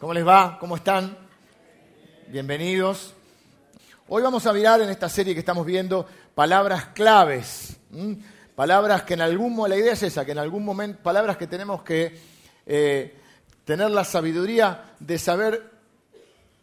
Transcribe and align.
¿Cómo 0.00 0.14
les 0.14 0.26
va? 0.26 0.56
¿Cómo 0.58 0.76
están? 0.76 1.14
Bienvenidos. 2.28 3.12
Hoy 4.08 4.22
vamos 4.22 4.46
a 4.46 4.52
mirar 4.54 4.80
en 4.80 4.88
esta 4.88 5.10
serie 5.10 5.34
que 5.34 5.40
estamos 5.40 5.66
viendo 5.66 6.06
palabras 6.34 6.86
claves. 6.94 7.76
Palabras 8.56 9.02
que 9.02 9.12
en 9.12 9.20
algún 9.20 9.54
momento, 9.54 9.76
la 9.76 9.82
idea 9.82 9.92
es 9.92 10.02
esa, 10.02 10.24
que 10.24 10.32
en 10.32 10.38
algún 10.38 10.64
momento, 10.64 11.02
palabras 11.02 11.36
que 11.36 11.46
tenemos 11.46 11.82
que 11.82 12.18
eh, 12.64 13.14
tener 13.66 13.90
la 13.90 14.02
sabiduría 14.04 14.94
de 14.98 15.18
saber 15.18 15.70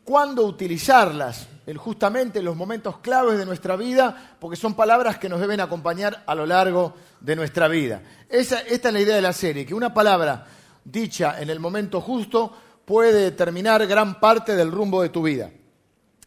cuándo 0.04 0.44
utilizarlas, 0.44 1.48
justamente 1.76 2.40
en 2.40 2.46
los 2.46 2.56
momentos 2.56 2.98
claves 3.02 3.38
de 3.38 3.46
nuestra 3.46 3.76
vida, 3.76 4.36
porque 4.40 4.58
son 4.58 4.74
palabras 4.74 5.20
que 5.20 5.30
nos 5.30 5.40
deben 5.40 5.62
acompañar 5.62 6.24
a 6.26 6.34
lo 6.34 6.48
largo 6.48 6.96
de 7.20 7.36
nuestra 7.36 7.68
vida. 7.68 8.02
esta 8.30 8.62
es 8.62 8.84
la 8.92 9.00
idea 9.00 9.16
de 9.16 9.22
la 9.22 9.34
serie, 9.34 9.64
que 9.64 9.76
una 9.76 9.94
palabra 9.94 10.48
dicha 10.84 11.40
en 11.40 11.52
el 11.52 11.60
momento 11.60 12.02
justo 12.02 12.67
puede 12.88 13.22
determinar 13.22 13.86
gran 13.86 14.18
parte 14.18 14.56
del 14.56 14.72
rumbo 14.72 15.02
de 15.02 15.10
tu 15.10 15.22
vida. 15.22 15.52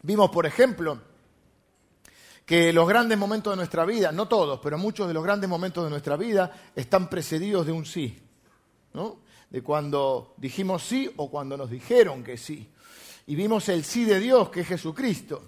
Vimos, 0.03 0.31
por 0.31 0.45
ejemplo, 0.45 1.01
que 2.45 2.71
los 2.71 2.87
grandes 2.87 3.17
momentos 3.17 3.55
de 3.55 3.57
nuestra 3.57 3.87
vida, 3.87 4.13
no 4.13 4.29
todos, 4.29 4.61
pero 4.63 4.77
muchos 4.77 5.09
de 5.09 5.15
los 5.15 5.25
grandes 5.25 5.49
momentos 5.49 5.83
de 5.83 5.89
nuestra 5.89 6.19
vida 6.19 6.53
están 6.77 7.09
precedidos 7.09 7.65
de 7.65 7.73
un 7.73 7.87
sí, 7.87 8.15
¿no? 8.93 9.21
De 9.49 9.63
cuando 9.63 10.35
dijimos 10.37 10.83
sí 10.83 11.11
o 11.17 11.31
cuando 11.31 11.57
nos 11.57 11.71
dijeron 11.71 12.23
que 12.23 12.37
sí. 12.37 12.69
Y 13.27 13.37
vimos 13.37 13.71
el 13.71 13.83
sí 13.83 14.05
de 14.05 14.21
Dios, 14.21 14.51
que 14.51 14.61
es 14.61 14.69
Jesucristo. 14.69 15.45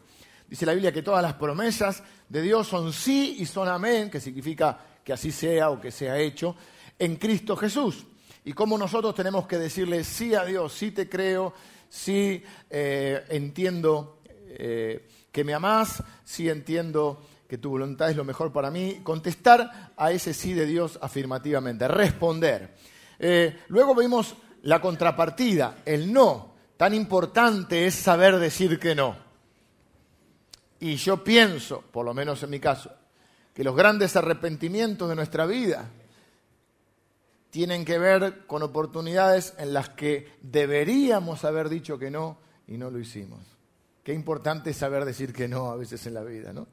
Dice 0.48 0.64
la 0.64 0.72
Biblia 0.72 0.92
que 0.92 1.02
todas 1.02 1.22
las 1.22 1.34
promesas 1.34 2.02
de 2.26 2.40
Dios 2.40 2.66
son 2.66 2.90
sí 2.90 3.36
y 3.38 3.44
son 3.44 3.68
amén, 3.68 4.10
que 4.10 4.18
significa 4.18 4.80
que 5.04 5.12
así 5.12 5.30
sea 5.30 5.68
o 5.68 5.78
que 5.78 5.90
sea 5.90 6.18
hecho, 6.18 6.56
en 6.98 7.16
Cristo 7.16 7.54
Jesús 7.54 8.06
y 8.44 8.52
cómo 8.52 8.76
nosotros 8.76 9.14
tenemos 9.14 9.46
que 9.46 9.58
decirle 9.58 10.04
sí 10.04 10.34
a 10.34 10.44
Dios, 10.44 10.72
sí 10.72 10.90
te 10.90 11.08
creo, 11.08 11.54
sí 11.88 12.42
eh, 12.70 13.24
entiendo 13.28 14.18
eh, 14.48 15.08
que 15.30 15.44
me 15.44 15.54
amás, 15.54 16.02
sí 16.24 16.48
entiendo 16.48 17.22
que 17.48 17.58
tu 17.58 17.70
voluntad 17.70 18.10
es 18.10 18.16
lo 18.16 18.24
mejor 18.24 18.52
para 18.52 18.70
mí, 18.70 19.00
contestar 19.02 19.92
a 19.96 20.10
ese 20.10 20.34
sí 20.34 20.54
de 20.54 20.66
Dios 20.66 20.98
afirmativamente, 21.02 21.86
responder. 21.86 22.74
Eh, 23.18 23.60
luego 23.68 23.94
vimos 23.94 24.34
la 24.62 24.80
contrapartida, 24.80 25.82
el 25.84 26.12
no. 26.12 26.52
Tan 26.76 26.94
importante 26.94 27.86
es 27.86 27.94
saber 27.94 28.38
decir 28.38 28.78
que 28.78 28.94
no. 28.94 29.16
Y 30.80 30.96
yo 30.96 31.22
pienso, 31.22 31.82
por 31.92 32.04
lo 32.04 32.12
menos 32.12 32.42
en 32.42 32.50
mi 32.50 32.58
caso, 32.58 32.90
que 33.54 33.62
los 33.62 33.76
grandes 33.76 34.16
arrepentimientos 34.16 35.08
de 35.08 35.14
nuestra 35.14 35.46
vida 35.46 35.88
tienen 37.52 37.84
que 37.84 37.98
ver 37.98 38.46
con 38.46 38.62
oportunidades 38.62 39.52
en 39.58 39.74
las 39.74 39.90
que 39.90 40.26
deberíamos 40.40 41.44
haber 41.44 41.68
dicho 41.68 41.98
que 41.98 42.10
no 42.10 42.38
y 42.66 42.78
no 42.78 42.90
lo 42.90 42.98
hicimos. 42.98 43.40
Qué 44.02 44.14
importante 44.14 44.70
es 44.70 44.78
saber 44.78 45.04
decir 45.04 45.34
que 45.34 45.48
no 45.48 45.70
a 45.70 45.76
veces 45.76 46.06
en 46.06 46.14
la 46.14 46.22
vida, 46.22 46.54
¿no? 46.54 46.66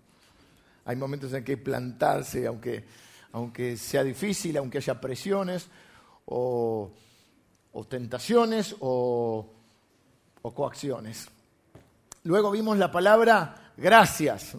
Hay 0.85 0.95
momentos 0.95 1.33
en 1.33 1.43
que 1.43 1.57
plantarse, 1.57 2.47
aunque, 2.47 2.85
aunque 3.33 3.75
sea 3.75 4.05
difícil, 4.05 4.55
aunque 4.55 4.77
haya 4.77 5.01
presiones 5.01 5.67
o, 6.27 6.93
tentaciones 7.89 8.73
o, 8.79 9.51
coacciones. 10.41 11.27
Luego 12.23 12.51
vimos 12.51 12.77
la 12.77 12.89
palabra 12.89 13.73
gracias 13.75 14.55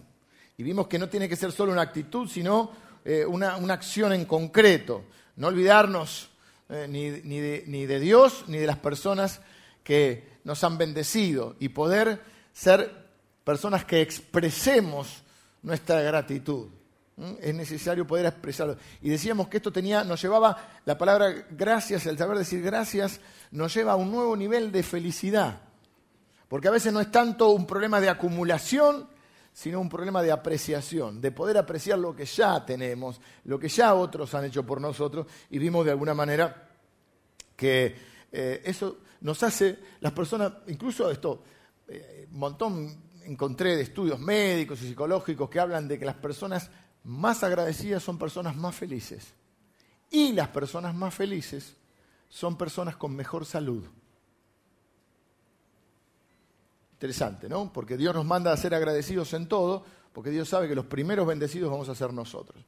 y 0.55 0.61
vimos 0.61 0.87
que 0.87 0.99
no 0.99 1.09
tiene 1.09 1.27
que 1.27 1.35
ser 1.35 1.51
solo 1.51 1.71
una 1.71 1.81
actitud, 1.81 2.29
sino 2.29 2.69
eh, 3.03 3.25
una, 3.25 3.57
una 3.57 3.73
acción 3.73 4.13
en 4.13 4.25
concreto. 4.25 5.05
No 5.41 5.47
olvidarnos 5.47 6.29
eh, 6.69 6.85
ni, 6.87 7.09
de, 7.09 7.99
Dios 7.99 8.43
ni 8.45 8.59
de 8.59 8.67
las 8.67 8.77
personas 8.77 9.41
que 9.83 10.37
nos 10.43 10.63
han 10.63 10.77
bendecido 10.77 11.55
y 11.59 11.69
poder 11.69 12.21
ser 12.53 13.07
personas 13.43 13.83
que 13.83 14.01
expresemos 14.01 15.23
nuestra 15.63 15.99
gratitud. 16.01 16.67
Es 17.39 17.55
necesario 17.55 18.05
poder 18.05 18.27
expresarlo. 18.27 18.77
Y 19.01 19.09
decíamos 19.09 19.47
que 19.47 19.57
esto 19.57 19.71
tenía, 19.71 20.03
nos 20.03 20.21
llevaba, 20.21 20.55
la 20.85 20.95
palabra 20.95 21.33
gracias, 21.49 22.05
el 22.05 22.19
saber 22.19 22.37
decir 22.37 22.61
gracias, 22.61 23.19
nos 23.49 23.73
lleva 23.73 23.93
a 23.93 23.95
un 23.95 24.11
nuevo 24.11 24.37
nivel 24.37 24.71
de 24.71 24.83
felicidad. 24.83 25.59
Porque 26.49 26.67
a 26.67 26.71
veces 26.71 26.93
no 26.93 27.01
es 27.01 27.09
tanto 27.09 27.49
un 27.49 27.65
problema 27.65 27.99
de 27.99 28.09
acumulación, 28.09 29.09
sino 29.53 29.81
un 29.81 29.89
problema 29.89 30.21
de 30.21 30.31
apreciación, 30.31 31.21
de 31.21 31.31
poder 31.31 31.57
apreciar 31.57 31.99
lo 31.99 32.15
que 32.15 32.25
ya 32.25 32.65
tenemos, 32.65 33.19
lo 33.45 33.59
que 33.59 33.67
ya 33.67 33.93
otros 33.93 34.33
han 34.33 34.45
hecho 34.45 34.65
por 34.65 34.79
nosotros, 34.79 35.27
y 35.49 35.59
vimos 35.59 35.85
de 35.85 35.91
alguna 35.91 36.13
manera 36.13 36.69
que 37.55 37.95
eh, 38.31 38.61
eso 38.63 38.99
nos 39.21 39.43
hace, 39.43 39.77
las 39.99 40.13
personas, 40.13 40.53
incluso 40.67 41.11
esto, 41.11 41.43
eh, 41.87 42.27
un 42.31 42.39
montón 42.39 43.11
encontré 43.25 43.75
de 43.75 43.83
estudios 43.83 44.19
médicos 44.19 44.81
y 44.81 44.87
psicológicos 44.87 45.49
que 45.49 45.59
hablan 45.59 45.87
de 45.87 45.99
que 45.99 46.05
las 46.05 46.15
personas 46.15 46.69
más 47.03 47.43
agradecidas 47.43 48.03
son 48.03 48.17
personas 48.17 48.55
más 48.55 48.75
felices. 48.75 49.33
Y 50.09 50.33
las 50.33 50.49
personas 50.49 50.93
más 50.93 51.13
felices 51.13 51.75
son 52.29 52.57
personas 52.57 52.95
con 52.95 53.15
mejor 53.15 53.45
salud. 53.45 53.83
Interesante, 57.01 57.49
¿no? 57.49 57.73
Porque 57.73 57.97
Dios 57.97 58.13
nos 58.13 58.25
manda 58.25 58.53
a 58.53 58.57
ser 58.57 58.75
agradecidos 58.75 59.33
en 59.33 59.47
todo, 59.47 59.83
porque 60.13 60.29
Dios 60.29 60.47
sabe 60.47 60.67
que 60.67 60.75
los 60.75 60.85
primeros 60.85 61.25
bendecidos 61.25 61.71
vamos 61.71 61.89
a 61.89 61.95
ser 61.95 62.13
nosotros. 62.13 62.63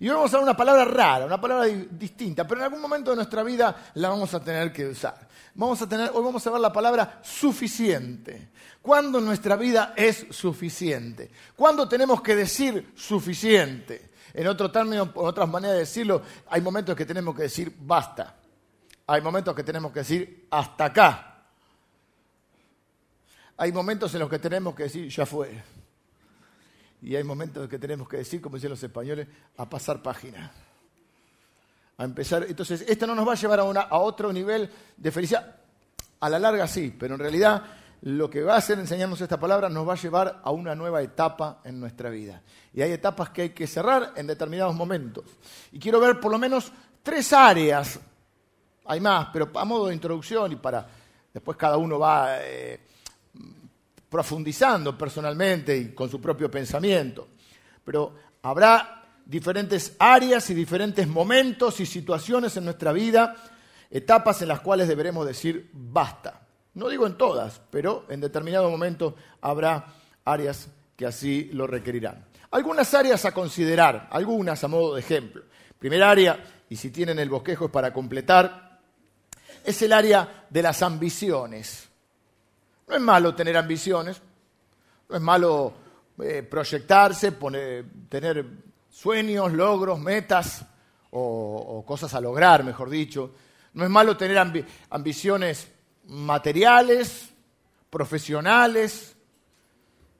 Y 0.00 0.08
hoy 0.08 0.14
vamos 0.14 0.32
a 0.32 0.36
usar 0.36 0.42
una 0.42 0.56
palabra 0.56 0.86
rara, 0.86 1.26
una 1.26 1.38
palabra 1.38 1.66
distinta, 1.66 2.46
pero 2.46 2.62
en 2.62 2.64
algún 2.64 2.80
momento 2.80 3.10
de 3.10 3.16
nuestra 3.16 3.42
vida 3.42 3.90
la 3.92 4.08
vamos 4.08 4.32
a 4.32 4.42
tener 4.42 4.72
que 4.72 4.86
usar. 4.86 5.28
Vamos 5.56 5.82
a 5.82 5.86
tener, 5.86 6.10
hoy 6.14 6.24
vamos 6.24 6.46
a 6.46 6.50
ver 6.52 6.60
la 6.60 6.72
palabra 6.72 7.20
suficiente. 7.22 8.48
¿Cuándo 8.80 9.20
nuestra 9.20 9.56
vida 9.56 9.92
es 9.94 10.24
suficiente? 10.30 11.30
¿Cuándo 11.54 11.86
tenemos 11.86 12.22
que 12.22 12.34
decir 12.34 12.92
suficiente? 12.94 14.08
En 14.32 14.46
otro 14.46 14.70
término, 14.70 15.02
en 15.02 15.10
otras 15.16 15.50
maneras 15.50 15.74
de 15.74 15.80
decirlo, 15.80 16.22
hay 16.48 16.62
momentos 16.62 16.96
que 16.96 17.04
tenemos 17.04 17.36
que 17.36 17.42
decir 17.42 17.76
basta. 17.78 18.36
Hay 19.06 19.20
momentos 19.20 19.54
que 19.54 19.64
tenemos 19.64 19.92
que 19.92 19.98
decir 19.98 20.46
hasta 20.50 20.86
acá. 20.86 21.35
Hay 23.58 23.72
momentos 23.72 24.12
en 24.14 24.20
los 24.20 24.30
que 24.30 24.38
tenemos 24.38 24.74
que 24.74 24.84
decir, 24.84 25.08
ya 25.08 25.24
fue. 25.24 25.62
Y 27.02 27.14
hay 27.14 27.24
momentos 27.24 27.64
en 27.64 27.70
que 27.70 27.78
tenemos 27.78 28.08
que 28.08 28.18
decir, 28.18 28.40
como 28.40 28.56
dicen 28.56 28.70
los 28.70 28.82
españoles, 28.82 29.28
a 29.56 29.68
pasar 29.68 30.02
página. 30.02 30.52
A 31.98 32.04
empezar. 32.04 32.44
Entonces, 32.48 32.84
esto 32.86 33.06
no 33.06 33.14
nos 33.14 33.26
va 33.26 33.32
a 33.32 33.36
llevar 33.36 33.60
a, 33.60 33.62
a 33.62 33.98
otro 33.98 34.32
nivel 34.32 34.70
de 34.96 35.10
felicidad. 35.10 35.56
A 36.20 36.28
la 36.28 36.38
larga 36.38 36.66
sí, 36.66 36.94
pero 36.98 37.14
en 37.14 37.20
realidad 37.20 37.62
lo 38.02 38.28
que 38.28 38.42
va 38.42 38.54
a 38.54 38.58
hacer 38.58 38.78
enseñarnos 38.78 39.20
esta 39.20 39.40
palabra 39.40 39.68
nos 39.68 39.88
va 39.88 39.94
a 39.94 39.96
llevar 39.96 40.40
a 40.44 40.50
una 40.50 40.74
nueva 40.74 41.02
etapa 41.02 41.60
en 41.64 41.80
nuestra 41.80 42.10
vida. 42.10 42.42
Y 42.74 42.82
hay 42.82 42.92
etapas 42.92 43.30
que 43.30 43.42
hay 43.42 43.50
que 43.50 43.66
cerrar 43.66 44.12
en 44.16 44.26
determinados 44.26 44.74
momentos. 44.74 45.24
Y 45.72 45.78
quiero 45.78 45.98
ver 45.98 46.20
por 46.20 46.30
lo 46.30 46.38
menos 46.38 46.70
tres 47.02 47.32
áreas. 47.32 47.98
Hay 48.84 49.00
más, 49.00 49.28
pero 49.32 49.50
a 49.54 49.64
modo 49.64 49.86
de 49.88 49.94
introducción 49.94 50.52
y 50.52 50.56
para 50.56 50.86
después 51.32 51.56
cada 51.56 51.76
uno 51.76 51.98
va 51.98 52.38
eh, 52.42 52.80
profundizando 54.16 54.96
personalmente 54.96 55.76
y 55.76 55.92
con 55.92 56.08
su 56.08 56.22
propio 56.22 56.50
pensamiento. 56.50 57.28
Pero 57.84 58.14
habrá 58.40 59.04
diferentes 59.26 59.92
áreas 59.98 60.48
y 60.48 60.54
diferentes 60.54 61.06
momentos 61.06 61.80
y 61.80 61.84
situaciones 61.84 62.56
en 62.56 62.64
nuestra 62.64 62.92
vida, 62.92 63.36
etapas 63.90 64.40
en 64.40 64.48
las 64.48 64.60
cuales 64.60 64.88
deberemos 64.88 65.26
decir 65.26 65.68
basta. 65.70 66.46
No 66.72 66.88
digo 66.88 67.06
en 67.06 67.18
todas, 67.18 67.60
pero 67.70 68.06
en 68.08 68.22
determinado 68.22 68.70
momento 68.70 69.16
habrá 69.42 69.84
áreas 70.24 70.70
que 70.96 71.04
así 71.04 71.50
lo 71.52 71.66
requerirán. 71.66 72.24
Algunas 72.52 72.94
áreas 72.94 73.26
a 73.26 73.34
considerar, 73.34 74.08
algunas 74.10 74.64
a 74.64 74.68
modo 74.68 74.94
de 74.94 75.00
ejemplo. 75.00 75.42
Primera 75.78 76.10
área, 76.10 76.42
y 76.70 76.76
si 76.76 76.90
tienen 76.90 77.18
el 77.18 77.28
bosquejo 77.28 77.66
es 77.66 77.70
para 77.70 77.92
completar, 77.92 78.80
es 79.62 79.82
el 79.82 79.92
área 79.92 80.46
de 80.48 80.62
las 80.62 80.80
ambiciones. 80.80 81.90
No 82.86 82.94
es 82.94 83.00
malo 83.00 83.34
tener 83.34 83.56
ambiciones, 83.56 84.20
no 85.08 85.16
es 85.16 85.22
malo 85.22 85.74
eh, 86.22 86.42
proyectarse, 86.42 87.32
tener 88.08 88.46
sueños, 88.88 89.52
logros, 89.52 89.98
metas 89.98 90.64
o, 91.10 91.84
cosas 91.86 92.14
a 92.14 92.20
lograr, 92.20 92.62
mejor 92.62 92.88
dicho. 92.88 93.34
No 93.74 93.84
es 93.84 93.90
malo 93.90 94.16
tener 94.16 94.38
ambiciones 94.90 95.68
materiales, 96.06 97.30
profesionales, 97.90 99.16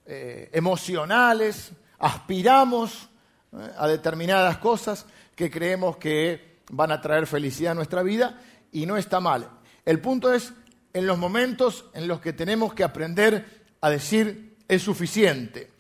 eh, 0.04 0.50
emocionales. 0.52 1.72
Aspiramos 1.98 3.08
eh, 3.52 3.70
a 3.78 3.86
determinadas 3.86 4.58
cosas 4.58 5.06
que 5.34 5.50
creemos 5.50 5.96
que 5.98 6.58
van 6.70 6.90
a 6.90 7.00
traer 7.00 7.26
felicidad 7.26 7.72
a 7.72 7.76
nuestra 7.76 8.02
vida 8.02 8.40
y 8.72 8.86
no 8.86 8.96
está 8.96 9.20
mal. 9.20 9.48
El 9.84 10.00
punto 10.00 10.32
es 10.32 10.52
en 10.96 11.06
los 11.06 11.18
momentos 11.18 11.86
en 11.94 12.08
los 12.08 12.20
que 12.20 12.32
tenemos 12.32 12.74
que 12.74 12.84
aprender 12.84 13.64
a 13.80 13.90
decir 13.90 14.56
es 14.68 14.82
suficiente. 14.82 15.70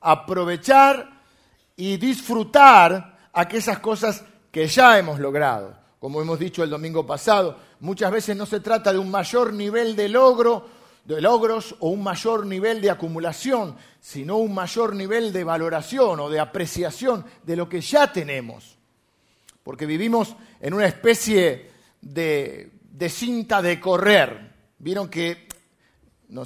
Aprovechar 0.00 1.22
y 1.76 1.96
disfrutar 1.96 3.28
aquellas 3.32 3.78
cosas 3.78 4.24
que 4.50 4.66
ya 4.66 4.98
hemos 4.98 5.18
logrado. 5.18 5.82
Como 5.98 6.20
hemos 6.20 6.38
dicho 6.38 6.62
el 6.62 6.70
domingo 6.70 7.06
pasado, 7.06 7.58
Muchas 7.84 8.10
veces 8.10 8.34
no 8.34 8.46
se 8.46 8.60
trata 8.60 8.94
de 8.94 8.98
un 8.98 9.10
mayor 9.10 9.52
nivel 9.52 9.94
de 9.94 10.08
logro, 10.08 10.66
de 11.04 11.20
logros 11.20 11.76
o 11.80 11.90
un 11.90 12.02
mayor 12.02 12.46
nivel 12.46 12.80
de 12.80 12.88
acumulación, 12.88 13.76
sino 14.00 14.38
un 14.38 14.54
mayor 14.54 14.94
nivel 14.94 15.34
de 15.34 15.44
valoración 15.44 16.18
o 16.18 16.30
de 16.30 16.40
apreciación 16.40 17.26
de 17.42 17.56
lo 17.56 17.68
que 17.68 17.82
ya 17.82 18.10
tenemos. 18.10 18.78
Porque 19.62 19.84
vivimos 19.84 20.34
en 20.62 20.72
una 20.72 20.86
especie 20.86 21.72
de, 22.00 22.70
de 22.90 23.08
cinta 23.10 23.60
de 23.60 23.78
correr. 23.78 24.53
Vieron 24.84 25.08
que 25.08 25.48
no, 26.28 26.44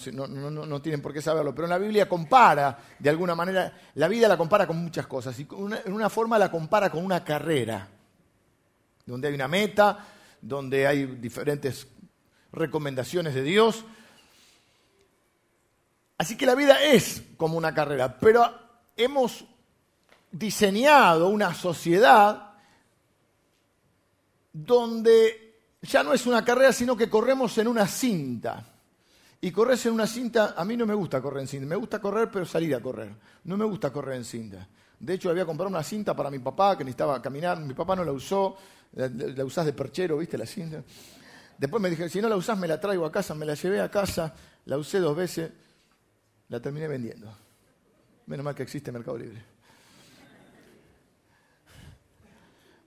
tienen 0.80 1.02
por 1.02 1.12
qué 1.12 1.20
saberlo, 1.20 1.52
pero 1.52 1.64
en 1.64 1.70
la 1.70 1.78
Biblia 1.78 2.08
compara, 2.08 2.78
de 2.96 3.10
alguna 3.10 3.34
manera, 3.34 3.76
la 3.94 4.06
vida 4.06 4.28
la 4.28 4.36
compara 4.36 4.64
con 4.64 4.76
muchas 4.76 5.08
cosas, 5.08 5.36
y 5.40 5.48
en 5.84 5.92
una 5.92 6.08
forma 6.08 6.38
la 6.38 6.48
compara 6.48 6.88
con 6.88 7.04
una 7.04 7.24
carrera, 7.24 7.88
donde 9.04 9.26
hay 9.26 9.34
una 9.34 9.48
meta, 9.48 10.06
donde 10.40 10.86
hay 10.86 11.04
diferentes 11.04 11.88
recomendaciones 12.52 13.34
de 13.34 13.42
Dios. 13.42 13.84
Así 16.16 16.36
que 16.36 16.46
la 16.46 16.54
vida 16.54 16.80
es 16.80 17.24
como 17.36 17.58
una 17.58 17.74
carrera, 17.74 18.20
pero 18.20 18.56
hemos 18.96 19.44
diseñado 20.30 21.28
una 21.28 21.54
sociedad 21.54 22.52
donde 24.52 25.47
ya 25.82 26.02
no 26.02 26.12
es 26.12 26.26
una 26.26 26.44
carrera, 26.44 26.72
sino 26.72 26.96
que 26.96 27.08
corremos 27.08 27.56
en 27.58 27.68
una 27.68 27.86
cinta. 27.86 28.64
Y 29.40 29.52
correr 29.52 29.78
en 29.84 29.92
una 29.92 30.06
cinta, 30.06 30.54
a 30.56 30.64
mí 30.64 30.76
no 30.76 30.84
me 30.84 30.94
gusta 30.94 31.22
correr 31.22 31.42
en 31.42 31.48
cinta, 31.48 31.66
me 31.66 31.76
gusta 31.76 32.00
correr 32.00 32.28
pero 32.30 32.44
salir 32.44 32.74
a 32.74 32.80
correr, 32.80 33.14
no 33.44 33.56
me 33.56 33.64
gusta 33.64 33.92
correr 33.92 34.16
en 34.16 34.24
cinta. 34.24 34.66
De 34.98 35.14
hecho, 35.14 35.30
había 35.30 35.46
comprado 35.46 35.70
una 35.70 35.84
cinta 35.84 36.14
para 36.16 36.28
mi 36.28 36.40
papá 36.40 36.76
que 36.76 36.82
necesitaba 36.82 37.22
caminar, 37.22 37.60
mi 37.60 37.72
papá 37.72 37.94
no 37.94 38.04
la 38.04 38.10
usó, 38.10 38.56
la, 38.94 39.44
usás 39.44 39.64
de 39.64 39.72
perchero, 39.72 40.18
¿viste 40.18 40.36
la 40.36 40.44
cinta? 40.44 40.82
Después 41.56 41.80
me 41.80 41.88
dije, 41.88 42.08
si 42.08 42.20
no 42.20 42.28
la 42.28 42.34
usás 42.34 42.58
me 42.58 42.66
la 42.66 42.80
traigo 42.80 43.06
a 43.06 43.12
casa, 43.12 43.32
me 43.34 43.46
la 43.46 43.54
llevé 43.54 43.80
a 43.80 43.88
casa, 43.88 44.34
la 44.64 44.76
usé 44.76 44.98
dos 44.98 45.16
veces, 45.16 45.52
la 46.48 46.60
terminé 46.60 46.88
vendiendo. 46.88 47.32
Menos 48.26 48.44
mal 48.44 48.56
que 48.56 48.64
existe 48.64 48.90
Mercado 48.90 49.18
Libre. 49.18 49.40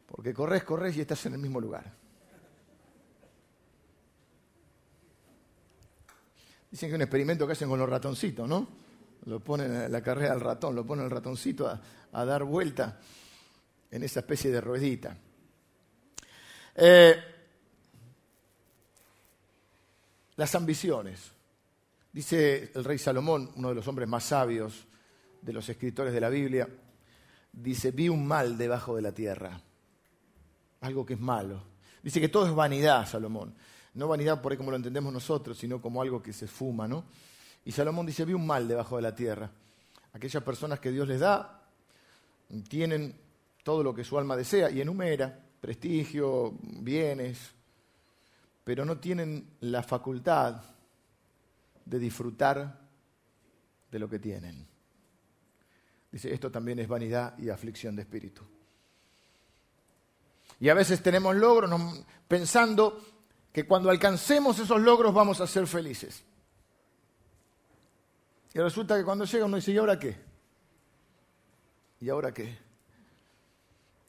Porque 0.05 0.33
corres, 0.33 0.65
corres 0.65 0.97
y 0.97 1.01
estás 1.01 1.25
en 1.27 1.33
el 1.33 1.39
mismo 1.39 1.61
lugar. 1.61 2.00
Dicen 6.71 6.87
que 6.87 6.93
es 6.93 6.97
un 6.97 7.01
experimento 7.01 7.45
que 7.45 7.53
hacen 7.53 7.67
con 7.67 7.77
los 7.77 7.89
ratoncitos, 7.89 8.47
¿no? 8.47 8.67
Lo 9.25 9.41
ponen 9.41 9.75
en 9.75 9.91
la 9.91 10.01
carrera 10.01 10.31
al 10.31 10.39
ratón, 10.39 10.73
lo 10.73 10.85
ponen 10.85 11.05
el 11.05 11.11
ratoncito 11.11 11.67
a, 11.67 12.25
dar 12.25 12.45
vuelta 12.45 12.97
en 13.91 14.03
esa 14.03 14.21
especie 14.21 14.49
de 14.49 14.61
ruedita. 14.61 15.15
Eh, 16.75 17.15
las 20.37 20.55
ambiciones. 20.55 21.31
Dice 22.11 22.71
el 22.73 22.83
rey 22.83 22.97
Salomón, 22.97 23.51
uno 23.55 23.69
de 23.69 23.75
los 23.75 23.87
hombres 23.87 24.07
más 24.07 24.23
sabios 24.23 24.85
de 25.41 25.53
los 25.53 25.67
escritores 25.69 26.13
de 26.13 26.21
la 26.21 26.29
Biblia, 26.29 26.67
dice, 27.51 27.91
vi 27.91 28.09
un 28.09 28.25
mal 28.25 28.57
debajo 28.57 28.95
de 28.95 29.01
la 29.01 29.11
tierra, 29.11 29.61
algo 30.81 31.05
que 31.05 31.13
es 31.13 31.19
malo. 31.19 31.63
Dice 32.01 32.19
que 32.19 32.29
todo 32.29 32.47
es 32.47 32.55
vanidad, 32.55 33.05
Salomón. 33.07 33.53
No 33.93 34.07
vanidad 34.07 34.41
por 34.41 34.51
ahí 34.51 34.57
como 34.57 34.71
lo 34.71 34.77
entendemos 34.77 35.11
nosotros, 35.11 35.57
sino 35.57 35.81
como 35.81 36.01
algo 36.01 36.21
que 36.21 36.33
se 36.33 36.47
fuma, 36.47 36.87
¿no? 36.87 37.03
Y 37.65 37.71
Salomón 37.71 38.05
dice, 38.05 38.25
vi 38.25 38.33
un 38.33 38.47
mal 38.47 38.67
debajo 38.67 38.95
de 38.95 39.01
la 39.01 39.13
tierra. 39.13 39.51
Aquellas 40.13 40.43
personas 40.43 40.79
que 40.79 40.91
Dios 40.91 41.07
les 41.07 41.19
da 41.19 41.61
tienen 42.67 43.15
todo 43.63 43.83
lo 43.83 43.93
que 43.93 44.03
su 44.03 44.17
alma 44.17 44.35
desea 44.35 44.69
y 44.69 44.81
enumera, 44.81 45.37
prestigio, 45.59 46.53
bienes, 46.61 47.51
pero 48.63 48.85
no 48.85 48.97
tienen 48.97 49.57
la 49.61 49.83
facultad 49.83 50.61
de 51.85 51.99
disfrutar 51.99 52.79
de 53.91 53.99
lo 53.99 54.09
que 54.09 54.19
tienen. 54.19 54.65
Dice, 56.11 56.33
esto 56.33 56.51
también 56.51 56.79
es 56.79 56.87
vanidad 56.87 57.37
y 57.37 57.49
aflicción 57.49 57.95
de 57.95 58.01
espíritu. 58.01 58.41
Y 60.59 60.69
a 60.69 60.73
veces 60.73 61.01
tenemos 61.01 61.35
logros 61.35 61.71
pensando 62.27 63.01
que 63.51 63.65
cuando 63.65 63.89
alcancemos 63.89 64.57
esos 64.59 64.79
logros 64.81 65.13
vamos 65.13 65.41
a 65.41 65.47
ser 65.47 65.67
felices. 65.67 66.23
Y 68.53 68.59
resulta 68.59 68.97
que 68.97 69.03
cuando 69.03 69.25
llega 69.25 69.45
uno 69.45 69.57
dice, 69.57 69.71
¿y 69.71 69.77
ahora 69.77 69.97
qué? 69.97 70.17
¿Y 72.01 72.09
ahora 72.09 72.33
qué? 72.33 72.57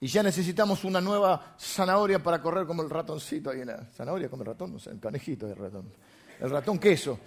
Y 0.00 0.08
ya 0.08 0.22
necesitamos 0.22 0.82
una 0.82 1.00
nueva 1.00 1.54
zanahoria 1.58 2.20
para 2.20 2.42
correr 2.42 2.66
como 2.66 2.82
el 2.82 2.90
ratoncito 2.90 3.50
ahí 3.50 3.60
en 3.60 3.68
la 3.68 3.84
zanahoria, 3.94 4.28
como 4.28 4.42
el 4.42 4.48
ratón, 4.48 4.72
no 4.72 4.78
sé, 4.80 4.90
el 4.90 4.98
canejito 4.98 5.46
del 5.46 5.56
ratón. 5.56 5.92
El 6.40 6.50
ratón 6.50 6.78
queso. 6.78 7.20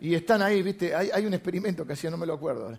y 0.00 0.14
están 0.14 0.42
ahí, 0.42 0.62
viste, 0.62 0.94
hay, 0.94 1.26
un 1.26 1.34
experimento 1.34 1.84
que 1.84 1.94
hacía, 1.94 2.10
no 2.10 2.16
me 2.16 2.26
lo 2.26 2.34
acuerdo 2.34 2.78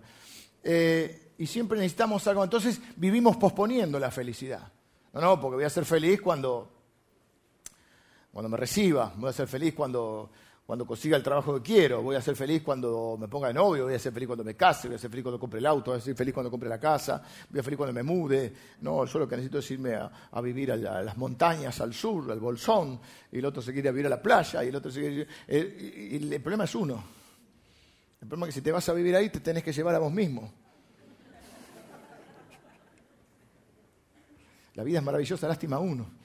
eh, 0.62 1.32
y 1.38 1.46
siempre 1.46 1.78
necesitamos 1.78 2.26
algo. 2.28 2.44
Entonces 2.44 2.80
vivimos 2.96 3.36
posponiendo 3.36 3.98
la 3.98 4.10
felicidad. 4.10 4.72
No, 5.12 5.20
no, 5.20 5.40
porque 5.40 5.56
voy 5.56 5.64
a 5.64 5.70
ser 5.70 5.84
feliz 5.84 6.20
cuando 6.22 6.79
cuando 8.32 8.48
me 8.48 8.56
reciba, 8.56 9.12
voy 9.16 9.30
a 9.30 9.32
ser 9.32 9.48
feliz 9.48 9.74
cuando, 9.74 10.30
cuando 10.64 10.86
consiga 10.86 11.16
el 11.16 11.22
trabajo 11.22 11.56
que 11.56 11.62
quiero, 11.62 12.00
voy 12.00 12.14
a 12.14 12.22
ser 12.22 12.36
feliz 12.36 12.62
cuando 12.62 13.16
me 13.18 13.26
ponga 13.26 13.48
de 13.48 13.54
novio, 13.54 13.84
voy 13.84 13.94
a 13.94 13.98
ser 13.98 14.12
feliz 14.12 14.28
cuando 14.28 14.44
me 14.44 14.54
case, 14.54 14.86
voy 14.86 14.94
a 14.94 14.98
ser 14.98 15.10
feliz 15.10 15.24
cuando 15.24 15.40
compre 15.40 15.58
el 15.58 15.66
auto, 15.66 15.90
voy 15.90 15.98
a 15.98 16.00
ser 16.02 16.14
feliz 16.14 16.32
cuando 16.32 16.50
compre 16.50 16.68
la 16.68 16.78
casa, 16.78 17.22
voy 17.50 17.58
a 17.58 17.62
ser 17.62 17.64
feliz 17.64 17.76
cuando 17.76 17.92
me 17.92 18.02
mude. 18.04 18.52
No, 18.82 19.04
yo 19.04 19.18
lo 19.18 19.28
que 19.28 19.36
necesito 19.36 19.58
es 19.58 19.70
irme 19.72 19.94
a, 19.96 20.40
vivir 20.40 20.70
a, 20.70 20.76
las 20.76 21.16
montañas, 21.16 21.80
al 21.80 21.92
sur, 21.92 22.30
al 22.30 22.38
Bolsón, 22.38 23.00
y 23.32 23.38
el 23.38 23.44
otro 23.44 23.60
se 23.60 23.72
quiere 23.72 23.90
vivir 23.90 24.06
a 24.06 24.10
la 24.10 24.22
playa, 24.22 24.62
y 24.62 24.68
el 24.68 24.76
otro 24.76 24.90
se 24.92 25.00
quiere... 25.00 25.26
y 25.48 26.32
el 26.32 26.40
problema 26.40 26.64
es 26.64 26.74
uno. 26.76 27.02
El 28.20 28.28
problema 28.28 28.46
es 28.46 28.54
que 28.54 28.60
si 28.60 28.64
te 28.64 28.70
vas 28.70 28.88
a 28.88 28.92
vivir 28.92 29.16
ahí, 29.16 29.30
te 29.30 29.40
tenés 29.40 29.64
que 29.64 29.72
llevar 29.72 29.94
a 29.94 29.98
vos 29.98 30.12
mismo. 30.12 30.52
La 34.74 34.84
vida 34.84 34.98
es 34.98 35.04
maravillosa, 35.04 35.48
lástima 35.48 35.78
uno. 35.78 36.19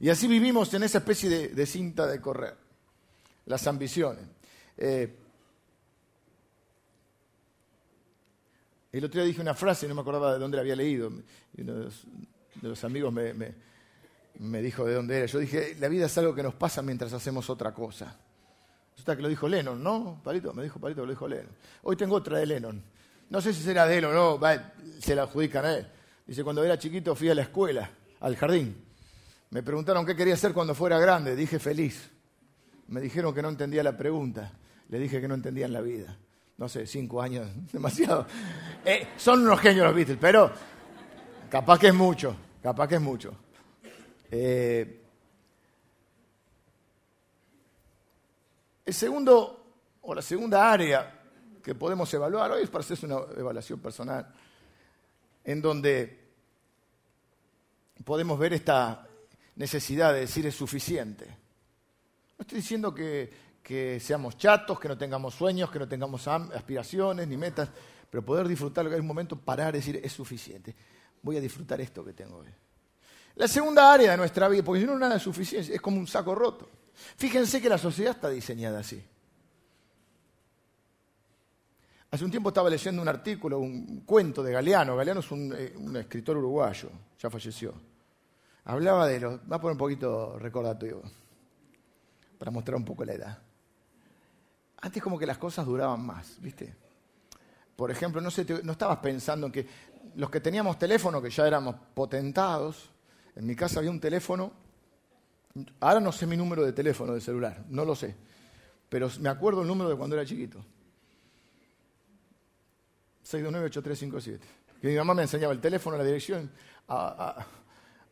Y 0.00 0.08
así 0.08 0.26
vivimos 0.26 0.72
en 0.72 0.82
esa 0.82 0.98
especie 0.98 1.50
de, 1.50 1.66
cinta 1.66 2.06
de 2.06 2.20
correr, 2.22 2.56
las 3.44 3.66
ambiciones. 3.66 4.24
Eh, 4.78 5.14
el 8.92 9.04
otro 9.04 9.20
día 9.20 9.28
dije 9.28 9.42
una 9.42 9.54
frase, 9.54 9.86
no 9.86 9.94
me 9.94 10.00
acordaba 10.00 10.32
de 10.32 10.38
dónde 10.38 10.56
la 10.56 10.62
había 10.62 10.74
leído, 10.74 11.12
y 11.54 11.60
uno 11.60 11.74
de 11.74 11.90
los, 12.62 12.82
amigos 12.84 13.12
me, 13.12 14.62
dijo 14.62 14.86
de 14.86 14.94
dónde 14.94 15.18
era. 15.18 15.26
Yo 15.26 15.38
dije, 15.38 15.76
la 15.78 15.88
vida 15.88 16.06
es 16.06 16.16
algo 16.16 16.34
que 16.34 16.42
nos 16.42 16.54
pasa 16.54 16.80
mientras 16.80 17.12
hacemos 17.12 17.50
otra 17.50 17.74
cosa. 17.74 18.16
Resulta 18.92 19.16
que 19.16 19.22
lo 19.22 19.28
dijo 19.28 19.48
Lennon, 19.48 19.82
¿no? 19.82 20.18
Palito, 20.24 20.54
me 20.54 20.62
dijo 20.62 20.80
Palito 20.80 21.04
lo 21.04 21.12
dijo 21.12 21.28
Lennon. 21.28 21.52
Hoy 21.82 21.96
tengo 21.96 22.16
otra 22.16 22.38
de 22.38 22.46
Lennon. 22.46 22.82
No 23.28 23.40
sé 23.42 23.52
si 23.52 23.62
será 23.62 23.86
de 23.86 23.98
él 23.98 24.06
o 24.06 24.12
no, 24.14 24.40
se 24.98 25.14
la 25.14 25.24
adjudican 25.24 25.64
a 25.66 25.76
él. 25.76 25.86
Dice, 26.26 26.42
cuando 26.42 26.64
era 26.64 26.78
chiquito 26.78 27.14
fui 27.14 27.28
a 27.28 27.34
la 27.34 27.42
escuela, 27.42 27.90
al 28.20 28.34
jardín. 28.36 28.89
Me 29.50 29.64
preguntaron 29.64 30.06
qué 30.06 30.14
quería 30.14 30.34
hacer 30.34 30.52
cuando 30.52 30.74
fuera 30.74 30.98
grande. 30.98 31.34
Dije 31.34 31.58
feliz. 31.58 32.08
Me 32.88 33.00
dijeron 33.00 33.34
que 33.34 33.42
no 33.42 33.48
entendía 33.48 33.82
la 33.82 33.96
pregunta. 33.96 34.52
Le 34.88 34.98
dije 34.98 35.20
que 35.20 35.28
no 35.28 35.34
entendían 35.34 35.72
la 35.72 35.80
vida. 35.80 36.16
No 36.56 36.68
sé, 36.68 36.86
cinco 36.86 37.20
años, 37.20 37.48
demasiado. 37.72 38.26
Eh, 38.84 39.08
son 39.16 39.42
unos 39.42 39.60
genios 39.60 39.86
los 39.86 39.94
Beatles, 39.94 40.18
pero 40.20 40.50
capaz 41.50 41.78
que 41.78 41.88
es 41.88 41.94
mucho. 41.94 42.36
Capaz 42.62 42.86
que 42.86 42.96
es 42.96 43.00
mucho. 43.00 43.34
Eh, 44.30 45.02
el 48.84 48.94
segundo, 48.94 49.64
o 50.02 50.14
la 50.14 50.22
segunda 50.22 50.70
área 50.70 51.20
que 51.62 51.74
podemos 51.74 52.12
evaluar 52.14 52.52
hoy 52.52 52.62
es 52.62 52.70
para 52.70 52.84
hacerse 52.84 53.06
una 53.06 53.20
evaluación 53.36 53.80
personal, 53.80 54.32
en 55.44 55.60
donde 55.60 56.20
podemos 58.04 58.38
ver 58.38 58.52
esta, 58.52 59.09
necesidad 59.56 60.12
de 60.12 60.20
decir 60.20 60.46
es 60.46 60.54
suficiente. 60.54 61.26
No 61.26 62.42
estoy 62.42 62.56
diciendo 62.56 62.94
que, 62.94 64.00
seamos 64.00 64.38
chatos, 64.38 64.80
que 64.80 64.88
no 64.88 64.96
tengamos 64.96 65.34
sueños, 65.34 65.70
que 65.70 65.78
no 65.78 65.86
tengamos 65.86 66.26
aspiraciones 66.26 67.28
ni 67.28 67.36
metas, 67.36 67.68
pero 68.08 68.24
poder 68.24 68.48
disfrutar 68.48 68.84
lo 68.84 68.90
que 68.90 68.94
hay 68.94 69.00
un 69.00 69.06
momento, 69.06 69.36
parar 69.36 69.74
decir 69.74 70.00
es 70.02 70.12
suficiente. 70.12 70.74
Voy 71.22 71.36
a 71.36 71.40
disfrutar 71.40 71.80
esto 71.80 72.04
que 72.04 72.14
tengo 72.14 72.38
hoy. 72.38 72.48
La 73.36 73.46
segunda 73.46 73.92
área 73.92 74.12
de 74.12 74.16
nuestra 74.16 74.48
vida, 74.48 74.62
porque 74.62 74.80
si 74.80 74.86
no 74.86 74.98
nada 74.98 75.16
es 75.16 75.22
suficiente, 75.22 75.74
es 75.74 75.80
como 75.80 75.98
un 75.98 76.06
saco 76.06 76.34
roto. 76.34 76.68
Fíjense 77.16 77.60
que 77.60 77.68
la 77.68 77.78
sociedad 77.78 78.14
está 78.14 78.30
diseñada 78.30 78.80
así. 78.80 79.02
Hace 82.10 82.24
un 82.24 82.30
tiempo 82.30 82.48
estaba 82.48 82.68
leyendo 82.68 83.00
un 83.00 83.08
artículo, 83.08 83.60
un 83.60 84.00
cuento 84.00 84.42
de 84.42 84.52
Galeano. 84.52 84.96
Galeano 84.96 85.20
es 85.20 85.30
un 85.30 85.54
eh, 85.56 86.00
escritor 86.00 86.38
uruguayo, 86.38 86.90
ya 87.18 87.30
falleció 87.30 87.89
hablaba 88.70 89.06
de 89.06 89.20
los... 89.20 89.40
Va 89.50 89.56
a 89.56 89.60
poner 89.60 89.72
un 89.72 89.78
poquito 89.78 90.38
recordatorio, 90.38 91.02
para 92.38 92.50
mostrar 92.50 92.76
un 92.76 92.84
poco 92.84 93.04
la 93.04 93.12
edad. 93.12 93.38
Antes 94.80 95.02
como 95.02 95.18
que 95.18 95.26
las 95.26 95.38
cosas 95.38 95.66
duraban 95.66 96.04
más, 96.04 96.40
¿viste? 96.40 96.74
Por 97.76 97.90
ejemplo, 97.90 98.20
no, 98.20 98.30
sé, 98.30 98.46
no 98.62 98.72
estabas 98.72 98.98
pensando 98.98 99.46
en 99.46 99.52
que 99.52 99.66
los 100.16 100.30
que 100.30 100.40
teníamos 100.40 100.78
teléfono, 100.78 101.20
que 101.20 101.30
ya 101.30 101.46
éramos 101.46 101.76
potentados, 101.94 102.90
En 103.36 103.46
mi 103.46 103.54
casa 103.54 103.78
había 103.78 103.90
un 103.90 104.00
teléfono, 104.00 104.52
ahora 105.78 106.00
no 106.00 106.10
sé 106.10 106.26
mi 106.26 106.36
número 106.36 106.64
de 106.64 106.72
teléfono 106.72 107.14
de 107.14 107.20
celular, 107.20 107.64
no 107.68 107.84
lo 107.84 107.94
sé, 107.94 108.16
pero 108.88 109.08
me 109.20 109.28
acuerdo 109.28 109.62
el 109.62 109.68
número 109.68 109.88
de 109.88 109.96
cuando 109.96 110.16
era 110.16 110.26
chiquito. 110.26 110.64
629-8357. 113.24 114.40
Que 114.80 114.88
mi 114.88 114.96
mamá 114.96 115.14
me 115.14 115.22
enseñaba 115.22 115.52
el 115.52 115.60
teléfono, 115.60 115.96
la 115.96 116.04
dirección. 116.04 116.50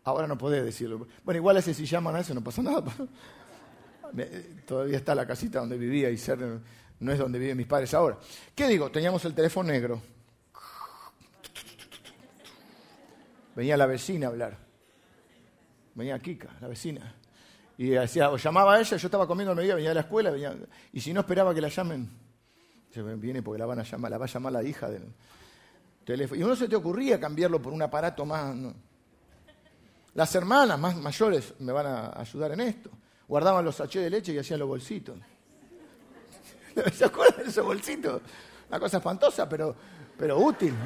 Ahora 0.09 0.27
no 0.27 0.37
podés 0.37 0.65
decirlo. 0.65 1.07
Bueno, 1.25 1.39
igual 1.39 1.57
ese 1.57 1.75
si 1.75 1.87
llaman 1.87 2.17
a 2.17 2.21
eso 2.21 2.35
no 2.35 2.43
pasa 2.43 2.63
nada. 2.63 2.85
Todavía 4.67 4.97
está 4.97 5.15
la 5.15 5.27
casita 5.27 5.61
donde 5.61 5.77
vivía 5.77 6.11
y 6.11 6.17
ser, 6.17 6.39
no 7.01 7.13
es 7.13 7.19
donde 7.19 7.39
viven 7.39 7.57
mis 7.57 7.67
padres 7.67 7.93
ahora. 7.95 8.19
¿Qué 8.55 8.67
digo? 8.67 8.91
Teníamos 8.91 9.25
el 9.25 9.35
teléfono 9.35 9.71
negro. 9.71 10.01
Venía 13.55 13.77
la 13.77 13.87
vecina 13.87 14.27
a 14.27 14.31
hablar. 14.31 14.57
Venía 15.95 16.19
Kika, 16.19 16.49
la 16.61 16.69
vecina. 16.69 17.15
Y 17.77 17.89
decía, 17.89 18.31
o 18.31 18.37
llamaba 18.37 18.75
a 18.75 18.81
ella, 18.81 18.97
yo 18.97 19.07
estaba 19.07 19.27
comiendo 19.27 19.53
al 19.53 19.57
mediodía, 19.57 19.75
venía 19.77 19.91
de 19.91 19.95
la 19.95 20.01
escuela, 20.01 20.33
y 20.93 21.01
si 21.01 21.13
no 21.13 21.21
esperaba 21.21 21.55
que 21.55 21.61
la 21.61 21.69
llamen, 21.69 22.09
se 22.91 23.03
viene 23.03 23.43
porque 23.43 23.59
la 23.59 23.67
van 23.67 23.81
a 23.81 23.83
llamar, 23.83 24.11
la 24.11 24.19
va 24.19 24.25
a 24.25 24.29
llamar 24.29 24.53
la 24.53 24.63
hija 24.63 24.89
del 24.89 25.13
teléfono. 26.05 26.41
Y 26.41 26.45
uno 26.45 26.57
se 26.57 26.69
te 26.69 26.77
ocurría 26.77 27.21
cambiarlo 27.21 27.61
por 27.61 27.73
un 27.73 27.83
aparato 27.83 28.25
más. 28.25 28.57
Las 30.15 30.35
hermanas 30.35 30.79
más 30.79 30.97
mayores 30.97 31.55
me 31.61 31.73
van 31.73 31.87
a 31.87 32.21
ayudar 32.21 32.53
en 32.53 32.61
esto. 32.61 32.91
Guardaban 33.27 33.65
los 33.65 33.77
sachets 33.77 34.05
de 34.05 34.11
leche 34.11 34.33
y 34.33 34.39
hacían 34.39 34.59
los 34.59 34.69
bolsitos. 34.69 35.17
¿Se 36.93 37.05
acuerdan 37.05 37.45
de 37.45 37.51
esos 37.51 37.65
bolsitos? 37.65 38.23
Una 38.69 38.81
cosa 38.81 38.99
espantosa, 38.99 39.49
pero, 39.49 39.75
pero 40.17 40.39
útil. 40.39 40.75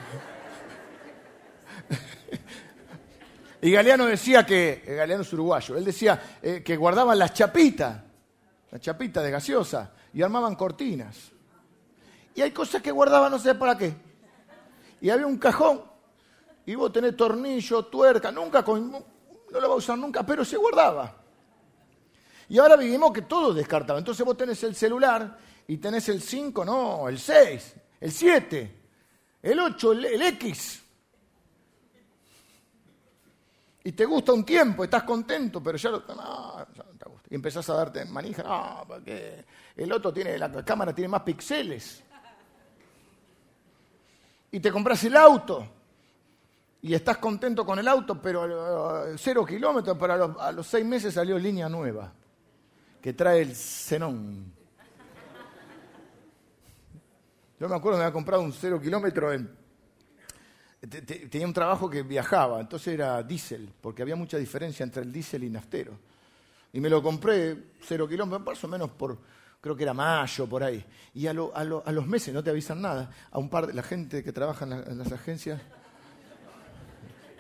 Y 3.65 3.71
Galeano 3.71 4.07
decía 4.07 4.45
que, 4.45 4.83
Galeano 4.85 5.23
es 5.23 5.33
uruguayo, 5.33 5.77
él 5.77 5.85
decía 5.85 6.21
eh, 6.43 6.65
que 6.65 6.77
guardaban 6.77 7.17
las 7.17 7.33
chapitas, 7.33 7.97
las 8.73 8.81
chapitas 8.81 9.23
de 9.23 9.31
gaseosa, 9.31 9.93
y 10.13 10.21
armaban 10.21 10.57
cortinas. 10.57 11.31
Y 12.35 12.41
hay 12.41 12.51
cosas 12.51 12.83
que 12.83 12.91
guardaban 12.91 13.31
no 13.31 13.39
sé 13.39 13.55
para 13.55 13.79
qué. 13.79 13.95
Y 15.01 15.11
había 15.11 15.29
un 15.29 15.39
cajón, 15.39 15.81
y 16.67 16.75
vos 16.75 16.93
tenés 16.93 17.17
tornillo, 17.17 17.85
tuerca, 17.85 18.33
nunca, 18.33 18.65
con, 18.65 19.05
no 19.53 19.61
lo 19.61 19.69
va 19.69 19.75
a 19.75 19.79
usar 19.79 19.99
nunca, 19.99 20.25
pero 20.25 20.45
se 20.45 20.57
guardaba. 20.57 21.15
Y 22.49 22.59
ahora 22.59 22.77
vivimos 22.77 23.13
que 23.13 23.23
todo 23.23 23.59
es. 23.59 23.67
Entonces 23.71 24.25
vos 24.25 24.37
tenés 24.37 24.63
el 24.65 24.75
celular 24.75 25.39
y 25.67 25.77
tenés 25.77 26.09
el 26.09 26.21
5, 26.21 26.65
no, 26.65 27.09
el 27.09 27.19
6, 27.19 27.75
el 28.01 28.13
7, 28.13 28.81
el 29.43 29.61
8, 29.61 29.93
el 29.93 30.23
X. 30.23 30.83
Y 33.85 33.93
te 33.93 34.05
gusta 34.05 34.33
un 34.33 34.45
tiempo, 34.45 34.85
estás 34.85 35.03
contento, 35.03 35.63
pero 35.63 35.77
ya, 35.77 35.91
no, 35.91 36.01
te 36.01 37.09
gusta. 37.09 37.29
Y 37.31 37.35
empezás 37.35 37.69
a 37.71 37.75
darte 37.75 38.05
manija, 38.05 38.43
no, 38.43 38.85
porque 38.87 39.45
el 39.77 39.93
otro 39.93 40.13
tiene, 40.13 40.39
la 40.39 40.65
cámara 40.65 40.95
tiene 40.95 41.09
más 41.09 41.23
píxeles. 41.23 42.03
Y 44.51 44.61
te 44.61 44.71
compras 44.71 45.03
el 45.05 45.17
auto. 45.17 45.67
Y 46.83 46.95
estás 46.95 47.19
contento 47.19 47.65
con 47.65 47.79
el 47.79 47.89
auto, 47.89 48.21
pero 48.21 48.43
uh, 48.43 49.17
cero 49.17 49.47
kilómetros, 49.47 49.97
pero 49.99 50.39
a 50.39 50.53
los, 50.53 50.67
seis 50.67 50.85
meses 50.85 51.15
salió 51.15 51.39
línea 51.39 51.69
nueva, 51.69 52.13
que 53.01 53.13
trae 53.13 53.43
el 53.43 53.55
Zenón. 53.55 54.53
Yo 57.59 57.69
me 57.69 57.77
acuerdo 57.77 57.99
me 57.99 58.05
había 58.05 58.13
comprado 58.13 58.43
un 58.43 58.53
cero 58.53 58.81
kilómetro 58.81 59.33
en 59.33 59.63
tenía 60.89 61.47
un 61.47 61.53
trabajo 61.53 61.89
que 61.89 62.03
viajaba, 62.03 62.61
entonces 62.61 62.95
era 62.95 63.23
diésel, 63.23 63.73
porque 63.81 64.03
había 64.03 64.17
mucha 64.17 64.37
diferencia 64.37 64.83
entre 64.83 65.03
el 65.03 65.13
diésel 65.13 65.45
y 65.45 65.51
naftero. 65.51 65.93
Y 66.73 66.81
me 66.81 66.89
lo 66.89 67.03
compré 67.03 67.57
cero 67.83 68.09
kilómetros, 68.09 68.45
más 68.45 68.65
o 68.65 68.69
menos 68.69 68.91
por, 68.91 69.19
creo 69.61 69.77
que 69.77 69.85
era 69.85 69.95
mayo, 69.95 70.49
por 70.49 70.65
ahí. 70.65 70.85
Y 71.15 71.27
a, 71.27 71.33
los 71.33 72.07
meses, 72.07 72.35
no 72.35 72.43
te 72.43 72.51
avisan 72.51 72.81
nada, 72.81 73.11
a 73.31 73.39
un 73.39 73.49
par 73.49 73.67
de 73.67 73.75
la 73.75 73.83
gente 73.83 74.25
que 74.25 74.33
trabaja 74.33 74.65
en, 74.65 74.99
las 74.99 75.13
agencias, 75.13 75.61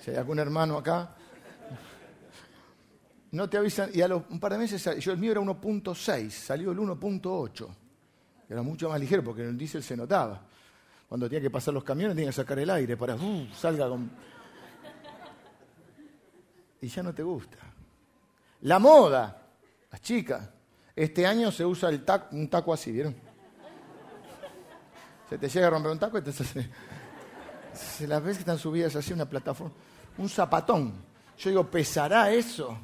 si 0.02 0.10
hay 0.10 0.16
algún 0.16 0.40
hermano 0.40 0.78
acá, 0.78 1.14
no 3.30 3.48
te 3.48 3.56
avisan, 3.56 3.90
y 3.94 4.02
a 4.02 4.08
los, 4.08 4.24
un 4.28 4.40
par 4.40 4.52
de 4.52 4.58
meses, 4.58 4.82
yo 5.00 5.12
el 5.12 5.18
mío 5.18 5.30
era 5.30 5.40
1.6, 5.40 6.30
salió 6.30 6.72
el 6.72 6.78
1.8, 6.78 7.68
era 8.48 8.62
mucho 8.62 8.88
más 8.88 9.00
ligero 9.00 9.22
porque 9.22 9.42
en 9.42 9.50
el 9.50 9.58
diésel 9.58 9.82
se 9.82 9.96
notaba. 9.96 10.42
Cuando 11.08 11.28
tenía 11.28 11.42
que 11.42 11.50
pasar 11.50 11.72
los 11.72 11.84
camiones 11.84 12.16
tenía 12.16 12.30
que 12.30 12.36
sacar 12.36 12.58
el 12.58 12.70
aire 12.70 12.96
para 12.96 13.14
uh, 13.14 13.48
salga 13.54 13.88
con... 13.88 14.10
Y 16.80 16.88
ya 16.88 17.02
no 17.02 17.14
te 17.14 17.22
gusta. 17.22 17.58
La 18.62 18.78
moda, 18.78 19.46
las 19.90 20.00
chicas. 20.00 20.48
Este 20.96 21.26
año 21.26 21.52
se 21.52 21.64
usa 21.64 21.90
el 21.90 22.04
un 22.32 22.48
taco 22.48 22.72
así, 22.72 22.90
¿vieron? 22.90 23.14
Se 25.28 25.38
te 25.38 25.48
llega 25.48 25.68
a 25.68 25.70
romper 25.70 25.92
un 25.92 25.98
taco 25.98 26.18
y 26.18 26.22
te 26.22 26.32
se, 26.32 28.06
las 28.06 28.22
ves 28.22 28.36
que 28.36 28.40
están 28.40 28.58
subidas 28.58 28.96
así 28.96 29.12
una 29.12 29.28
plataforma. 29.28 29.74
Un 30.18 30.28
zapatón. 30.28 30.92
Yo 31.38 31.50
digo, 31.50 31.70
¿pesará 31.70 32.30
eso? 32.30 32.78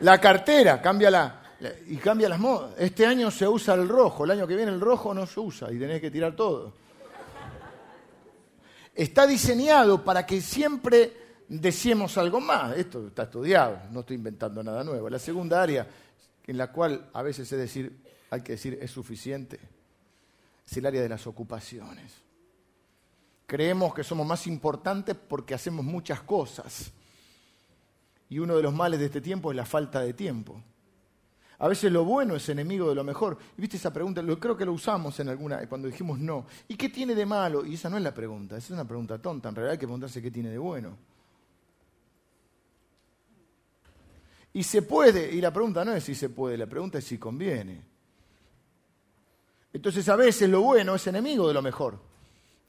La 0.00 0.20
cartera, 0.20 0.80
cámbiala 0.80 1.42
y 1.86 1.96
cambia 1.96 2.28
las 2.28 2.40
modas. 2.40 2.74
Este 2.78 3.06
año 3.06 3.30
se 3.30 3.46
usa 3.46 3.74
el 3.74 3.88
rojo, 3.88 4.24
el 4.24 4.32
año 4.32 4.46
que 4.46 4.56
viene 4.56 4.72
el 4.72 4.80
rojo 4.80 5.14
no 5.14 5.26
se 5.26 5.40
usa 5.40 5.72
y 5.72 5.78
tenés 5.78 6.00
que 6.00 6.10
tirar 6.10 6.34
todo. 6.34 6.72
Está 8.94 9.26
diseñado 9.26 10.04
para 10.04 10.26
que 10.26 10.40
siempre 10.40 11.12
deseemos 11.48 12.18
algo 12.18 12.40
más. 12.40 12.76
Esto 12.76 13.06
está 13.06 13.24
estudiado, 13.24 13.78
no 13.90 14.00
estoy 14.00 14.16
inventando 14.16 14.62
nada 14.62 14.84
nuevo. 14.84 15.08
La 15.08 15.18
segunda 15.18 15.62
área 15.62 15.86
en 16.46 16.56
la 16.56 16.72
cual 16.72 17.08
a 17.12 17.22
veces 17.22 17.50
es 17.52 17.58
decir, 17.58 18.02
hay 18.30 18.42
que 18.42 18.52
decir 18.52 18.78
es 18.80 18.90
suficiente, 18.90 19.60
es 20.66 20.76
el 20.76 20.86
área 20.86 21.02
de 21.02 21.08
las 21.08 21.26
ocupaciones. 21.26 22.12
Creemos 23.46 23.94
que 23.94 24.04
somos 24.04 24.26
más 24.26 24.46
importantes 24.46 25.16
porque 25.16 25.54
hacemos 25.54 25.84
muchas 25.84 26.20
cosas. 26.22 26.92
Y 28.28 28.38
uno 28.38 28.56
de 28.56 28.62
los 28.62 28.72
males 28.72 28.98
de 28.98 29.06
este 29.06 29.20
tiempo 29.20 29.50
es 29.50 29.56
la 29.56 29.66
falta 29.66 30.00
de 30.00 30.14
tiempo. 30.14 30.62
A 31.58 31.68
veces 31.68 31.92
lo 31.92 32.04
bueno 32.04 32.34
es 32.34 32.48
enemigo 32.48 32.88
de 32.88 32.94
lo 32.94 33.04
mejor. 33.04 33.38
¿Viste 33.56 33.76
esa 33.76 33.92
pregunta? 33.92 34.20
creo 34.40 34.56
que 34.56 34.64
lo 34.64 34.72
usamos 34.72 35.20
en 35.20 35.28
alguna, 35.28 35.68
cuando 35.68 35.86
dijimos 35.86 36.18
no. 36.18 36.44
¿Y 36.66 36.74
qué 36.74 36.88
tiene 36.88 37.14
de 37.14 37.24
malo? 37.24 37.64
Y 37.64 37.74
esa 37.74 37.88
no 37.88 37.96
es 37.96 38.02
la 38.02 38.12
pregunta, 38.12 38.56
esa 38.56 38.66
es 38.66 38.70
una 38.72 38.84
pregunta 38.84 39.20
tonta. 39.22 39.48
En 39.48 39.54
realidad 39.54 39.72
hay 39.72 39.78
que 39.78 39.86
preguntarse 39.86 40.20
qué 40.20 40.30
tiene 40.30 40.50
de 40.50 40.58
bueno. 40.58 40.96
Y 44.54 44.64
se 44.64 44.82
puede, 44.82 45.32
y 45.32 45.40
la 45.40 45.52
pregunta 45.52 45.84
no 45.84 45.94
es 45.94 46.02
si 46.02 46.14
se 46.14 46.30
puede, 46.30 46.58
la 46.58 46.66
pregunta 46.66 46.98
es 46.98 47.04
si 47.04 47.16
conviene. 47.16 47.80
Entonces 49.72 50.08
a 50.08 50.16
veces 50.16 50.50
lo 50.50 50.62
bueno 50.62 50.94
es 50.94 51.06
enemigo 51.06 51.46
de 51.46 51.54
lo 51.54 51.62
mejor. 51.62 51.98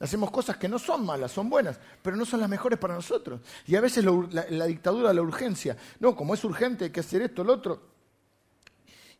Hacemos 0.04 0.30
cosas 0.30 0.58
que 0.58 0.68
no 0.68 0.78
son 0.78 1.06
malas, 1.06 1.32
son 1.32 1.48
buenas, 1.48 1.80
pero 2.02 2.14
no 2.14 2.26
son 2.26 2.38
las 2.38 2.48
mejores 2.50 2.78
para 2.78 2.92
nosotros. 2.92 3.40
Y 3.66 3.74
a 3.74 3.80
veces 3.80 4.04
la, 4.04 4.44
la, 4.50 4.66
dictadura 4.66 5.14
la 5.14 5.22
urgencia, 5.22 5.78
no, 5.98 6.14
como 6.14 6.34
es 6.34 6.44
urgente 6.44 6.84
hay 6.84 6.90
que 6.90 7.00
hacer 7.00 7.22
esto, 7.22 7.42
lo 7.42 7.54
otro, 7.54 7.88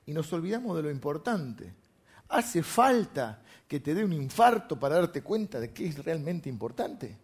y 0.05 0.13
nos 0.13 0.31
olvidamos 0.35 0.77
de 0.77 0.83
lo 0.83 0.91
importante. 0.91 1.73
Hace 2.29 2.63
falta 2.63 3.41
que 3.67 3.81
te 3.81 3.95
dé 3.95 4.05
un 4.05 4.13
infarto 4.13 4.79
para 4.79 4.97
darte 4.97 5.23
cuenta 5.23 5.59
de 5.59 5.73
qué 5.73 5.87
es 5.87 6.05
realmente 6.05 6.51
importante. 6.51 7.17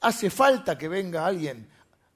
Hace 0.00 0.28
falta 0.28 0.76
que 0.76 0.88
venga 0.88 1.24
alguien 1.24 1.68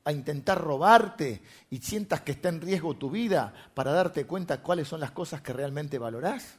a 0.03 0.11
intentar 0.11 0.61
robarte 0.61 1.43
y 1.71 1.79
sientas 1.79 2.23
que 2.23 2.33
está 2.33 2.49
en 2.49 2.61
riesgo 2.61 2.97
tu 2.97 3.09
vida 3.09 3.55
para 3.73 3.93
darte 3.93 4.27
cuenta 4.27 4.63
cuáles 4.63 4.89
son 4.89 4.99
las 4.99 5.13
cosas 5.13 5.43
que 5.43 5.53
realmente 5.53 5.97
valorás. 5.97 6.59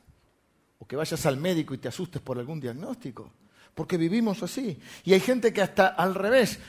O 0.82 0.86
que 0.88 0.98
vayas 0.98 1.26
al 1.26 1.38
médico 1.38 1.74
y 1.74 1.78
te 1.78 1.88
asustes 1.88 2.22
por 2.22 2.38
algún 2.38 2.60
diagnóstico. 2.60 3.32
Porque 3.74 3.96
vivimos 3.96 4.44
así. 4.44 4.78
Y 5.06 5.14
hay 5.14 5.22
gente 5.22 5.54
que 5.54 5.62
hasta 5.62 5.88
al 5.88 6.14
revés 6.14 6.60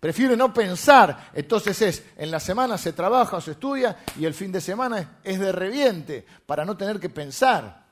Prefiere 0.00 0.34
no 0.34 0.52
pensar. 0.52 1.30
Entonces 1.34 1.80
es, 1.82 2.04
en 2.16 2.30
la 2.30 2.40
semana 2.40 2.78
se 2.78 2.94
trabaja 2.94 3.36
o 3.36 3.40
se 3.40 3.52
estudia 3.52 3.98
y 4.18 4.24
el 4.24 4.32
fin 4.32 4.50
de 4.50 4.62
semana 4.62 5.18
es 5.22 5.38
de 5.38 5.52
reviente 5.52 6.24
para 6.46 6.64
no 6.64 6.74
tener 6.74 6.98
que 6.98 7.10
pensar. 7.10 7.84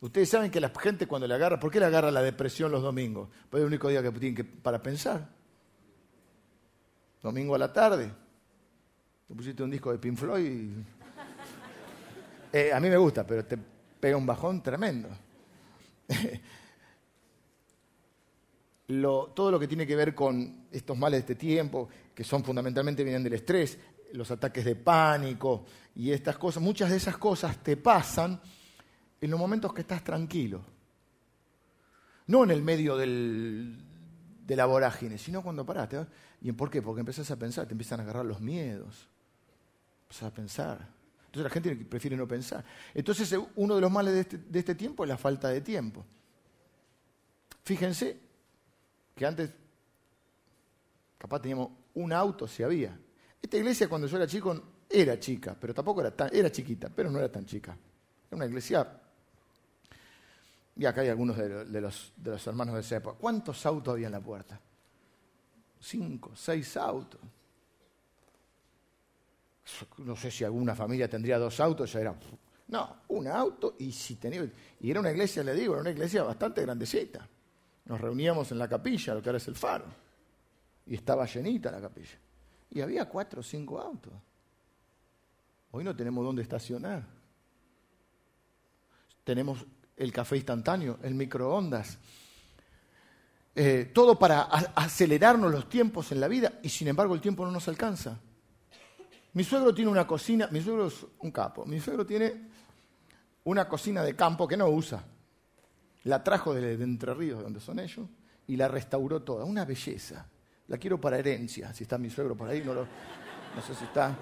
Ustedes 0.00 0.30
saben 0.30 0.50
que 0.50 0.60
la 0.60 0.70
gente 0.70 1.06
cuando 1.06 1.28
le 1.28 1.34
agarra, 1.34 1.60
¿por 1.60 1.70
qué 1.70 1.78
le 1.80 1.86
agarra 1.86 2.10
la 2.10 2.22
depresión 2.22 2.72
los 2.72 2.82
domingos? 2.82 3.28
Pues 3.50 3.60
es 3.60 3.64
el 3.64 3.66
único 3.66 3.88
día 3.88 4.02
que 4.02 4.10
tienen 4.12 4.34
que, 4.34 4.44
para 4.44 4.82
pensar. 4.82 5.28
Domingo 7.22 7.54
a 7.54 7.58
la 7.58 7.72
tarde. 7.72 8.10
Te 9.28 9.34
pusiste 9.34 9.62
un 9.62 9.70
disco 9.70 9.92
de 9.92 9.98
Pink 9.98 10.16
Floyd. 10.16 10.70
Eh, 12.52 12.72
a 12.72 12.80
mí 12.80 12.88
me 12.88 12.96
gusta, 12.96 13.26
pero 13.26 13.44
te 13.44 13.58
pega 14.04 14.18
un 14.18 14.26
bajón 14.26 14.62
tremendo. 14.62 15.08
todo 19.34 19.50
lo 19.50 19.58
que 19.58 19.66
tiene 19.66 19.86
que 19.86 19.96
ver 19.96 20.14
con 20.14 20.66
estos 20.70 20.98
males 20.98 21.20
de 21.20 21.20
este 21.20 21.36
tiempo, 21.36 21.88
que 22.14 22.22
son 22.22 22.44
fundamentalmente 22.44 23.02
vienen 23.02 23.24
del 23.24 23.32
estrés, 23.32 23.78
los 24.12 24.30
ataques 24.30 24.62
de 24.62 24.76
pánico 24.76 25.64
y 25.94 26.10
estas 26.10 26.36
cosas, 26.36 26.62
muchas 26.62 26.90
de 26.90 26.98
esas 26.98 27.16
cosas 27.16 27.62
te 27.62 27.78
pasan 27.78 28.38
en 29.22 29.30
los 29.30 29.40
momentos 29.40 29.72
que 29.72 29.80
estás 29.80 30.04
tranquilo. 30.04 30.62
No 32.26 32.44
en 32.44 32.50
el 32.50 32.60
medio 32.60 32.98
del, 32.98 33.82
de 34.46 34.54
la 34.54 34.66
vorágine, 34.66 35.16
sino 35.16 35.42
cuando 35.42 35.64
paraste. 35.64 36.04
¿Y 36.42 36.52
por 36.52 36.70
qué? 36.70 36.82
Porque 36.82 37.00
empezás 37.00 37.30
a 37.30 37.38
pensar, 37.38 37.66
te 37.66 37.72
empiezan 37.72 38.00
a 38.00 38.02
agarrar 38.02 38.26
los 38.26 38.42
miedos. 38.42 39.08
Empezás 40.02 40.24
a 40.24 40.34
pensar. 40.34 40.93
Entonces 41.34 41.50
la 41.50 41.50
gente 41.50 41.84
prefiere 41.84 42.16
no 42.16 42.28
pensar. 42.28 42.64
Entonces 42.94 43.32
eh, 43.32 43.40
uno 43.56 43.74
de 43.74 43.80
los 43.80 43.90
males 43.90 44.14
de 44.14 44.20
este, 44.20 44.38
de 44.38 44.58
este 44.60 44.76
tiempo 44.76 45.02
es 45.02 45.08
la 45.08 45.16
falta 45.16 45.48
de 45.48 45.60
tiempo. 45.62 46.04
Fíjense 47.64 48.20
que 49.16 49.26
antes 49.26 49.50
capaz 51.18 51.40
teníamos 51.40 51.70
un 51.94 52.12
auto 52.12 52.46
si 52.46 52.62
había. 52.62 52.96
Esta 53.42 53.56
iglesia 53.56 53.88
cuando 53.88 54.06
yo 54.06 54.16
era 54.16 54.28
chico 54.28 54.62
era 54.88 55.18
chica, 55.18 55.56
pero 55.60 55.74
tampoco 55.74 56.02
era 56.02 56.12
tan, 56.12 56.30
era 56.32 56.52
chiquita, 56.52 56.88
pero 56.88 57.10
no 57.10 57.18
era 57.18 57.32
tan 57.32 57.44
chica. 57.44 57.76
Era 58.28 58.36
una 58.36 58.46
iglesia 58.46 59.00
y 60.76 60.86
acá 60.86 61.00
hay 61.00 61.08
algunos 61.08 61.36
de, 61.36 61.80
los, 61.80 62.12
de 62.16 62.30
los 62.30 62.46
hermanos 62.46 62.76
de 62.76 62.80
esa 62.80 62.96
época. 62.98 63.18
¿Cuántos 63.18 63.66
autos 63.66 63.94
había 63.94 64.06
en 64.06 64.12
la 64.12 64.20
puerta? 64.20 64.60
Cinco, 65.80 66.30
seis 66.36 66.76
autos. 66.76 67.20
No 69.98 70.14
sé 70.16 70.30
si 70.30 70.44
alguna 70.44 70.74
familia 70.74 71.08
tendría 71.08 71.38
dos 71.38 71.58
autos, 71.60 71.92
ya 71.92 72.00
era. 72.00 72.14
No, 72.68 72.96
un 73.08 73.28
auto 73.28 73.76
y 73.78 73.92
si 73.92 74.16
tenía. 74.16 74.46
Y 74.80 74.90
era 74.90 75.00
una 75.00 75.10
iglesia, 75.10 75.42
le 75.42 75.54
digo, 75.54 75.74
era 75.74 75.82
una 75.82 75.90
iglesia 75.90 76.22
bastante 76.22 76.62
grandecita. 76.62 77.26
Nos 77.86 78.00
reuníamos 78.00 78.50
en 78.52 78.58
la 78.58 78.68
capilla, 78.68 79.14
lo 79.14 79.22
que 79.22 79.28
ahora 79.28 79.38
es 79.38 79.48
el 79.48 79.56
faro. 79.56 79.86
Y 80.86 80.94
estaba 80.94 81.26
llenita 81.26 81.70
la 81.70 81.80
capilla. 81.80 82.18
Y 82.70 82.80
había 82.80 83.06
cuatro 83.06 83.40
o 83.40 83.42
cinco 83.42 83.78
autos. 83.78 84.12
Hoy 85.70 85.84
no 85.84 85.94
tenemos 85.94 86.24
dónde 86.24 86.42
estacionar. 86.42 87.04
Tenemos 89.24 89.64
el 89.96 90.12
café 90.12 90.36
instantáneo, 90.36 90.98
el 91.02 91.14
microondas. 91.14 91.98
Eh, 93.56 93.90
todo 93.94 94.18
para 94.18 94.42
acelerarnos 94.42 95.50
los 95.50 95.68
tiempos 95.68 96.10
en 96.12 96.20
la 96.20 96.28
vida 96.28 96.58
y 96.62 96.68
sin 96.68 96.88
embargo 96.88 97.14
el 97.14 97.20
tiempo 97.20 97.44
no 97.44 97.52
nos 97.52 97.68
alcanza. 97.68 98.18
Mi 99.34 99.42
suegro 99.42 99.74
tiene 99.74 99.90
una 99.90 100.06
cocina, 100.06 100.48
mi 100.50 100.60
suegro 100.60 100.86
es 100.86 101.04
un 101.18 101.32
capo, 101.32 101.66
mi 101.66 101.80
suegro 101.80 102.06
tiene 102.06 102.48
una 103.44 103.68
cocina 103.68 104.02
de 104.02 104.14
campo 104.14 104.46
que 104.46 104.56
no 104.56 104.68
usa. 104.68 105.04
La 106.04 106.22
trajo 106.22 106.54
de, 106.54 106.74
Entre 106.74 107.12
Ríos, 107.14 107.38
de 107.38 107.44
donde 107.44 107.60
son 107.60 107.78
ellos, 107.80 108.06
y 108.46 108.56
la 108.56 108.68
restauró 108.68 109.22
toda. 109.22 109.44
Una 109.44 109.64
belleza. 109.64 110.26
La 110.68 110.78
quiero 110.78 111.00
para 111.00 111.18
herencia. 111.18 111.72
Si 111.74 111.82
está 111.82 111.98
mi 111.98 112.10
suegro 112.10 112.36
por 112.36 112.48
ahí, 112.48 112.62
no, 112.64 112.74
no 112.74 113.62
sé 113.66 113.74
si 113.74 113.84
está. 113.84 114.16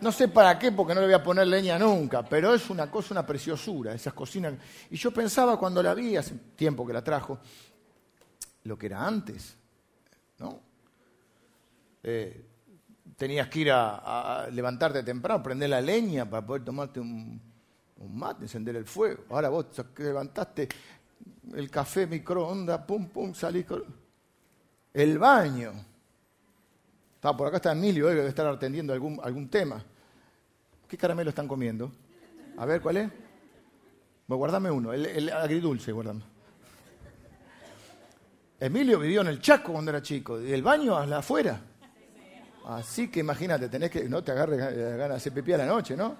No 0.00 0.10
sé 0.10 0.28
para 0.28 0.58
qué, 0.58 0.72
porque 0.72 0.94
no 0.94 1.00
le 1.00 1.06
voy 1.06 1.14
a 1.14 1.22
poner 1.22 1.46
leña 1.46 1.78
nunca, 1.78 2.22
pero 2.22 2.54
es 2.54 2.70
una 2.70 2.90
cosa, 2.90 3.12
una 3.12 3.26
preciosura, 3.26 3.94
esas 3.94 4.14
cocinas. 4.14 4.54
Y 4.90 4.96
yo 4.96 5.12
pensaba 5.12 5.58
cuando 5.58 5.82
la 5.82 5.94
vi, 5.94 6.16
hace 6.16 6.34
tiempo 6.56 6.86
que 6.86 6.94
la 6.94 7.04
trajo, 7.04 7.38
lo 8.64 8.78
que 8.78 8.86
era 8.86 9.06
antes, 9.06 9.56
¿no? 10.38 10.58
Eh, 12.02 12.49
tenías 13.20 13.48
que 13.48 13.58
ir 13.58 13.70
a, 13.70 14.48
levantarte 14.50 15.02
temprano, 15.02 15.42
prender 15.42 15.68
la 15.68 15.82
leña 15.82 16.24
para 16.24 16.46
poder 16.46 16.64
tomarte 16.64 17.00
un, 17.00 17.38
mate, 18.14 18.44
encender 18.44 18.76
el 18.76 18.86
fuego. 18.86 19.24
Ahora 19.28 19.50
vos 19.50 19.66
levantaste 19.98 20.66
el 21.54 21.70
café, 21.70 22.06
microondas, 22.06 22.80
pum, 22.86 23.08
pum, 23.08 23.34
salís 23.34 23.66
con... 23.66 23.84
El 24.94 25.18
baño. 25.18 25.72
Está, 27.16 27.36
por 27.36 27.48
acá 27.48 27.56
está 27.58 27.72
Emilio, 27.72 28.06
debe 28.06 28.26
estar 28.26 28.46
atendiendo 28.46 28.94
algún, 28.94 29.20
algún 29.22 29.50
tema. 29.50 29.84
¿Qué 30.88 30.96
caramelo 30.96 31.28
están 31.28 31.46
comiendo? 31.46 31.92
A 32.56 32.64
ver, 32.64 32.80
¿cuál 32.80 32.96
es? 32.96 33.10
Bueno, 34.26 34.38
guardame 34.38 34.70
uno, 34.70 34.94
el, 34.94 35.28
agridulce, 35.30 35.92
guardame. 35.92 36.22
Emilio 38.58 38.98
vivió 38.98 39.20
en 39.20 39.26
el 39.26 39.42
Chaco 39.42 39.72
cuando 39.72 39.90
era 39.90 40.00
chico, 40.00 40.40
y 40.40 40.52
el 40.52 40.62
baño 40.62 40.96
afuera. 40.96 41.66
Así 42.66 43.08
que 43.08 43.20
imagínate, 43.20 43.68
tenés 43.68 43.90
que, 43.90 44.08
no 44.08 44.22
te 44.22 44.32
agarres 44.32 44.58
ganas 44.58 45.08
de 45.08 45.14
hacer 45.14 45.32
pipí 45.32 45.52
a 45.52 45.58
la 45.58 45.66
noche, 45.66 45.96
¿no? 45.96 46.16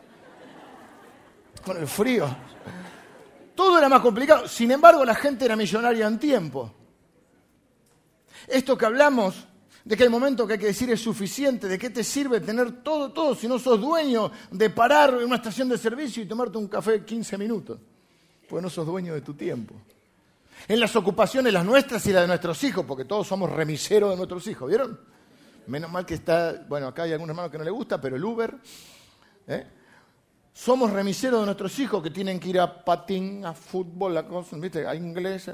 Con 1.65 1.77
el 1.77 1.87
frío. 1.87 2.29
Todo 3.55 3.79
era 3.79 3.89
más 3.89 4.01
complicado. 4.01 4.49
Sin 4.49 4.71
embargo, 4.71 5.05
la 5.05 5.15
gente 5.15 5.45
era 5.45 5.55
millonaria 5.55 6.07
en 6.07 6.19
tiempo. 6.19 6.75
Esto 8.49 8.77
que 8.77 8.87
hablamos 8.87 9.47
de 9.85 9.97
que 9.97 10.05
el 10.05 10.11
momento 10.11 10.47
que 10.47 10.55
hay 10.55 10.59
que 10.59 10.67
decir 10.67 10.91
es 10.91 11.01
suficiente, 11.01 11.69
de 11.69 11.79
qué 11.79 11.91
te 11.91 12.05
sirve 12.05 12.41
tener 12.41 12.83
todo, 12.83 13.13
todo, 13.13 13.35
si 13.35 13.49
no 13.49 13.59
sos 13.59 13.81
dueño 13.81 14.31
de 14.51 14.71
parar 14.71 15.15
en 15.19 15.25
una 15.25 15.37
estación 15.37 15.69
de 15.69 15.79
servicio 15.79 16.23
y 16.23 16.27
tomarte 16.27 16.59
un 16.59 16.69
café 16.69 17.05
15 17.05 17.39
minutos, 17.39 17.79
pues 18.49 18.63
no 18.63 18.69
sos 18.69 18.87
dueño 18.87 19.15
de 19.15 19.21
tu 19.21 19.35
tiempo. 19.35 19.75
En 20.69 20.79
las 20.79 20.95
ocupaciones, 20.97 21.53
las 21.53 21.65
nuestras 21.65 22.05
y 22.07 22.13
las 22.13 22.23
de 22.23 22.29
nuestros 22.29 22.63
hijos, 22.65 22.85
porque 22.87 23.05
todos 23.05 23.27
somos 23.27 23.51
remiseros 23.51 24.11
de 24.11 24.17
nuestros 24.17 24.47
hijos, 24.47 24.69
¿vieron? 24.69 25.01
Menos 25.71 25.89
mal 25.89 26.05
que 26.05 26.15
está, 26.15 26.67
bueno, 26.69 26.89
acá 26.89 27.05
hay 27.05 27.13
algunos 27.13 27.31
hermanos 27.31 27.53
que 27.53 27.59
no 27.59 27.63
les 27.63 27.73
gusta, 27.73 28.01
pero 28.01 28.17
el 28.17 28.25
Uber, 28.25 28.59
¿eh? 29.47 29.67
Somos 30.53 30.91
remiseros 30.91 31.39
de 31.39 31.47
nuestros 31.47 31.79
hijos 31.79 32.03
que 32.03 32.11
tienen 32.11 32.41
que 32.41 32.49
ir 32.49 32.59
a 32.59 32.85
patín, 32.85 33.45
a 33.47 33.55
fútbol, 33.55 34.17
a, 34.17 34.27
cosas, 34.27 34.61
¿viste? 34.61 34.85
a 34.85 34.97
inglés. 34.97 35.49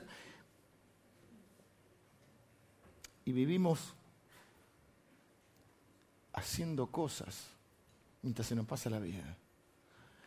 Y 3.26 3.33
vivimos 3.33 3.92
haciendo 6.33 6.87
cosas 6.87 7.48
mientras 8.22 8.46
se 8.46 8.55
nos 8.55 8.64
pasa 8.64 8.88
la 8.88 8.98
vida. 8.98 9.37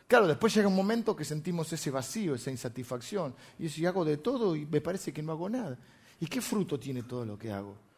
Claro, 0.06 0.28
después 0.28 0.54
llega 0.54 0.68
un 0.68 0.76
momento 0.76 1.16
que 1.16 1.24
sentimos 1.24 1.72
ese 1.72 1.90
vacío, 1.90 2.36
esa 2.36 2.52
insatisfacción. 2.52 3.34
Y 3.58 3.68
si 3.68 3.84
hago 3.86 4.04
de 4.04 4.18
todo 4.18 4.54
y 4.54 4.66
me 4.66 4.80
parece 4.80 5.12
que 5.12 5.20
no 5.20 5.32
hago 5.32 5.50
nada. 5.50 5.76
¿Y 6.20 6.26
qué 6.26 6.40
fruto 6.40 6.78
tiene 6.78 7.02
todo 7.02 7.24
lo 7.24 7.36
que 7.36 7.50
hago? 7.50 7.89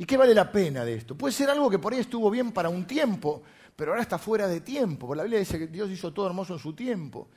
¿Y 0.00 0.06
qué 0.06 0.16
vale 0.16 0.34
la 0.34 0.50
pena 0.50 0.82
de 0.82 0.94
esto? 0.94 1.14
Puede 1.14 1.34
ser 1.34 1.50
algo 1.50 1.68
que 1.68 1.78
por 1.78 1.92
ahí 1.92 2.00
estuvo 2.00 2.30
bien 2.30 2.52
para 2.52 2.70
un 2.70 2.86
tiempo, 2.86 3.42
pero 3.76 3.92
ahora 3.92 4.00
está 4.00 4.16
fuera 4.16 4.48
de 4.48 4.62
tiempo. 4.62 5.06
Por 5.06 5.14
la 5.14 5.24
Biblia 5.24 5.40
dice 5.40 5.58
que 5.58 5.66
Dios 5.66 5.90
hizo 5.90 6.10
todo 6.10 6.26
hermoso 6.26 6.54
en 6.54 6.58
su 6.58 6.72
tiempo. 6.72 7.28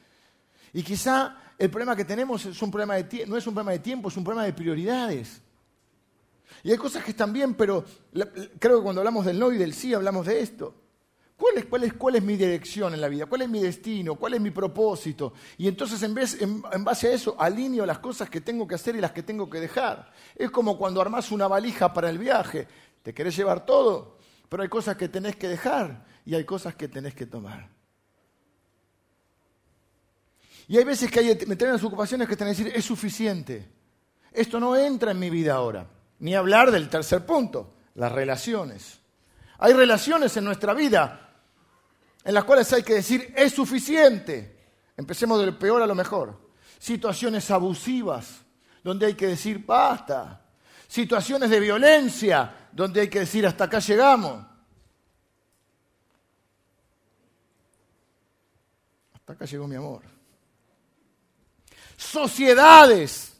Y 0.71 0.81
quizá 0.81 1.35
el 1.57 1.69
problema 1.69 1.93
que 1.93 2.05
tenemos 2.05 2.45
es 2.45 2.61
un 2.61 2.71
problema 2.71 2.95
de 2.95 3.25
no 3.25 3.35
es 3.35 3.45
un 3.47 3.53
problema 3.53 3.73
de 3.73 3.79
tiempo, 3.79 4.07
es 4.07 4.15
un 4.15 4.23
problema 4.23 4.45
de 4.45 4.53
prioridades. 4.53 5.41
Y 6.63 6.71
hay 6.71 6.77
cosas 6.77 7.03
que 7.03 7.11
están 7.11 7.33
bien, 7.33 7.53
pero 7.53 7.83
creo 8.57 8.77
que 8.77 8.83
cuando 8.83 9.01
hablamos 9.01 9.25
del 9.25 9.39
no 9.39 9.51
y 9.51 9.57
del 9.57 9.73
sí 9.73 9.93
hablamos 9.93 10.25
de 10.25 10.39
esto. 10.39 10.73
¿Cuál 11.35 11.57
es, 11.57 11.65
cuál, 11.65 11.83
es, 11.83 11.93
¿Cuál 11.93 12.15
es 12.15 12.23
mi 12.23 12.37
dirección 12.37 12.93
en 12.93 13.01
la 13.01 13.07
vida? 13.07 13.25
¿Cuál 13.25 13.41
es 13.41 13.49
mi 13.49 13.61
destino? 13.61 14.15
¿Cuál 14.15 14.35
es 14.35 14.41
mi 14.41 14.51
propósito? 14.51 15.33
Y 15.57 15.67
entonces 15.67 16.01
en, 16.03 16.13
base 16.83 17.07
a 17.07 17.11
eso 17.11 17.35
alineo 17.39 17.85
las 17.85 17.99
cosas 17.99 18.29
que 18.29 18.41
tengo 18.41 18.67
que 18.67 18.75
hacer 18.75 18.95
y 18.95 19.01
las 19.01 19.11
que 19.11 19.23
tengo 19.23 19.49
que 19.49 19.59
dejar. 19.59 20.11
Es 20.35 20.51
como 20.51 20.77
cuando 20.77 21.01
armás 21.01 21.31
una 21.31 21.47
valija 21.47 21.91
para 21.93 22.09
el 22.09 22.17
viaje. 22.17 22.67
Te 23.01 23.13
querés 23.13 23.35
llevar 23.35 23.65
todo, 23.65 24.17
pero 24.47 24.63
hay 24.63 24.69
cosas 24.69 24.95
que 24.95 25.09
tenés 25.09 25.35
que 25.35 25.47
dejar 25.47 26.05
y 26.25 26.35
hay 26.35 26.45
cosas 26.45 26.75
que 26.75 26.87
tenés 26.87 27.15
que 27.15 27.25
tomar. 27.25 27.69
Y 30.67 30.77
hay 30.77 30.83
veces 30.83 31.11
que 31.11 31.19
hay, 31.19 31.37
las 31.45 31.83
ocupaciones 31.83 32.27
que 32.27 32.37
tenés 32.37 32.57
que 32.57 32.63
decir, 32.63 32.79
es 32.79 32.85
suficiente. 32.85 33.69
Esto 34.31 34.59
no 34.59 34.75
entra 34.75 35.11
en 35.11 35.19
mi 35.19 35.29
vida 35.29 35.55
ahora. 35.55 35.87
Ni 36.19 36.35
hablar 36.35 36.71
del 36.71 36.89
tercer 36.89 37.25
punto, 37.25 37.73
las 37.95 38.11
relaciones. 38.11 39.02
Hay 39.63 39.71
relaciones 39.71 40.35
en 40.35 40.43
nuestra 40.43 40.73
vida 40.73 41.35
en 42.21 42.33
las 42.33 42.43
cuales 42.43 42.73
hay 42.73 42.83
que 42.83 42.95
decir 42.95 43.33
es 43.33 43.53
suficiente. 43.53 44.59
Empecemos 44.97 45.39
del 45.39 45.55
peor 45.55 45.81
a 45.81 45.87
lo 45.87 45.95
mejor. 45.95 46.37
Situaciones 46.77 47.49
abusivas, 47.49 48.41
donde 48.83 49.05
hay 49.05 49.13
que 49.13 49.27
decir 49.27 49.65
basta. 49.65 50.41
Situaciones 50.85 51.49
de 51.49 51.61
violencia, 51.61 52.67
donde 52.73 52.99
hay 52.99 53.07
que 53.07 53.21
decir 53.21 53.47
hasta 53.47 53.63
acá 53.63 53.79
llegamos. 53.79 54.45
Hasta 59.13 59.31
acá 59.31 59.45
llegó 59.45 59.65
mi 59.65 59.77
amor. 59.77 60.01
Sociedades, 61.95 63.37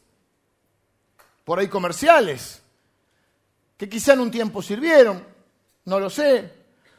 por 1.44 1.58
ahí 1.58 1.68
comerciales, 1.68 2.62
que 3.76 3.90
quizá 3.90 4.14
en 4.14 4.20
un 4.20 4.30
tiempo 4.30 4.62
sirvieron, 4.62 5.33
no 5.84 6.00
lo 6.00 6.08
sé, 6.08 6.52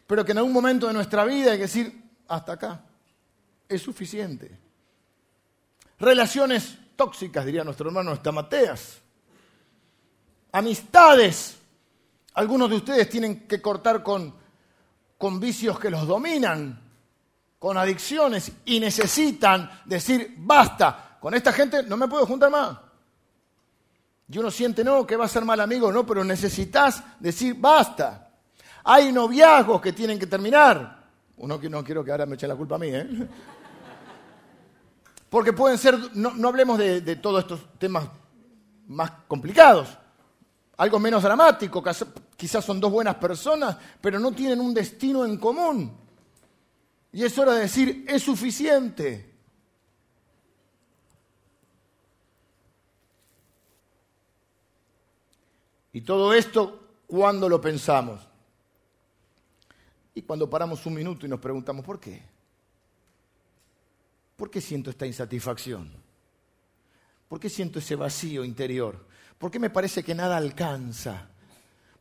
pero 0.07 0.23
que 0.23 0.31
en 0.31 0.39
algún 0.39 0.53
momento 0.53 0.87
de 0.87 0.93
nuestra 0.93 1.25
vida 1.25 1.51
hay 1.51 1.57
que 1.57 1.63
decir, 1.63 2.03
hasta 2.27 2.53
acá, 2.53 2.81
es 3.67 3.81
suficiente. 3.81 4.57
Relaciones 5.99 6.77
tóxicas, 6.95 7.45
diría 7.45 7.63
nuestro 7.63 7.87
hermano 7.87 8.13
Estamateas. 8.13 8.99
Amistades. 10.51 11.57
Algunos 12.33 12.69
de 12.69 12.75
ustedes 12.75 13.09
tienen 13.09 13.47
que 13.47 13.61
cortar 13.61 14.03
con, 14.03 14.33
con 15.17 15.39
vicios 15.39 15.79
que 15.79 15.89
los 15.89 16.05
dominan, 16.05 16.81
con 17.57 17.77
adicciones, 17.77 18.51
y 18.65 18.79
necesitan 18.79 19.81
decir, 19.85 20.35
basta, 20.37 21.17
con 21.19 21.33
esta 21.33 21.53
gente 21.53 21.83
no 21.83 21.97
me 21.97 22.07
puedo 22.07 22.25
juntar 22.25 22.51
más. 22.51 22.77
Y 24.27 24.37
uno 24.37 24.51
siente, 24.51 24.83
no, 24.83 25.05
que 25.05 25.15
va 25.15 25.25
a 25.25 25.29
ser 25.29 25.45
mal 25.45 25.59
amigo, 25.59 25.91
no, 25.91 26.05
pero 26.05 26.23
necesitas 26.23 27.03
decir 27.19 27.55
basta. 27.57 28.24
Hay 28.87 29.11
noviazgos 29.11 29.81
que 29.81 29.93
tienen 29.93 30.19
que 30.19 30.27
terminar. 30.27 31.03
Uno 31.37 31.59
que 31.59 31.69
no 31.69 31.83
quiero 31.83 32.03
que 32.03 32.11
ahora 32.11 32.27
me 32.27 32.35
eche 32.35 32.47
la 32.47 32.55
culpa 32.55 32.75
a 32.75 32.77
mí, 32.77 32.89
¿eh? 32.89 33.07
Porque 35.29 35.53
pueden 35.53 35.77
ser, 35.79 35.97
no, 36.15 36.47
hablemos 36.47 36.77
de, 36.77 37.01
de, 37.01 37.15
todos 37.15 37.41
estos 37.41 37.77
temas 37.79 38.07
más 38.87 39.11
complicados. 39.27 39.97
Algo 40.77 40.99
menos 40.99 41.23
dramático, 41.23 41.83
quizás 42.37 42.63
son 42.63 42.79
dos 42.79 42.91
buenas 42.91 43.15
personas, 43.15 43.75
pero 43.99 44.19
no 44.19 44.31
tienen 44.33 44.61
un 44.61 44.73
destino 44.73 45.25
en 45.25 45.37
común. 45.37 45.91
Y 47.11 47.23
es 47.23 47.37
hora 47.39 47.53
de 47.53 47.61
decir, 47.61 48.05
es 48.07 48.21
suficiente. 48.21 49.33
Y 55.91 56.01
todo 56.01 56.33
esto, 56.33 57.01
¿cuándo 57.07 57.49
lo 57.49 57.59
pensamos? 57.59 58.34
Y 60.15 60.21
cuando 60.21 60.49
paramos 60.49 60.85
un 60.85 60.93
minuto 60.93 61.25
y 61.25 61.29
nos 61.29 61.41
preguntamos, 61.41 61.85
¿por 61.85 61.99
qué? 61.99 62.21
¿Por 64.37 64.49
qué 64.49 64.61
siento 64.61 64.89
esta 64.89 65.05
insatisfacción? 65.05 65.91
¿Por 67.27 67.39
qué 67.39 67.49
siento 67.49 67.79
ese 67.79 67.95
vacío 67.95 68.45
interior? 68.45 69.05
¿Por 69.37 69.51
qué 69.51 69.59
me 69.59 69.69
parece 69.69 70.03
que 70.03 70.15
nada 70.15 70.37
alcanza? 70.37 71.29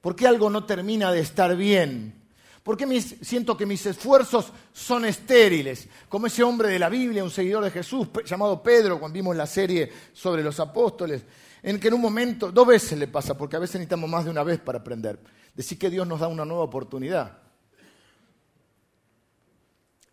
¿Por 0.00 0.14
qué 0.14 0.28
algo 0.28 0.48
no 0.48 0.64
termina 0.64 1.10
de 1.10 1.20
estar 1.20 1.56
bien? 1.56 2.22
¿Por 2.62 2.76
qué 2.76 3.00
siento 3.00 3.56
que 3.56 3.66
mis 3.66 3.84
esfuerzos 3.84 4.52
son 4.72 5.04
estériles? 5.04 5.88
Como 6.08 6.28
ese 6.28 6.44
hombre 6.44 6.68
de 6.68 6.78
la 6.78 6.88
Biblia, 6.88 7.24
un 7.24 7.30
seguidor 7.30 7.64
de 7.64 7.70
Jesús, 7.70 8.08
llamado 8.24 8.62
Pedro, 8.62 9.00
cuando 9.00 9.14
vimos 9.14 9.34
la 9.34 9.46
serie 9.46 9.90
sobre 10.12 10.42
los 10.42 10.58
apóstoles, 10.60 11.24
en 11.62 11.80
que 11.80 11.88
en 11.88 11.94
un 11.94 12.00
momento, 12.00 12.52
dos 12.52 12.66
veces 12.66 12.98
le 12.98 13.08
pasa, 13.08 13.36
porque 13.36 13.56
a 13.56 13.58
veces 13.58 13.74
necesitamos 13.76 14.08
más 14.08 14.24
de 14.24 14.30
una 14.30 14.44
vez 14.44 14.60
para 14.60 14.78
aprender, 14.78 15.18
decir 15.54 15.78
que 15.78 15.90
Dios 15.90 16.06
nos 16.06 16.20
da 16.20 16.28
una 16.28 16.44
nueva 16.44 16.62
oportunidad. 16.62 17.43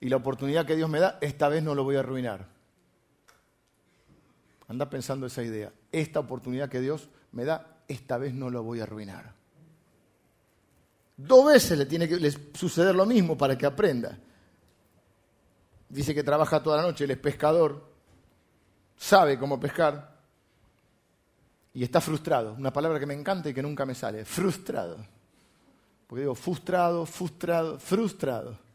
Y 0.01 0.09
la 0.09 0.17
oportunidad 0.17 0.65
que 0.65 0.75
Dios 0.75 0.89
me 0.89 0.99
da, 0.99 1.19
esta 1.21 1.47
vez 1.47 1.63
no 1.63 1.75
lo 1.75 1.83
voy 1.83 1.95
a 1.95 1.99
arruinar. 1.99 2.47
Anda 4.67 4.89
pensando 4.89 5.27
esa 5.27 5.43
idea. 5.43 5.71
Esta 5.91 6.19
oportunidad 6.19 6.69
que 6.69 6.81
Dios 6.81 7.07
me 7.31 7.45
da, 7.45 7.83
esta 7.87 8.17
vez 8.17 8.33
no 8.33 8.49
lo 8.49 8.63
voy 8.63 8.79
a 8.79 8.83
arruinar. 8.83 9.33
Dos 11.15 11.45
veces 11.45 11.77
le 11.77 11.85
tiene 11.85 12.09
que 12.09 12.31
suceder 12.55 12.95
lo 12.95 13.05
mismo 13.05 13.37
para 13.37 13.55
que 13.55 13.67
aprenda. 13.67 14.17
Dice 15.87 16.15
que 16.15 16.23
trabaja 16.23 16.63
toda 16.63 16.77
la 16.77 16.83
noche, 16.83 17.03
él 17.03 17.11
es 17.11 17.17
pescador, 17.17 17.85
sabe 18.97 19.37
cómo 19.37 19.59
pescar 19.59 20.17
y 21.75 21.83
está 21.83 22.01
frustrado. 22.01 22.53
Una 22.53 22.73
palabra 22.73 22.99
que 22.99 23.05
me 23.05 23.13
encanta 23.13 23.49
y 23.49 23.53
que 23.53 23.61
nunca 23.61 23.85
me 23.85 23.93
sale. 23.93 24.25
Frustrado. 24.25 25.05
Porque 26.07 26.21
digo 26.21 26.33
frustrado, 26.33 27.05
frustrado, 27.05 27.77
frustrado. 27.77 28.70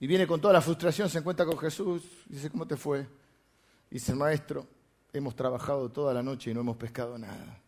Y 0.00 0.06
viene 0.06 0.26
con 0.26 0.40
toda 0.40 0.54
la 0.54 0.62
frustración, 0.62 1.10
se 1.10 1.18
encuentra 1.18 1.44
con 1.44 1.58
Jesús, 1.58 2.02
dice, 2.26 2.48
¿cómo 2.50 2.66
te 2.66 2.76
fue? 2.76 3.06
Dice, 3.90 4.14
maestro, 4.14 4.66
hemos 5.12 5.36
trabajado 5.36 5.90
toda 5.90 6.14
la 6.14 6.22
noche 6.22 6.50
y 6.50 6.54
no 6.54 6.60
hemos 6.60 6.78
pescado 6.78 7.18
nada. 7.18 7.60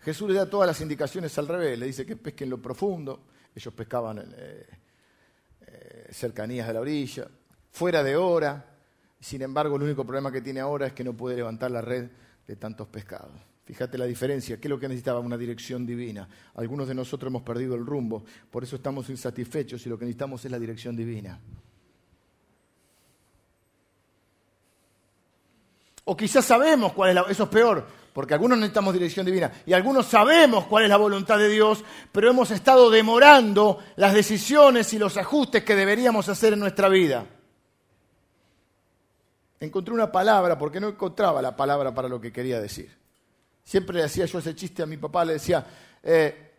Jesús 0.00 0.30
le 0.30 0.34
da 0.34 0.48
todas 0.48 0.66
las 0.66 0.80
indicaciones 0.80 1.36
al 1.36 1.46
revés, 1.46 1.78
le 1.78 1.86
dice 1.86 2.06
que 2.06 2.16
pesquen 2.16 2.48
lo 2.48 2.56
profundo, 2.56 3.20
ellos 3.54 3.74
pescaban 3.74 4.32
eh, 4.34 4.66
eh, 5.66 6.08
cercanías 6.10 6.66
de 6.66 6.72
la 6.72 6.80
orilla, 6.80 7.28
fuera 7.70 8.02
de 8.02 8.16
hora, 8.16 8.64
sin 9.20 9.42
embargo 9.42 9.76
el 9.76 9.82
único 9.82 10.04
problema 10.04 10.32
que 10.32 10.40
tiene 10.40 10.60
ahora 10.60 10.86
es 10.86 10.94
que 10.94 11.04
no 11.04 11.12
puede 11.12 11.36
levantar 11.36 11.70
la 11.70 11.82
red 11.82 12.08
de 12.46 12.56
tantos 12.56 12.88
pescados. 12.88 13.49
Fíjate 13.70 13.96
la 13.96 14.04
diferencia, 14.04 14.56
¿qué 14.58 14.66
es 14.66 14.68
lo 14.68 14.80
que 14.80 14.88
necesitaba? 14.88 15.20
Una 15.20 15.38
dirección 15.38 15.86
divina. 15.86 16.28
Algunos 16.56 16.88
de 16.88 16.94
nosotros 16.94 17.30
hemos 17.30 17.42
perdido 17.42 17.76
el 17.76 17.86
rumbo, 17.86 18.24
por 18.50 18.64
eso 18.64 18.74
estamos 18.74 19.08
insatisfechos 19.10 19.86
y 19.86 19.88
lo 19.88 19.96
que 19.96 20.06
necesitamos 20.06 20.44
es 20.44 20.50
la 20.50 20.58
dirección 20.58 20.96
divina. 20.96 21.38
O 26.02 26.16
quizás 26.16 26.44
sabemos 26.44 26.92
cuál 26.94 27.10
es 27.10 27.14
la... 27.14 27.22
Eso 27.28 27.44
es 27.44 27.48
peor, 27.48 27.86
porque 28.12 28.34
algunos 28.34 28.58
necesitamos 28.58 28.92
dirección 28.92 29.24
divina 29.24 29.52
y 29.64 29.72
algunos 29.72 30.06
sabemos 30.06 30.66
cuál 30.66 30.82
es 30.82 30.90
la 30.90 30.96
voluntad 30.96 31.38
de 31.38 31.48
Dios, 31.48 31.84
pero 32.10 32.28
hemos 32.28 32.50
estado 32.50 32.90
demorando 32.90 33.78
las 33.94 34.14
decisiones 34.14 34.92
y 34.94 34.98
los 34.98 35.16
ajustes 35.16 35.62
que 35.62 35.76
deberíamos 35.76 36.28
hacer 36.28 36.54
en 36.54 36.58
nuestra 36.58 36.88
vida. 36.88 37.24
Encontré 39.60 39.94
una 39.94 40.10
palabra 40.10 40.58
porque 40.58 40.80
no 40.80 40.88
encontraba 40.88 41.40
la 41.40 41.54
palabra 41.54 41.94
para 41.94 42.08
lo 42.08 42.20
que 42.20 42.32
quería 42.32 42.60
decir. 42.60 42.99
Siempre 43.70 43.98
le 43.98 44.02
hacía 44.02 44.26
yo 44.26 44.40
ese 44.40 44.52
chiste 44.52 44.82
a 44.82 44.86
mi 44.86 44.96
papá, 44.96 45.24
le 45.24 45.34
decía, 45.34 45.64
eh, 46.02 46.54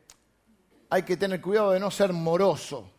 hay 0.89 1.04
que 1.04 1.17
tener 1.17 1.41
cuidado 1.41 1.71
de 1.71 1.80
no 1.82 1.91
ser 1.91 2.13
moroso. 2.13 2.89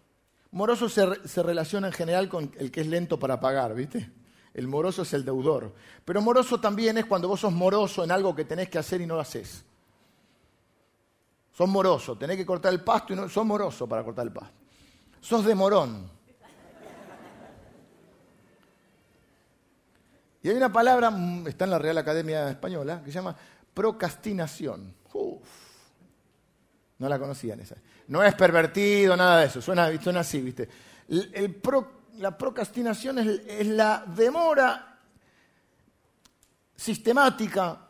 Moroso 0.51 0.87
se, 0.91 1.27
se 1.27 1.43
relaciona 1.43 1.87
en 1.87 1.95
general 1.95 2.29
con 2.29 2.53
el 2.59 2.71
que 2.71 2.83
es 2.83 2.89
lento 2.89 3.19
para 3.19 3.41
pagar, 3.41 3.75
¿viste? 3.75 4.13
El 4.53 4.69
moroso 4.69 5.01
es 5.01 5.15
el 5.15 5.25
deudor. 5.25 5.73
Pero 6.05 6.21
moroso 6.21 6.61
también 6.61 6.99
es 6.99 7.07
cuando 7.07 7.27
vos 7.27 7.41
sos 7.41 7.55
moroso 7.55 8.05
en 8.05 8.11
algo 8.11 8.37
que 8.37 8.45
tenés 8.45 8.69
que 8.69 8.77
hacer 8.77 9.01
y 9.01 9.07
no 9.07 9.15
lo 9.15 9.23
haces. 9.23 9.65
Sos 11.57 11.69
moroso, 11.71 12.15
tenés 12.19 12.37
que 12.37 12.45
cortar 12.45 12.75
el 12.75 12.83
pasto 12.83 13.15
y 13.15 13.17
no 13.17 13.31
sos 13.31 13.47
moroso 13.47 13.89
para 13.89 14.05
cortar 14.05 14.27
el 14.27 14.33
pasto. 14.35 14.55
Sos 15.23 15.43
de 15.43 15.55
morón. 15.55 16.11
Y 20.43 20.51
hay 20.51 20.57
una 20.57 20.71
palabra, 20.71 21.11
mm, 21.11 21.47
está 21.47 21.65
en 21.65 21.71
la 21.71 21.79
Real 21.79 21.97
Academia 21.97 22.51
Española, 22.51 23.01
que 23.03 23.11
se 23.11 23.15
llama 23.15 23.35
procrastinación. 23.75 24.95
No 26.99 27.09
la 27.09 27.19
conocían 27.19 27.59
esa. 27.59 27.77
No 28.07 28.23
es 28.23 28.35
pervertido, 28.35 29.17
nada 29.17 29.41
de 29.41 29.47
eso. 29.47 29.61
Suena, 29.61 29.91
así, 30.21 30.41
¿viste? 30.41 30.69
El, 31.09 31.55
pro, 31.57 32.05
la 32.19 32.39
procrastinación 32.39 33.19
es, 33.19 33.67
la 33.67 34.05
demora 34.07 35.01
sistemática 36.77 37.89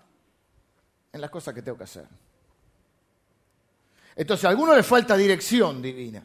en 1.13 1.21
las 1.21 1.31
cosas 1.31 1.55
que 1.55 1.61
tengo 1.61 1.77
que 1.77 1.85
hacer. 1.85 2.09
Entonces 4.17 4.45
a 4.47 4.49
algunos 4.49 4.77
les 4.77 4.87
falta 4.87 5.17
dirección 5.17 5.83
divina. 5.83 6.25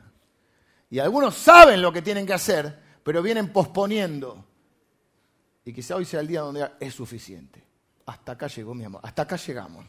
Y 0.89 0.99
algunos 0.99 1.35
saben 1.35 1.81
lo 1.81 1.91
que 1.91 2.01
tienen 2.01 2.25
que 2.25 2.33
hacer, 2.33 2.79
pero 3.03 3.21
vienen 3.21 3.51
posponiendo. 3.51 4.45
Y 5.65 5.73
quizá 5.73 5.97
hoy 5.97 6.05
sea 6.05 6.21
el 6.21 6.27
día 6.27 6.39
donde 6.39 6.71
es 6.79 6.93
suficiente. 6.93 7.66
Hasta 8.07 8.31
acá 8.31 8.47
llegó 8.47 8.73
mi 8.73 8.83
amor, 8.83 9.01
hasta 9.03 9.21
acá 9.21 9.35
llegamos. 9.35 9.85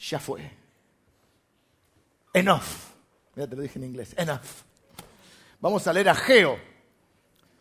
Ya 0.00 0.18
fue. 0.18 0.50
Enough. 2.32 2.62
Mira, 3.36 3.48
te 3.48 3.56
lo 3.56 3.62
dije 3.62 3.78
en 3.78 3.84
inglés. 3.84 4.14
Enough. 4.18 4.40
Vamos 5.60 5.86
a 5.86 5.92
leer 5.92 6.08
a 6.08 6.14
Geo 6.14 6.58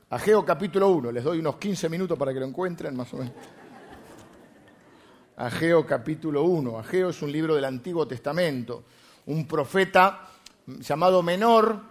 Ageo 0.10 0.46
capítulo 0.46 0.88
1, 0.88 1.12
les 1.12 1.22
doy 1.22 1.40
unos 1.40 1.58
15 1.58 1.90
minutos 1.90 2.18
para 2.18 2.34
que 2.34 2.40
lo 2.40 2.46
encuentren, 2.46 2.96
más 2.96 3.14
o 3.14 3.18
menos. 3.18 3.34
Ageo 5.36 5.86
capítulo 5.86 6.44
1. 6.44 6.80
Ageo 6.80 7.10
es 7.10 7.22
un 7.22 7.30
libro 7.30 7.54
del 7.54 7.66
Antiguo 7.66 8.08
Testamento, 8.08 8.86
un 9.26 9.46
profeta 9.46 10.30
llamado 10.66 11.22
menor, 11.22 11.82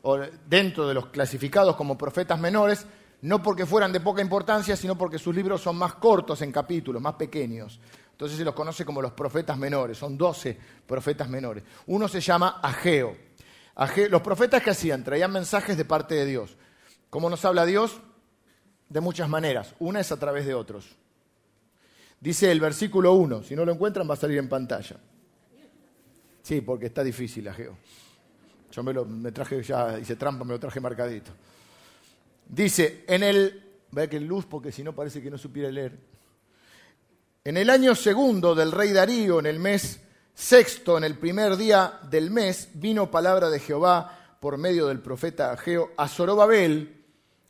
o 0.00 0.16
dentro 0.46 0.88
de 0.88 0.94
los 0.94 1.08
clasificados 1.08 1.76
como 1.76 1.98
profetas 1.98 2.40
menores, 2.40 2.86
no 3.22 3.42
porque 3.42 3.66
fueran 3.66 3.92
de 3.92 4.00
poca 4.00 4.20
importancia, 4.20 4.76
sino 4.76 4.96
porque 4.96 5.18
sus 5.18 5.34
libros 5.34 5.60
son 5.60 5.76
más 5.76 5.94
cortos 5.94 6.42
en 6.42 6.52
capítulos, 6.52 7.00
más 7.00 7.14
pequeños. 7.14 7.80
Entonces 8.12 8.38
se 8.38 8.44
los 8.44 8.54
conoce 8.54 8.84
como 8.84 9.02
los 9.02 9.12
profetas 9.12 9.58
menores, 9.58 9.98
son 9.98 10.16
12 10.16 10.56
profetas 10.86 11.28
menores. 11.28 11.64
Uno 11.86 12.08
se 12.08 12.20
llama 12.20 12.60
Ageo. 12.62 13.16
Los 14.08 14.22
profetas 14.22 14.62
que 14.62 14.70
hacían, 14.70 15.04
traían 15.04 15.32
mensajes 15.32 15.76
de 15.76 15.84
parte 15.84 16.14
de 16.14 16.24
Dios. 16.24 16.56
¿Cómo 17.10 17.28
nos 17.28 17.44
habla 17.44 17.66
Dios? 17.66 18.00
De 18.88 19.00
muchas 19.00 19.28
maneras. 19.28 19.74
Una 19.78 20.00
es 20.00 20.12
a 20.12 20.18
través 20.18 20.46
de 20.46 20.54
otros. 20.54 20.96
Dice 22.20 22.50
el 22.50 22.60
versículo 22.60 23.12
1, 23.12 23.42
si 23.42 23.54
no 23.54 23.64
lo 23.64 23.72
encuentran 23.72 24.08
va 24.08 24.14
a 24.14 24.16
salir 24.16 24.38
en 24.38 24.48
pantalla. 24.48 24.96
Sí, 26.42 26.60
porque 26.60 26.86
está 26.86 27.04
difícil, 27.04 27.46
Ageo. 27.48 27.76
Yo 28.72 28.82
me, 28.82 28.92
lo, 28.92 29.04
me 29.04 29.32
traje 29.32 29.62
ya, 29.62 29.98
hice 29.98 30.16
trampa, 30.16 30.44
me 30.44 30.52
lo 30.52 30.60
traje 30.60 30.80
marcadito. 30.80 31.32
Dice, 32.48 33.04
en 33.08 33.22
el, 33.22 33.78
vea 33.90 34.08
que 34.08 34.20
luz 34.20 34.46
porque 34.46 34.72
si 34.72 34.82
no 34.82 34.94
parece 34.94 35.22
que 35.22 35.30
no 35.30 35.38
supiera 35.38 35.70
leer. 35.70 35.98
En 37.44 37.56
el 37.56 37.70
año 37.70 37.94
segundo 37.94 38.54
del 38.54 38.72
rey 38.72 38.92
Darío, 38.92 39.38
en 39.38 39.46
el 39.46 39.58
mes 39.58 40.00
sexto, 40.34 40.98
en 40.98 41.04
el 41.04 41.18
primer 41.18 41.56
día 41.56 42.00
del 42.10 42.30
mes, 42.30 42.70
vino 42.74 43.10
palabra 43.10 43.48
de 43.50 43.58
Jehová 43.58 44.36
por 44.40 44.58
medio 44.58 44.86
del 44.86 45.00
profeta 45.00 45.52
Ageo 45.52 45.92
a 45.96 46.08
Zorobabel, 46.08 47.04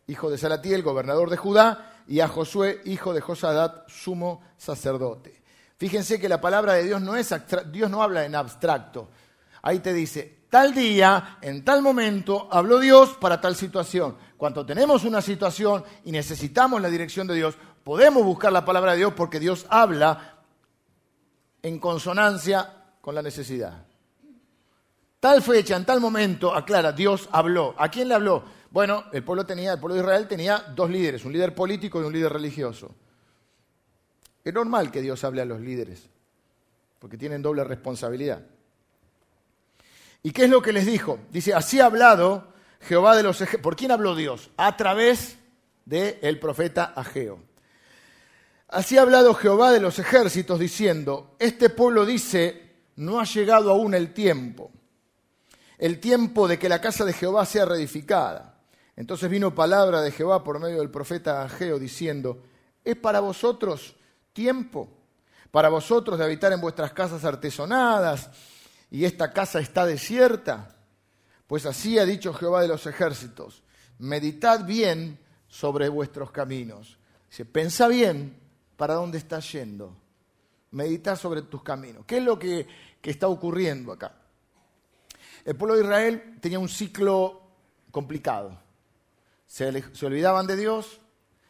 hijo 0.06 0.30
de 0.30 0.38
Salatiel, 0.38 0.82
gobernador 0.82 1.30
de 1.30 1.36
Judá, 1.36 1.92
y 2.06 2.20
a 2.20 2.28
Josué, 2.28 2.80
hijo 2.84 3.12
de 3.12 3.20
Josadat, 3.20 3.88
sumo 3.88 4.42
sacerdote. 4.56 5.42
Fíjense 5.76 6.20
que 6.20 6.28
la 6.28 6.40
palabra 6.40 6.74
de 6.74 6.84
Dios 6.84 7.02
no 7.02 7.16
es 7.16 7.34
Dios 7.72 7.90
no 7.90 8.02
habla 8.02 8.24
en 8.24 8.34
abstracto. 8.34 9.10
Ahí 9.62 9.80
te 9.80 9.92
dice, 9.92 10.35
tal 10.56 10.72
día, 10.72 11.36
en 11.42 11.62
tal 11.66 11.82
momento, 11.82 12.48
habló 12.50 12.78
Dios 12.78 13.10
para 13.20 13.38
tal 13.42 13.54
situación. 13.54 14.16
Cuando 14.38 14.64
tenemos 14.64 15.04
una 15.04 15.20
situación 15.20 15.84
y 16.02 16.10
necesitamos 16.10 16.80
la 16.80 16.88
dirección 16.88 17.26
de 17.26 17.34
Dios, 17.34 17.58
podemos 17.84 18.24
buscar 18.24 18.50
la 18.50 18.64
palabra 18.64 18.92
de 18.92 18.96
Dios 18.96 19.12
porque 19.14 19.38
Dios 19.38 19.66
habla 19.68 20.38
en 21.60 21.78
consonancia 21.78 22.72
con 23.02 23.14
la 23.14 23.20
necesidad. 23.20 23.84
Tal 25.20 25.42
fecha, 25.42 25.76
en 25.76 25.84
tal 25.84 26.00
momento, 26.00 26.54
aclara, 26.54 26.90
Dios 26.90 27.28
habló. 27.32 27.74
¿A 27.76 27.90
quién 27.90 28.08
le 28.08 28.14
habló? 28.14 28.42
Bueno, 28.70 29.04
el 29.12 29.22
pueblo, 29.22 29.44
tenía, 29.44 29.74
el 29.74 29.78
pueblo 29.78 29.96
de 29.96 30.00
Israel 30.00 30.26
tenía 30.26 30.72
dos 30.74 30.88
líderes, 30.88 31.26
un 31.26 31.34
líder 31.34 31.54
político 31.54 32.00
y 32.00 32.06
un 32.06 32.14
líder 32.14 32.32
religioso. 32.32 32.94
Es 34.42 34.54
normal 34.54 34.90
que 34.90 35.02
Dios 35.02 35.22
hable 35.22 35.42
a 35.42 35.44
los 35.44 35.60
líderes, 35.60 36.08
porque 36.98 37.18
tienen 37.18 37.42
doble 37.42 37.62
responsabilidad. 37.62 38.55
¿Y 40.26 40.32
qué 40.32 40.46
es 40.46 40.50
lo 40.50 40.60
que 40.60 40.72
les 40.72 40.86
dijo? 40.86 41.20
Dice, 41.30 41.54
así 41.54 41.78
ha 41.78 41.84
hablado 41.84 42.48
Jehová 42.80 43.14
de 43.14 43.22
los 43.22 43.36
ejércitos. 43.36 43.62
¿Por 43.62 43.76
quién 43.76 43.92
habló 43.92 44.16
Dios? 44.16 44.50
A 44.56 44.76
través 44.76 45.36
del 45.84 46.40
profeta 46.40 46.86
Ageo. 46.96 47.38
Así 48.66 48.98
ha 48.98 49.02
hablado 49.02 49.34
Jehová 49.34 49.70
de 49.70 49.78
los 49.78 50.00
ejércitos 50.00 50.58
diciendo, 50.58 51.36
este 51.38 51.70
pueblo 51.70 52.04
dice, 52.04 52.74
no 52.96 53.20
ha 53.20 53.24
llegado 53.24 53.70
aún 53.70 53.94
el 53.94 54.12
tiempo, 54.12 54.72
el 55.78 56.00
tiempo 56.00 56.48
de 56.48 56.58
que 56.58 56.68
la 56.68 56.80
casa 56.80 57.04
de 57.04 57.12
Jehová 57.12 57.46
sea 57.46 57.64
reedificada. 57.64 58.58
Entonces 58.96 59.30
vino 59.30 59.54
palabra 59.54 60.02
de 60.02 60.10
Jehová 60.10 60.42
por 60.42 60.58
medio 60.58 60.78
del 60.78 60.90
profeta 60.90 61.44
Ageo 61.44 61.78
diciendo, 61.78 62.42
¿es 62.82 62.96
para 62.96 63.20
vosotros 63.20 63.94
tiempo? 64.32 64.88
Para 65.52 65.68
vosotros 65.68 66.18
de 66.18 66.24
habitar 66.24 66.52
en 66.52 66.60
vuestras 66.60 66.92
casas 66.92 67.24
artesonadas 67.24 68.28
y 68.90 69.04
esta 69.04 69.32
casa 69.32 69.60
está 69.60 69.84
desierta. 69.86 70.76
Pues 71.46 71.66
así 71.66 71.98
ha 71.98 72.04
dicho 72.04 72.34
Jehová 72.34 72.62
de 72.62 72.68
los 72.68 72.86
ejércitos, 72.86 73.62
meditad 73.98 74.64
bien 74.64 75.18
sobre 75.48 75.88
vuestros 75.88 76.30
caminos. 76.30 76.98
Dice, 77.30 77.44
pensa 77.44 77.88
bien 77.88 78.36
para 78.76 78.94
dónde 78.94 79.18
estás 79.18 79.50
yendo. 79.52 79.96
Medita 80.72 81.16
sobre 81.16 81.42
tus 81.42 81.62
caminos. 81.62 82.04
¿Qué 82.06 82.18
es 82.18 82.24
lo 82.24 82.38
que, 82.38 82.66
está 83.02 83.28
ocurriendo 83.28 83.92
acá? 83.92 84.16
El 85.44 85.54
pueblo 85.54 85.76
de 85.76 85.82
Israel 85.82 86.38
tenía 86.40 86.58
un 86.58 86.68
ciclo 86.68 87.40
complicado. 87.92 88.58
Se, 89.46 89.68
olvidaban 90.04 90.46
de 90.46 90.56
Dios. 90.56 91.00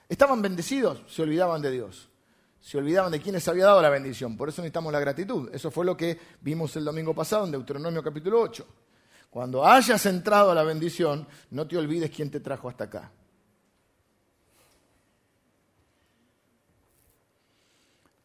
Estaban 0.09 0.43
bendecidos, 0.43 1.03
se 1.09 1.23
olvidaban 1.23 1.63
de 1.63 1.71
Dios. 1.71 2.11
Se 2.67 2.77
olvidaban 2.77 3.13
de 3.13 3.21
quién 3.21 3.37
había 3.47 3.67
dado 3.67 3.81
la 3.81 3.91
bendición. 3.91 4.37
Por 4.37 4.49
eso 4.49 4.61
necesitamos 4.61 4.93
la 4.93 4.99
gratitud. 4.99 5.49
Eso 5.55 5.71
fue 5.71 5.85
lo 5.85 5.97
que 5.97 6.19
vimos 6.41 6.75
el 6.75 6.85
domingo 6.85 7.15
pasado 7.15 7.45
en 7.45 7.53
Deuteronomio 7.53 8.03
capítulo 8.03 8.41
8. 8.41 8.67
Cuando 9.31 9.65
hayas 9.65 10.05
entrado 10.07 10.51
a 10.51 10.55
la 10.57 10.65
bendición, 10.65 11.29
no 11.53 11.69
te 11.69 11.77
olvides 11.77 12.11
quién 12.11 12.29
te 12.29 12.41
trajo 12.41 12.69
hasta 12.69 12.83
acá. 12.83 13.13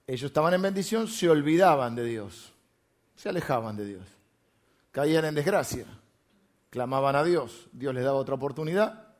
Ellos 0.07 0.23
estaban 0.23 0.55
en 0.55 0.63
bendición, 0.63 1.07
se 1.07 1.29
olvidaban 1.29 1.93
de 1.93 2.03
Dios, 2.03 2.51
se 3.15 3.29
alejaban 3.29 3.77
de 3.77 3.85
Dios, 3.85 4.07
caían 4.89 5.25
en 5.25 5.35
desgracia, 5.35 5.85
clamaban 6.71 7.15
a 7.15 7.23
Dios, 7.23 7.69
Dios 7.71 7.93
les 7.93 8.03
daba 8.03 8.17
otra 8.17 8.33
oportunidad, 8.33 9.13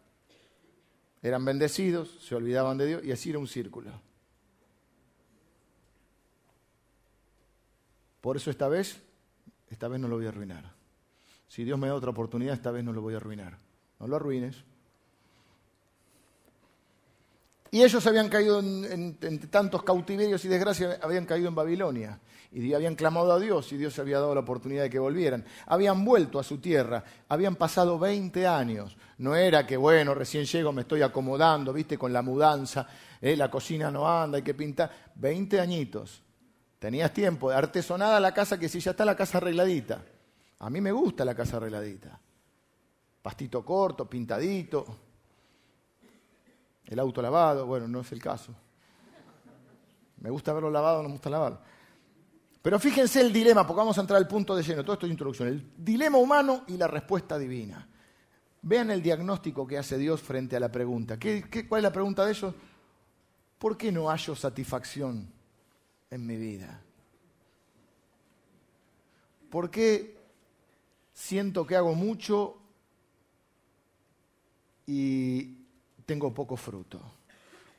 eran 1.22 1.46
bendecidos, 1.46 2.10
se 2.28 2.34
olvidaban 2.34 2.80
de 2.80 2.88
Dios 2.88 3.04
y 3.04 3.12
así 3.12 3.30
era 3.30 3.38
un 3.38 3.48
círculo. 3.48 3.92
Por 8.22 8.38
eso 8.38 8.50
esta 8.50 8.68
vez, 8.68 9.02
esta 9.70 9.88
vez 9.88 10.00
no 10.00 10.08
lo 10.08 10.16
voy 10.16 10.28
a 10.28 10.30
arruinar. 10.30 10.72
Si 11.48 11.64
Dios 11.64 11.78
me 11.78 11.88
da 11.88 11.96
otra 11.96 12.12
oportunidad, 12.12 12.54
esta 12.54 12.72
vez 12.72 12.84
no 12.84 12.94
lo 12.94 13.02
voy 13.02 13.16
a 13.16 13.18
arruinar. 13.18 13.58
No 14.00 14.08
lo 14.08 14.16
arruines, 14.16 14.64
y 17.74 17.84
ellos 17.84 18.06
habían 18.06 18.28
caído 18.28 18.60
en, 18.60 19.40
tantos 19.50 19.82
cautiverios 19.84 20.44
y 20.44 20.50
desgracias, 20.50 21.00
habían 21.02 21.26
caído 21.26 21.48
en 21.48 21.56
Babilonia. 21.56 22.20
Y 22.52 22.74
habían 22.74 22.96
clamado 22.96 23.32
a 23.32 23.40
Dios 23.40 23.72
y 23.72 23.78
Dios 23.78 23.98
había 23.98 24.20
dado 24.20 24.36
la 24.36 24.42
oportunidad 24.42 24.84
de 24.84 24.90
que 24.90 25.00
volvieran. 25.00 25.46
Habían 25.68 26.04
vuelto 26.04 26.38
a 26.38 26.44
su 26.44 26.58
tierra, 26.58 27.02
habían 27.30 27.56
pasado 27.56 27.98
20 27.98 28.46
años. 28.46 28.98
No 29.20 29.38
era 29.38 29.66
que, 29.66 29.78
bueno, 29.78 30.14
recién 30.14 30.44
llego, 30.44 30.74
me 30.74 30.82
estoy 30.82 31.02
acomodando, 31.02 31.72
viste, 31.72 31.98
con 31.98 32.12
la 32.12 32.22
mudanza, 32.22 32.86
eh, 33.22 33.38
la 33.38 33.50
cocina 33.50 33.90
no 33.90 34.06
anda, 34.06 34.36
hay 34.36 34.44
que 34.44 34.54
pintar. 34.54 34.92
20 35.16 35.62
añitos. 35.62 36.22
Tenías 36.82 37.14
tiempo 37.14 37.52
de 37.52 37.58
artesonada 37.58 38.20
la 38.20 38.34
casa 38.34 38.58
que 38.58 38.68
si 38.68 38.80
ya 38.80 38.90
está 38.90 39.06
la 39.06 39.16
casa 39.16 39.38
arregladita. 39.38 40.04
A 40.58 40.68
mí 40.72 40.82
me 40.82 40.92
gusta 40.92 41.24
la 41.24 41.36
casa 41.36 41.58
arregladita. 41.58 42.20
Pastito 43.22 43.64
corto, 43.64 44.10
pintadito 44.10 44.98
el 46.88 47.00
auto 47.00 47.22
lavado, 47.22 47.68
bueno, 47.68 47.88
no 47.88 48.00
es 48.00 48.12
el 48.12 48.20
caso. 48.20 48.52
Me 50.18 50.32
gusta 50.32 50.54
verlo 50.54 50.72
lavado, 50.72 51.04
no 51.04 51.10
me 51.10 51.14
gusta 51.14 51.30
lavarlo. 51.30 51.60
Pero 52.64 52.80
fíjense 52.80 53.22
el 53.22 53.32
dilema, 53.32 53.66
porque 53.66 53.78
vamos 53.78 53.98
a 54.00 54.02
entrar 54.02 54.18
al 54.18 54.28
punto 54.28 54.56
de 54.56 54.64
lleno, 54.64 54.84
todo 54.84 54.94
esto 54.94 55.06
es 55.06 55.12
introducción, 55.12 55.50
el 55.50 55.72
dilema 55.78 56.18
humano 56.18 56.64
y 56.68 56.78
la 56.78 56.88
respuesta 56.88 57.38
divina. 57.38 57.88
Vean 58.64 58.90
el 58.90 59.04
diagnóstico 59.04 59.68
que 59.68 59.78
hace 59.78 60.00
Dios 60.00 60.20
frente 60.20 60.58
a 60.58 60.60
la 60.60 60.72
pregunta. 60.72 61.20
¿Qué, 61.20 61.68
cuál 61.70 61.80
es 61.80 61.84
la 61.84 61.94
pregunta 61.94 62.26
de 62.26 62.32
ellos? 62.32 62.56
¿Por 63.60 63.78
qué 63.78 63.92
no 63.92 64.10
hallo 64.10 64.36
satisfacción 64.36 65.32
en 66.12 66.28
mi 66.28 66.36
vida? 66.36 66.82
¿Por 69.50 69.72
qué 69.72 70.22
siento 71.14 71.66
que 71.66 71.76
hago 71.76 71.94
mucho 71.96 72.58
y 74.88 75.62
tengo 76.06 76.34
poco 76.34 76.58
fruto. 76.58 77.00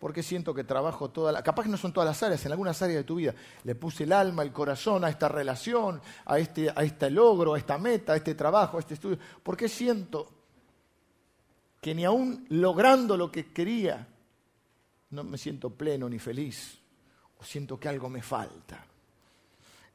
Porque 0.01 0.23
siento 0.23 0.55
que 0.55 0.65
trabajo 0.65 1.11
toda 1.11 1.31
la... 1.31 1.43
Capaz 1.43 1.65
que 1.65 1.69
no 1.69 1.77
son 1.77 1.93
todas 1.93 2.09
las 2.09 2.23
áreas, 2.23 2.45
en 2.45 2.53
algunas 2.53 2.81
áreas 2.83 2.99
de 2.99 3.05
tu 3.05 3.17
vida. 3.17 3.35
Le 3.63 3.75
puse 3.75 4.05
el 4.05 4.13
alma, 4.13 4.43
el 4.43 4.53
corazón 4.53 5.05
a 5.05 5.11
esta 5.11 5.29
relación, 5.29 6.01
a 6.25 6.39
este, 6.39 6.71
a 6.71 6.83
este 6.83 7.11
logro, 7.11 7.55
a 7.55 7.59
esta 7.59 7.79
meta, 7.79 8.15
a 8.15 8.17
este 8.17 8.35
trabajo, 8.35 8.79
a 8.79 8.81
este 8.81 8.95
estudio. 8.95 9.19
Porque 9.43 9.69
siento 9.69 10.29
que 11.81 11.95
ni 11.95 12.05
aún 12.05 12.47
logrando 12.49 13.17
lo 13.17 13.31
que 13.31 13.53
quería, 13.53 14.09
no 15.11 15.23
me 15.23 15.39
siento 15.39 15.71
pleno 15.71 16.09
ni 16.09 16.19
feliz. 16.19 16.82
Siento 17.43 17.79
que 17.79 17.89
algo 17.89 18.09
me 18.09 18.23
falta. 18.23 18.85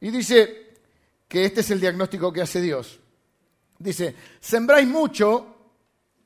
Y 0.00 0.10
dice 0.10 0.74
que 1.26 1.44
este 1.44 1.60
es 1.60 1.70
el 1.70 1.80
diagnóstico 1.80 2.32
que 2.32 2.42
hace 2.42 2.60
Dios. 2.60 2.98
Dice, 3.78 4.14
sembráis 4.40 4.88
mucho 4.88 5.56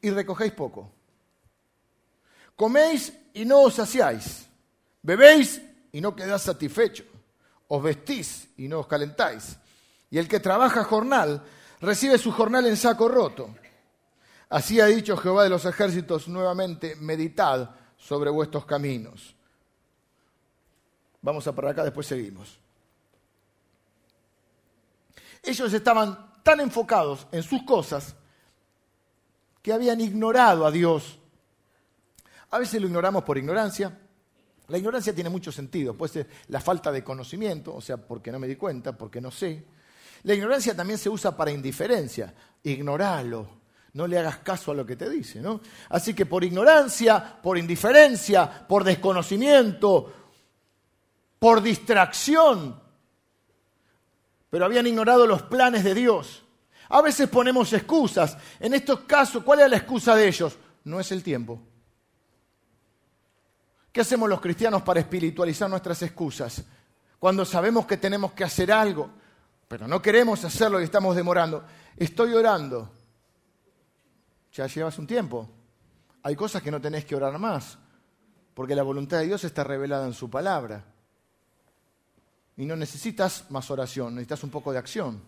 y 0.00 0.10
recogéis 0.10 0.52
poco. 0.52 0.90
Coméis 2.56 3.12
y 3.34 3.44
no 3.44 3.62
os 3.62 3.74
saciáis. 3.74 4.46
Bebéis 5.02 5.60
y 5.92 6.00
no 6.00 6.14
quedáis 6.14 6.42
satisfechos. 6.42 7.06
Os 7.68 7.82
vestís 7.82 8.48
y 8.56 8.68
no 8.68 8.80
os 8.80 8.86
calentáis. 8.86 9.56
Y 10.10 10.18
el 10.18 10.28
que 10.28 10.40
trabaja 10.40 10.84
jornal 10.84 11.42
recibe 11.80 12.18
su 12.18 12.30
jornal 12.30 12.66
en 12.66 12.76
saco 12.76 13.08
roto. 13.08 13.54
Así 14.50 14.80
ha 14.80 14.86
dicho 14.86 15.16
Jehová 15.16 15.44
de 15.44 15.48
los 15.48 15.64
ejércitos 15.64 16.28
nuevamente, 16.28 16.94
meditad 16.96 17.70
sobre 17.96 18.30
vuestros 18.30 18.66
caminos. 18.66 19.34
Vamos 21.22 21.46
a 21.46 21.54
para 21.54 21.70
acá, 21.70 21.84
después 21.84 22.06
seguimos. 22.06 22.58
Ellos 25.42 25.72
estaban 25.72 26.42
tan 26.42 26.60
enfocados 26.60 27.26
en 27.32 27.42
sus 27.42 27.62
cosas 27.62 28.14
que 29.62 29.72
habían 29.72 30.00
ignorado 30.00 30.66
a 30.66 30.70
Dios 30.70 31.18
a 32.52 32.58
veces 32.58 32.80
lo 32.80 32.86
ignoramos 32.86 33.24
por 33.24 33.38
ignorancia. 33.38 33.98
La 34.68 34.76
ignorancia 34.76 35.14
tiene 35.14 35.30
mucho 35.30 35.50
sentido. 35.50 35.94
Puede 35.94 36.12
ser 36.12 36.28
la 36.48 36.60
falta 36.60 36.92
de 36.92 37.02
conocimiento, 37.02 37.74
o 37.74 37.80
sea, 37.80 37.96
porque 37.96 38.30
no 38.30 38.38
me 38.38 38.46
di 38.46 38.56
cuenta, 38.56 38.92
porque 38.96 39.22
no 39.22 39.30
sé. 39.30 39.64
La 40.24 40.34
ignorancia 40.34 40.76
también 40.76 40.98
se 40.98 41.08
usa 41.08 41.34
para 41.34 41.50
indiferencia. 41.50 42.34
Ignoralo. 42.62 43.62
No 43.94 44.06
le 44.06 44.18
hagas 44.18 44.38
caso 44.38 44.70
a 44.70 44.74
lo 44.74 44.84
que 44.84 44.96
te 44.96 45.08
dice, 45.08 45.40
¿no? 45.40 45.62
Así 45.88 46.12
que 46.12 46.26
por 46.26 46.44
ignorancia, 46.44 47.38
por 47.42 47.56
indiferencia, 47.56 48.66
por 48.68 48.84
desconocimiento, 48.84 50.21
por 51.42 51.60
distracción, 51.60 52.80
pero 54.48 54.64
habían 54.64 54.86
ignorado 54.86 55.26
los 55.26 55.42
planes 55.42 55.82
de 55.82 55.92
Dios. 55.92 56.44
A 56.88 57.02
veces 57.02 57.28
ponemos 57.28 57.72
excusas. 57.72 58.38
En 58.60 58.74
estos 58.74 59.00
casos, 59.00 59.42
¿cuál 59.42 59.58
es 59.58 59.68
la 59.68 59.78
excusa 59.78 60.14
de 60.14 60.28
ellos? 60.28 60.56
No 60.84 61.00
es 61.00 61.10
el 61.10 61.20
tiempo. 61.20 61.60
¿Qué 63.90 64.02
hacemos 64.02 64.28
los 64.28 64.40
cristianos 64.40 64.82
para 64.82 65.00
espiritualizar 65.00 65.68
nuestras 65.68 66.00
excusas? 66.02 66.62
Cuando 67.18 67.44
sabemos 67.44 67.86
que 67.86 67.96
tenemos 67.96 68.34
que 68.34 68.44
hacer 68.44 68.70
algo, 68.70 69.10
pero 69.66 69.88
no 69.88 70.00
queremos 70.00 70.44
hacerlo 70.44 70.80
y 70.80 70.84
estamos 70.84 71.16
demorando. 71.16 71.64
Estoy 71.96 72.34
orando. 72.34 72.88
Ya 74.52 74.68
llevas 74.68 74.96
un 74.96 75.08
tiempo. 75.08 75.50
Hay 76.22 76.36
cosas 76.36 76.62
que 76.62 76.70
no 76.70 76.80
tenés 76.80 77.04
que 77.04 77.16
orar 77.16 77.36
más, 77.40 77.78
porque 78.54 78.76
la 78.76 78.84
voluntad 78.84 79.18
de 79.18 79.26
Dios 79.26 79.42
está 79.42 79.64
revelada 79.64 80.06
en 80.06 80.14
su 80.14 80.30
palabra. 80.30 80.91
Y 82.56 82.66
no 82.66 82.76
necesitas 82.76 83.50
más 83.50 83.70
oración, 83.70 84.14
necesitas 84.14 84.44
un 84.44 84.50
poco 84.50 84.72
de 84.72 84.78
acción. 84.78 85.22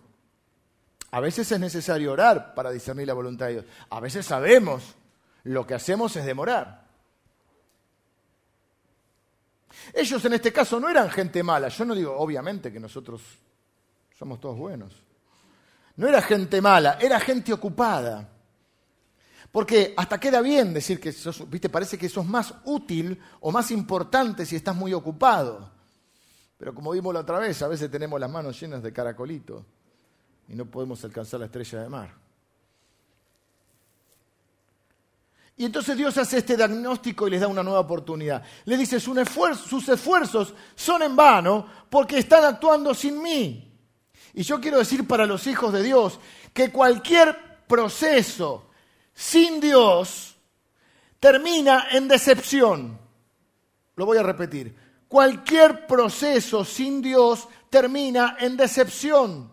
A 1.11 1.19
veces 1.19 1.51
es 1.51 1.59
necesario 1.59 2.11
orar 2.11 2.53
para 2.53 2.71
discernir 2.71 3.07
la 3.07 3.13
voluntad 3.13 3.47
de 3.47 3.53
Dios. 3.53 3.65
A 3.89 3.99
veces 3.99 4.25
sabemos, 4.25 4.95
lo 5.43 5.65
que 5.65 5.73
hacemos 5.73 6.15
es 6.15 6.25
demorar. 6.25 6.85
Ellos 9.93 10.23
en 10.25 10.33
este 10.33 10.51
caso 10.51 10.79
no 10.79 10.89
eran 10.89 11.09
gente 11.09 11.41
mala. 11.43 11.69
Yo 11.69 11.85
no 11.85 11.95
digo, 11.95 12.15
obviamente, 12.17 12.71
que 12.71 12.79
nosotros 12.79 13.21
somos 14.17 14.39
todos 14.39 14.57
buenos. 14.57 14.93
No 15.97 16.07
era 16.07 16.21
gente 16.21 16.61
mala, 16.61 16.97
era 16.99 17.19
gente 17.19 17.53
ocupada. 17.53 18.29
Porque 19.51 19.93
hasta 19.95 20.19
queda 20.19 20.41
bien 20.41 20.73
decir 20.73 20.99
que 20.99 21.13
sos, 21.13 21.49
viste, 21.49 21.69
parece 21.69 21.97
que 21.97 22.09
sos 22.09 22.25
más 22.25 22.53
útil 22.65 23.21
o 23.39 23.51
más 23.51 23.71
importante 23.71 24.45
si 24.45 24.57
estás 24.57 24.75
muy 24.75 24.93
ocupado. 24.93 25.74
Pero 26.57 26.73
como 26.73 26.91
vimos 26.91 27.13
la 27.13 27.21
otra 27.21 27.39
vez, 27.39 27.61
a 27.61 27.67
veces 27.67 27.91
tenemos 27.91 28.19
las 28.19 28.29
manos 28.29 28.59
llenas 28.59 28.81
de 28.81 28.93
caracolitos 28.93 29.63
y 30.47 30.55
no 30.55 30.65
podemos 30.65 31.03
alcanzar 31.03 31.39
la 31.39 31.47
estrella 31.47 31.81
de 31.81 31.89
mar. 31.89 32.25
Y 35.57 35.65
entonces 35.65 35.95
Dios 35.95 36.17
hace 36.17 36.39
este 36.39 36.57
diagnóstico 36.57 37.27
y 37.27 37.31
les 37.31 37.41
da 37.41 37.47
una 37.47 37.63
nueva 37.63 37.79
oportunidad. 37.79 38.43
Le 38.65 38.77
dice, 38.77 38.99
sus 38.99 39.17
esfuerzos 39.17 40.53
son 40.75 41.01
en 41.01 41.15
vano 41.15 41.65
porque 41.89 42.17
están 42.19 42.43
actuando 42.43 42.93
sin 42.93 43.21
mí. 43.21 43.71
Y 44.33 44.43
yo 44.43 44.59
quiero 44.59 44.79
decir 44.79 45.07
para 45.07 45.25
los 45.25 45.47
hijos 45.47 45.71
de 45.71 45.81
Dios 45.81 46.19
que 46.53 46.71
cualquier 46.71 47.63
proceso 47.67 48.69
sin 49.13 49.61
Dios 49.61 50.35
termina 51.21 51.87
en 51.91 52.09
decepción. 52.09 52.99
Lo 53.95 54.05
voy 54.05 54.17
a 54.17 54.23
repetir. 54.23 54.75
Cualquier 55.15 55.87
proceso 55.87 56.65
sin 56.65 57.01
Dios 57.01 57.47
termina 57.69 58.35
en 58.37 58.57
decepción. 58.57 59.49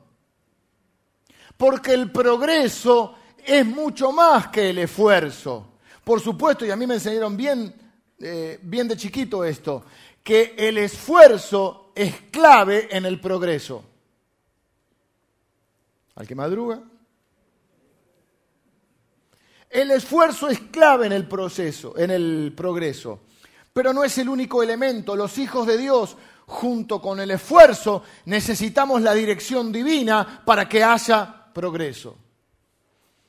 Porque 1.56 1.92
el 1.94 2.10
progreso 2.10 3.14
es 3.38 3.64
mucho 3.64 4.10
más 4.10 4.48
que 4.48 4.70
el 4.70 4.78
esfuerzo. 4.78 5.74
Por 6.02 6.20
supuesto, 6.20 6.66
y 6.66 6.72
a 6.72 6.74
mí 6.74 6.84
me 6.84 6.94
enseñaron 6.94 7.36
bien, 7.36 7.72
eh, 8.18 8.58
bien 8.60 8.88
de 8.88 8.96
chiquito 8.96 9.44
esto, 9.44 9.84
que 10.24 10.56
el 10.58 10.78
esfuerzo 10.78 11.92
es 11.94 12.12
clave 12.32 12.88
en 12.90 13.06
el 13.06 13.20
progreso. 13.20 13.84
Al 16.16 16.26
que 16.26 16.34
madruga. 16.34 16.82
El 19.70 19.92
esfuerzo 19.92 20.48
es 20.48 20.58
clave 20.58 21.06
en 21.06 21.12
el 21.12 21.28
proceso, 21.28 21.96
en 21.96 22.10
el 22.10 22.52
progreso. 22.56 23.20
Pero 23.72 23.92
no 23.92 24.04
es 24.04 24.16
el 24.18 24.28
único 24.28 24.62
elemento. 24.62 25.16
Los 25.16 25.38
hijos 25.38 25.66
de 25.66 25.78
Dios, 25.78 26.16
junto 26.46 27.00
con 27.00 27.20
el 27.20 27.30
esfuerzo, 27.30 28.02
necesitamos 28.26 29.02
la 29.02 29.14
dirección 29.14 29.72
divina 29.72 30.42
para 30.44 30.68
que 30.68 30.84
haya 30.84 31.46
progreso. 31.52 32.16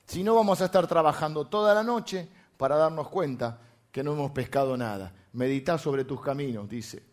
Si 0.06 0.23
no, 0.23 0.36
vamos 0.36 0.62
a 0.62 0.65
estar 0.65 0.86
trabajando 0.88 1.47
toda 1.47 1.73
la 1.73 1.84
noche 1.84 2.27
para 2.58 2.75
darnos 2.75 3.08
cuenta 3.10 3.60
que 3.91 4.03
no 4.03 4.13
hemos 4.13 4.32
pescado 4.32 4.75
nada. 4.75 5.13
Medita 5.34 5.77
sobre 5.77 6.03
tus 6.03 6.21
caminos, 6.21 6.69
dice. 6.69 7.03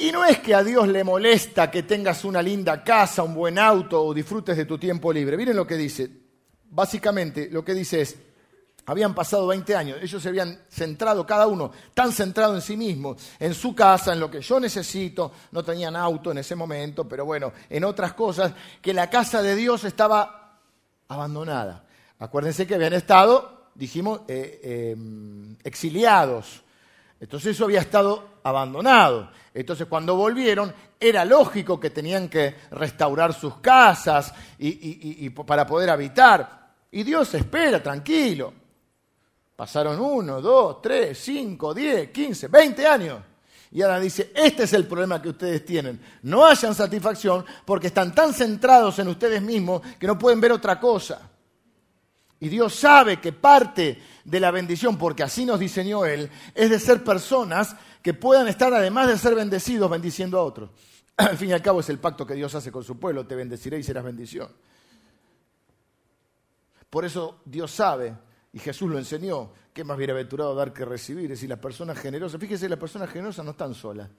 Y 0.00 0.12
no 0.12 0.24
es 0.24 0.38
que 0.38 0.54
a 0.54 0.62
Dios 0.62 0.86
le 0.88 1.02
molesta 1.02 1.70
que 1.70 1.82
tengas 1.82 2.24
una 2.24 2.40
linda 2.40 2.84
casa, 2.84 3.22
un 3.22 3.34
buen 3.34 3.58
auto 3.58 4.04
o 4.04 4.14
disfrutes 4.14 4.56
de 4.56 4.64
tu 4.64 4.78
tiempo 4.78 5.12
libre. 5.12 5.36
Miren 5.36 5.56
lo 5.56 5.66
que 5.66 5.76
dice. 5.76 6.10
Básicamente 6.70 7.48
lo 7.50 7.64
que 7.64 7.74
dice 7.74 8.02
es, 8.02 8.16
habían 8.88 9.14
pasado 9.14 9.46
20 9.46 9.76
años, 9.76 9.98
ellos 10.00 10.22
se 10.22 10.30
habían 10.30 10.62
centrado, 10.70 11.26
cada 11.26 11.46
uno 11.46 11.70
tan 11.92 12.10
centrado 12.10 12.54
en 12.54 12.62
sí 12.62 12.74
mismo, 12.74 13.16
en 13.38 13.52
su 13.52 13.74
casa, 13.74 14.14
en 14.14 14.20
lo 14.20 14.30
que 14.30 14.40
yo 14.40 14.58
necesito, 14.58 15.30
no 15.52 15.62
tenían 15.62 15.94
auto 15.94 16.30
en 16.30 16.38
ese 16.38 16.54
momento, 16.54 17.06
pero 17.06 17.26
bueno, 17.26 17.52
en 17.68 17.84
otras 17.84 18.14
cosas, 18.14 18.52
que 18.80 18.94
la 18.94 19.10
casa 19.10 19.42
de 19.42 19.54
Dios 19.54 19.84
estaba 19.84 20.58
abandonada. 21.06 21.84
Acuérdense 22.18 22.66
que 22.66 22.76
habían 22.76 22.94
estado, 22.94 23.68
dijimos, 23.74 24.22
eh, 24.26 24.94
em, 24.96 25.54
exiliados. 25.62 26.62
Entonces 27.20 27.54
eso 27.54 27.66
había 27.66 27.80
estado 27.80 28.40
abandonado. 28.42 29.30
Entonces 29.52 29.86
cuando 29.86 30.16
volvieron 30.16 30.72
era 30.98 31.26
lógico 31.26 31.78
que 31.78 31.90
tenían 31.90 32.30
que 32.30 32.54
restaurar 32.70 33.34
sus 33.34 33.58
casas 33.58 34.32
y, 34.58 35.28
para 35.28 35.66
poder 35.66 35.90
habitar. 35.90 36.70
Y 36.90 37.02
Dios 37.02 37.34
espera, 37.34 37.82
tranquilo. 37.82 38.67
Pasaron 39.58 40.00
uno, 40.00 40.40
dos, 40.40 40.80
tres, 40.80 41.18
cinco, 41.18 41.74
diez, 41.74 42.12
quince, 42.12 42.46
veinte 42.46 42.86
años. 42.86 43.18
Y 43.72 43.82
ahora 43.82 43.98
dice, 43.98 44.30
este 44.32 44.62
es 44.62 44.72
el 44.72 44.86
problema 44.86 45.20
que 45.20 45.30
ustedes 45.30 45.64
tienen. 45.64 46.00
No 46.22 46.46
hayan 46.46 46.76
satisfacción 46.76 47.44
porque 47.64 47.88
están 47.88 48.14
tan 48.14 48.32
centrados 48.32 49.00
en 49.00 49.08
ustedes 49.08 49.42
mismos 49.42 49.82
que 49.98 50.06
no 50.06 50.16
pueden 50.16 50.40
ver 50.40 50.52
otra 50.52 50.78
cosa. 50.78 51.28
Y 52.38 52.48
Dios 52.48 52.72
sabe 52.72 53.20
que 53.20 53.32
parte 53.32 54.00
de 54.24 54.38
la 54.38 54.52
bendición, 54.52 54.96
porque 54.96 55.24
así 55.24 55.44
nos 55.44 55.58
diseñó 55.58 56.06
Él, 56.06 56.30
es 56.54 56.70
de 56.70 56.78
ser 56.78 57.02
personas 57.02 57.74
que 58.00 58.14
puedan 58.14 58.46
estar, 58.46 58.72
además 58.72 59.08
de 59.08 59.18
ser 59.18 59.34
bendecidos, 59.34 59.90
bendiciendo 59.90 60.38
a 60.38 60.44
otros. 60.44 60.70
Al 61.16 61.36
fin 61.36 61.48
y 61.48 61.52
al 61.52 61.62
cabo 61.62 61.80
es 61.80 61.88
el 61.88 61.98
pacto 61.98 62.24
que 62.24 62.34
Dios 62.34 62.54
hace 62.54 62.70
con 62.70 62.84
su 62.84 62.96
pueblo, 62.96 63.26
te 63.26 63.34
bendeciré 63.34 63.76
y 63.76 63.82
serás 63.82 64.04
bendición. 64.04 64.52
Por 66.88 67.04
eso 67.04 67.40
Dios 67.44 67.72
sabe, 67.72 68.14
y 68.58 68.60
Jesús 68.60 68.90
lo 68.90 68.98
enseñó, 68.98 69.52
es 69.80 69.86
más 69.86 69.96
bienaventurado 69.96 70.52
dar 70.52 70.72
que 70.72 70.84
recibir. 70.84 71.26
Es 71.26 71.38
decir, 71.38 71.48
las 71.48 71.60
personas 71.60 71.96
generosas, 71.96 72.40
fíjese, 72.40 72.68
las 72.68 72.78
personas 72.78 73.08
generosas 73.08 73.44
no 73.44 73.52
están 73.52 73.72
solas. 73.72 74.10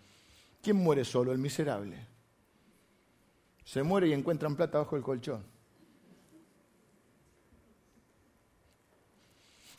¿Quién 0.62 0.78
muere 0.78 1.04
solo? 1.04 1.34
El 1.34 1.40
miserable. 1.40 2.08
Se 3.66 3.84
muere 3.84 4.08
y 4.08 4.14
encuentran 4.14 4.56
plata 4.56 4.78
bajo 4.78 4.96
el 4.96 5.04
colchón. 5.04 5.44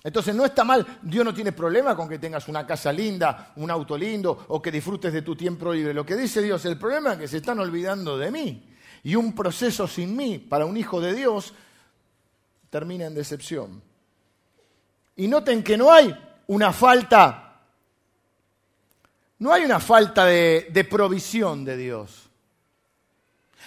Entonces 0.04 0.34
no 0.34 0.44
está 0.44 0.62
mal, 0.62 0.98
Dios 1.00 1.24
no 1.24 1.32
tiene 1.32 1.52
problema 1.52 1.96
con 1.96 2.06
que 2.06 2.18
tengas 2.18 2.46
una 2.48 2.66
casa 2.66 2.92
linda, 2.92 3.52
un 3.56 3.70
auto 3.70 3.96
lindo 3.96 4.46
o 4.48 4.60
que 4.60 4.70
disfrutes 4.70 5.12
de 5.12 5.22
tu 5.22 5.34
tiempo 5.34 5.72
libre. 5.72 5.94
Lo 5.94 6.04
que 6.04 6.16
dice 6.16 6.42
Dios, 6.42 6.62
el 6.66 6.78
problema 6.78 7.14
es 7.14 7.18
que 7.20 7.28
se 7.28 7.38
están 7.38 7.58
olvidando 7.58 8.18
de 8.18 8.30
mí. 8.30 8.68
Y 9.04 9.14
un 9.14 9.34
proceso 9.34 9.86
sin 9.86 10.14
mí 10.14 10.38
para 10.38 10.66
un 10.66 10.76
hijo 10.76 11.00
de 11.00 11.14
Dios 11.14 11.54
termina 12.68 13.06
en 13.06 13.14
decepción. 13.14 13.89
Y 15.16 15.28
noten 15.28 15.62
que 15.62 15.76
no 15.76 15.92
hay 15.92 16.16
una 16.46 16.72
falta, 16.72 17.60
no 19.38 19.52
hay 19.52 19.64
una 19.64 19.80
falta 19.80 20.24
de, 20.26 20.86
provisión 20.88 21.64
de 21.64 21.76
Dios. 21.76 22.28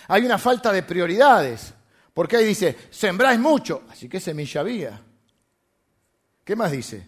Hay 0.08 0.26
una 0.26 0.38
falta 0.38 0.72
de 0.72 0.84
prioridades. 0.84 1.74
Porque 2.14 2.38
ahí 2.38 2.46
dice, 2.46 2.78
sembráis 2.92 3.40
mucho, 3.40 3.84
así 3.90 4.08
que 4.08 4.20
semilla 4.20 4.62
había. 4.62 5.02
¿Qué 6.44 6.56
más 6.56 6.72
dice? 6.72 7.08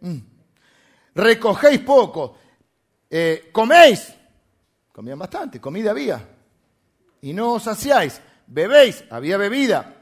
Mm. 0.00 0.18
Recogéis 1.14 1.80
poco. 1.80 2.38
Eh, 3.08 3.48
coméis. 3.50 4.12
Comían 4.92 5.18
bastante, 5.18 5.60
comida 5.60 5.92
había. 5.92 6.28
Y 7.22 7.32
no 7.32 7.52
os 7.52 7.62
saciáis. 7.62 8.20
Bebéis, 8.46 9.04
había 9.10 9.38
bebida. 9.38 9.97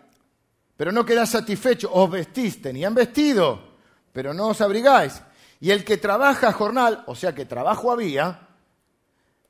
Pero 0.76 0.92
no 0.92 1.04
quedáis 1.04 1.30
satisfechos. 1.30 1.90
Os 1.92 2.10
vestís, 2.10 2.60
tenían 2.60 2.94
vestido. 2.94 3.76
Pero 4.12 4.34
no 4.34 4.48
os 4.48 4.60
abrigáis. 4.60 5.22
Y 5.60 5.70
el 5.70 5.84
que 5.84 5.96
trabaja 5.96 6.52
jornal, 6.52 7.04
o 7.06 7.14
sea 7.14 7.34
que 7.34 7.46
trabajo 7.46 7.90
había, 7.90 8.48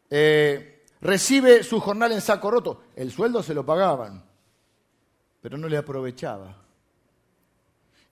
eh, 0.08 0.84
recibe 1.00 1.62
su 1.62 1.80
jornal 1.80 2.12
en 2.12 2.20
saco 2.20 2.50
roto. 2.50 2.84
El 2.94 3.10
sueldo 3.10 3.42
se 3.42 3.54
lo 3.54 3.66
pagaban, 3.66 4.24
pero 5.40 5.58
no 5.58 5.68
le 5.68 5.76
aprovechaba. 5.76 6.56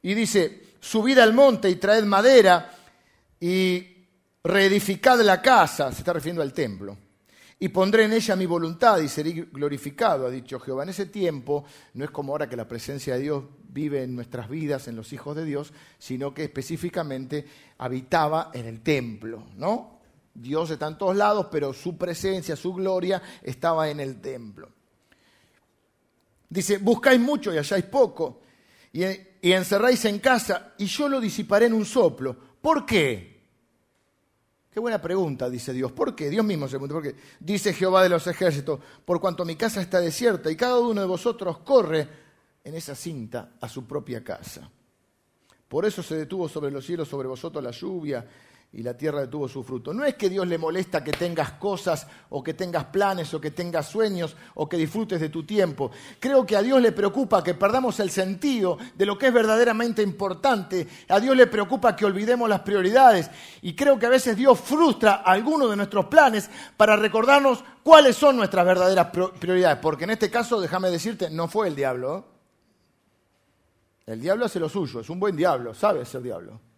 Y 0.02 0.14
dice, 0.14 0.74
subid 0.80 1.18
al 1.18 1.32
monte 1.32 1.70
y 1.70 1.76
traed 1.76 2.04
madera 2.04 2.70
y 3.40 4.06
reedificad 4.42 5.20
la 5.20 5.40
casa, 5.40 5.90
se 5.92 5.98
está 5.98 6.12
refiriendo 6.12 6.42
al 6.42 6.52
templo, 6.52 6.96
y 7.64 7.70
pondré 7.70 8.04
en 8.04 8.12
ella 8.12 8.36
mi 8.36 8.44
voluntad 8.44 8.98
y 8.98 9.08
seré 9.08 9.48
glorificado, 9.50 10.26
ha 10.26 10.30
dicho 10.30 10.60
Jehová. 10.60 10.82
En 10.82 10.90
ese 10.90 11.06
tiempo 11.06 11.64
no 11.94 12.04
es 12.04 12.10
como 12.10 12.32
ahora 12.32 12.46
que 12.46 12.56
la 12.56 12.68
presencia 12.68 13.14
de 13.14 13.22
Dios 13.22 13.42
vive 13.70 14.02
en 14.02 14.14
nuestras 14.14 14.50
vidas, 14.50 14.86
en 14.86 14.96
los 14.96 15.14
hijos 15.14 15.34
de 15.34 15.46
Dios, 15.46 15.72
sino 15.98 16.34
que 16.34 16.44
específicamente 16.44 17.46
habitaba 17.78 18.50
en 18.52 18.66
el 18.66 18.82
templo, 18.82 19.44
¿no? 19.56 19.98
Dios 20.34 20.68
está 20.72 20.88
en 20.88 20.98
todos 20.98 21.16
lados, 21.16 21.46
pero 21.50 21.72
su 21.72 21.96
presencia, 21.96 22.54
su 22.54 22.74
gloria 22.74 23.22
estaba 23.42 23.88
en 23.88 24.00
el 24.00 24.20
templo. 24.20 24.68
Dice, 26.50 26.76
buscáis 26.76 27.18
mucho 27.18 27.50
y 27.50 27.56
halláis 27.56 27.86
poco, 27.86 28.42
y 28.92 29.04
y 29.40 29.52
encerráis 29.52 30.04
en 30.04 30.18
casa 30.18 30.74
y 30.76 30.84
yo 30.84 31.08
lo 31.08 31.18
disiparé 31.18 31.64
en 31.64 31.72
un 31.72 31.86
soplo. 31.86 32.36
¿Por 32.60 32.84
qué? 32.84 33.33
Qué 34.74 34.80
buena 34.80 35.00
pregunta, 35.00 35.48
dice 35.48 35.72
Dios. 35.72 35.92
¿Por 35.92 36.16
qué? 36.16 36.28
Dios 36.28 36.44
mismo 36.44 36.66
se 36.66 36.72
pregunta. 36.72 36.94
¿Por 36.94 37.04
qué? 37.04 37.14
Dice 37.38 37.72
Jehová 37.72 38.02
de 38.02 38.08
los 38.08 38.26
ejércitos, 38.26 38.80
por 39.04 39.20
cuanto 39.20 39.44
mi 39.44 39.54
casa 39.54 39.80
está 39.80 40.00
desierta 40.00 40.50
y 40.50 40.56
cada 40.56 40.80
uno 40.80 41.00
de 41.00 41.06
vosotros 41.06 41.58
corre 41.58 42.08
en 42.64 42.74
esa 42.74 42.96
cinta 42.96 43.52
a 43.60 43.68
su 43.68 43.86
propia 43.86 44.24
casa. 44.24 44.68
Por 45.68 45.84
eso 45.84 46.02
se 46.02 46.16
detuvo 46.16 46.48
sobre 46.48 46.72
los 46.72 46.84
cielos, 46.84 47.06
sobre 47.06 47.28
vosotros 47.28 47.62
la 47.62 47.70
lluvia 47.70 48.26
y 48.74 48.82
la 48.82 48.96
tierra 48.96 49.30
tuvo 49.30 49.48
su 49.48 49.62
fruto. 49.62 49.94
No 49.94 50.04
es 50.04 50.16
que 50.16 50.28
Dios 50.28 50.48
le 50.48 50.58
molesta 50.58 51.04
que 51.04 51.12
tengas 51.12 51.52
cosas 51.52 52.08
o 52.30 52.42
que 52.42 52.54
tengas 52.54 52.86
planes 52.86 53.32
o 53.32 53.40
que 53.40 53.52
tengas 53.52 53.88
sueños 53.88 54.36
o 54.54 54.68
que 54.68 54.76
disfrutes 54.76 55.20
de 55.20 55.28
tu 55.28 55.44
tiempo. 55.44 55.92
Creo 56.18 56.44
que 56.44 56.56
a 56.56 56.62
Dios 56.62 56.82
le 56.82 56.90
preocupa 56.90 57.44
que 57.44 57.54
perdamos 57.54 58.00
el 58.00 58.10
sentido 58.10 58.76
de 58.96 59.06
lo 59.06 59.16
que 59.16 59.28
es 59.28 59.32
verdaderamente 59.32 60.02
importante. 60.02 60.88
A 61.08 61.20
Dios 61.20 61.36
le 61.36 61.46
preocupa 61.46 61.94
que 61.94 62.04
olvidemos 62.04 62.48
las 62.48 62.62
prioridades. 62.62 63.30
Y 63.62 63.76
creo 63.76 63.96
que 63.96 64.06
a 64.06 64.10
veces 64.10 64.36
Dios 64.36 64.58
frustra 64.58 65.22
algunos 65.24 65.70
de 65.70 65.76
nuestros 65.76 66.06
planes 66.06 66.50
para 66.76 66.96
recordarnos 66.96 67.62
cuáles 67.84 68.16
son 68.16 68.36
nuestras 68.36 68.66
verdaderas 68.66 69.06
prioridades. 69.38 69.78
Porque 69.78 70.02
en 70.02 70.10
este 70.10 70.32
caso, 70.32 70.60
déjame 70.60 70.90
decirte, 70.90 71.30
no 71.30 71.46
fue 71.46 71.68
el 71.68 71.76
diablo. 71.76 72.26
El 74.04 74.20
diablo 74.20 74.46
hace 74.46 74.58
lo 74.58 74.68
suyo, 74.68 74.98
es 74.98 75.08
un 75.08 75.20
buen 75.20 75.36
diablo, 75.36 75.74
sabe 75.74 76.04
ser 76.04 76.22
diablo 76.22 76.73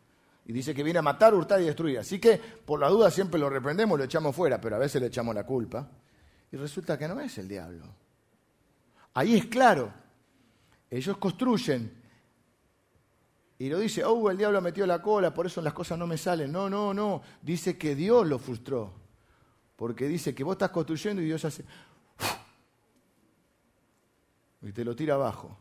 Y 0.46 0.52
dice 0.52 0.72
que 0.74 0.84
viene 0.84 1.00
a 1.00 1.02
matar, 1.02 1.34
hurtar 1.34 1.60
y 1.60 1.64
destruir. 1.64 1.98
Así 1.98 2.20
que, 2.20 2.38
por 2.38 2.78
la 2.78 2.88
duda, 2.88 3.10
siempre 3.10 3.38
lo 3.38 3.50
reprendemos, 3.50 3.98
lo 3.98 4.04
echamos 4.04 4.34
fuera, 4.34 4.60
pero 4.60 4.76
a 4.76 4.78
veces 4.78 5.00
le 5.00 5.08
echamos 5.08 5.34
la 5.34 5.44
culpa. 5.44 5.88
Y 6.52 6.56
resulta 6.56 6.96
que 6.96 7.08
no 7.08 7.20
es 7.20 7.36
el 7.38 7.48
diablo. 7.48 7.84
Ahí 9.14 9.34
es 9.34 9.46
claro. 9.46 9.92
Ellos 10.88 11.16
construyen. 11.18 12.00
Y 13.58 13.68
lo 13.68 13.80
dice, 13.80 14.04
oh, 14.04 14.30
el 14.30 14.36
diablo 14.36 14.60
metió 14.60 14.86
la 14.86 15.02
cola, 15.02 15.34
por 15.34 15.46
eso 15.46 15.60
las 15.60 15.72
cosas 15.72 15.98
no 15.98 16.06
me 16.06 16.16
salen. 16.16 16.52
No, 16.52 16.70
no, 16.70 16.94
no. 16.94 17.22
Dice 17.42 17.76
que 17.76 17.96
Dios 17.96 18.24
lo 18.24 18.38
frustró. 18.38 18.92
Porque 19.74 20.06
dice 20.06 20.32
que 20.32 20.44
vos 20.44 20.52
estás 20.52 20.70
construyendo 20.70 21.22
y 21.22 21.24
Dios 21.24 21.44
hace... 21.44 21.64
Y 24.62 24.70
te 24.70 24.84
lo 24.84 24.94
tira 24.94 25.14
abajo. 25.14 25.58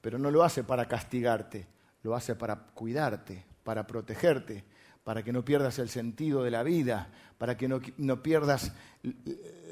Pero 0.00 0.18
no 0.18 0.30
lo 0.30 0.42
hace 0.42 0.64
para 0.64 0.88
castigarte 0.88 1.77
lo 2.02 2.14
hace 2.14 2.34
para 2.34 2.56
cuidarte, 2.56 3.44
para 3.62 3.86
protegerte, 3.86 4.64
para 5.04 5.22
que 5.22 5.32
no 5.32 5.44
pierdas 5.44 5.78
el 5.78 5.88
sentido 5.88 6.42
de 6.42 6.50
la 6.50 6.62
vida, 6.62 7.08
para 7.38 7.56
que 7.56 7.68
no, 7.68 7.80
pierdas 8.22 8.72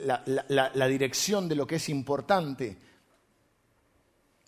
la, 0.04 0.88
dirección 0.88 1.48
de 1.48 1.54
lo 1.54 1.66
que 1.66 1.76
es 1.76 1.88
importante, 1.88 2.78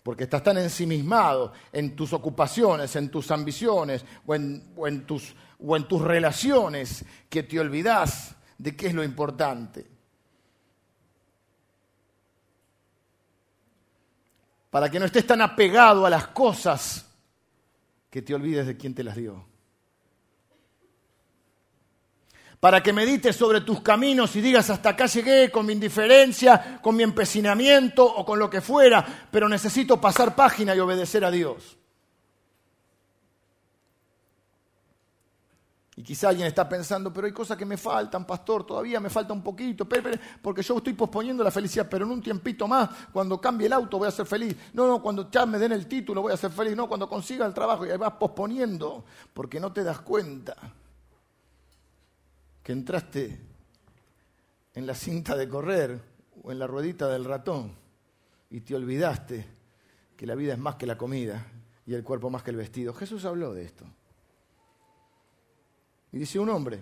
porque 0.01 0.23
estás 0.23 0.41
tan 0.41 0.57
ensimismado 0.57 1.53
en 1.71 1.95
tus 1.95 2.13
ocupaciones, 2.13 2.95
en 2.95 3.09
tus 3.09 3.29
ambiciones 3.31 4.03
o 4.25 4.35
en, 4.35 5.05
tus, 5.05 5.35
o 5.59 5.75
en 5.75 5.87
tus 5.87 6.01
relaciones 6.01 7.05
que 7.29 7.43
te 7.43 7.59
olvidas 7.59 8.35
de 8.57 8.75
qué 8.75 8.87
es 8.87 8.93
lo 8.93 9.03
importante. 9.03 9.85
Para 14.69 14.89
que 14.89 14.99
no 14.99 15.05
estés 15.05 15.27
tan 15.27 15.41
apegado 15.41 16.05
a 16.05 16.09
las 16.09 16.27
cosas 16.27 17.08
que 18.09 18.21
te 18.21 18.33
olvides 18.33 18.67
de 18.67 18.77
quién 18.77 18.93
te 18.93 19.03
las 19.03 19.15
dio. 19.15 19.45
Para 22.59 22.83
que 22.83 22.91
medites 22.91 23.35
sobre 23.35 23.61
tus 23.61 23.81
caminos 23.81 24.35
y 24.35 24.41
digas 24.41 24.69
hasta 24.69 24.89
acá 24.89 25.05
llegué 25.05 25.49
con 25.49 25.65
mi 25.65 25.73
indiferencia, 25.73 26.79
con 26.81 26.95
mi 26.95 27.03
empecinamiento 27.03 28.05
o 28.05 28.25
con 28.25 28.37
lo 28.37 28.49
que 28.49 28.59
fuera, 28.59 29.27
pero 29.31 29.47
necesito 29.47 30.01
pasar 30.01 30.35
página 30.35 30.75
y 30.75 30.79
obedecer 30.79 31.23
a 31.23 31.31
Dios. 31.31 31.78
Y 35.99 36.01
quizá 36.01 36.29
alguien 36.29 36.47
está 36.47 36.69
pensando, 36.69 37.11
pero 37.11 37.27
hay 37.27 37.33
cosas 37.33 37.57
que 37.57 37.65
me 37.65 37.75
faltan, 37.75 38.25
pastor, 38.25 38.65
todavía 38.65 39.01
me 39.01 39.09
falta 39.09 39.33
un 39.33 39.43
poquito, 39.43 39.85
porque 40.41 40.61
yo 40.61 40.77
estoy 40.77 40.93
posponiendo 40.93 41.43
la 41.43 41.51
felicidad, 41.51 41.89
pero 41.91 42.05
en 42.05 42.11
un 42.11 42.21
tiempito 42.21 42.69
más, 42.69 42.89
cuando 43.11 43.41
cambie 43.41 43.67
el 43.67 43.73
auto 43.73 43.97
voy 43.97 44.07
a 44.07 44.11
ser 44.11 44.25
feliz. 44.25 44.55
No, 44.71 44.87
no, 44.87 45.01
cuando 45.01 45.29
ya 45.29 45.45
me 45.45 45.59
den 45.59 45.73
el 45.73 45.87
título 45.87 46.21
voy 46.21 46.31
a 46.31 46.37
ser 46.37 46.51
feliz. 46.51 46.73
No, 46.73 46.87
cuando 46.87 47.09
consiga 47.09 47.45
el 47.45 47.53
trabajo 47.53 47.85
y 47.85 47.89
ahí 47.89 47.97
vas 47.97 48.13
posponiendo, 48.13 49.03
porque 49.33 49.59
no 49.59 49.73
te 49.73 49.83
das 49.83 49.99
cuenta 49.99 50.55
que 52.63 52.71
entraste 52.71 53.37
en 54.75 54.87
la 54.87 54.95
cinta 54.95 55.35
de 55.35 55.49
correr 55.49 56.01
o 56.41 56.49
en 56.49 56.59
la 56.59 56.67
ruedita 56.67 57.09
del 57.09 57.25
ratón 57.25 57.73
y 58.49 58.61
te 58.61 58.73
olvidaste 58.73 59.45
que 60.15 60.25
la 60.25 60.35
vida 60.35 60.53
es 60.53 60.59
más 60.59 60.75
que 60.75 60.85
la 60.85 60.97
comida 60.97 61.45
y 61.85 61.93
el 61.93 62.05
cuerpo 62.05 62.29
más 62.29 62.41
que 62.41 62.51
el 62.51 62.55
vestido. 62.55 62.93
Jesús 62.93 63.25
habló 63.25 63.53
de 63.53 63.65
esto. 63.65 63.83
Y 66.11 66.17
dice 66.17 66.39
un 66.39 66.49
hombre, 66.49 66.79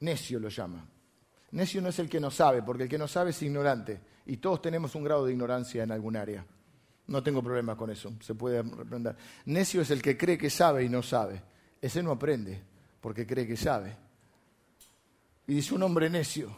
necio 0.00 0.40
lo 0.40 0.48
llama. 0.48 0.86
Necio 1.52 1.82
no 1.82 1.88
es 1.88 1.98
el 1.98 2.08
que 2.08 2.18
no 2.18 2.30
sabe, 2.30 2.62
porque 2.62 2.84
el 2.84 2.88
que 2.88 2.98
no 2.98 3.06
sabe 3.06 3.30
es 3.30 3.42
ignorante. 3.42 4.00
Y 4.26 4.38
todos 4.38 4.62
tenemos 4.62 4.94
un 4.94 5.04
grado 5.04 5.26
de 5.26 5.32
ignorancia 5.32 5.82
en 5.82 5.92
algún 5.92 6.16
área. 6.16 6.44
No 7.06 7.22
tengo 7.22 7.42
problema 7.42 7.76
con 7.76 7.90
eso, 7.90 8.12
se 8.20 8.34
puede 8.34 8.62
reprender. 8.62 9.16
Necio 9.46 9.82
es 9.82 9.90
el 9.90 10.00
que 10.00 10.16
cree 10.16 10.38
que 10.38 10.50
sabe 10.50 10.84
y 10.84 10.88
no 10.88 11.02
sabe. 11.02 11.42
Ese 11.80 12.02
no 12.02 12.12
aprende, 12.12 12.62
porque 13.00 13.26
cree 13.26 13.46
que 13.46 13.56
sabe. 13.56 13.96
Y 15.46 15.54
dice 15.54 15.74
un 15.74 15.82
hombre 15.82 16.08
necio, 16.08 16.56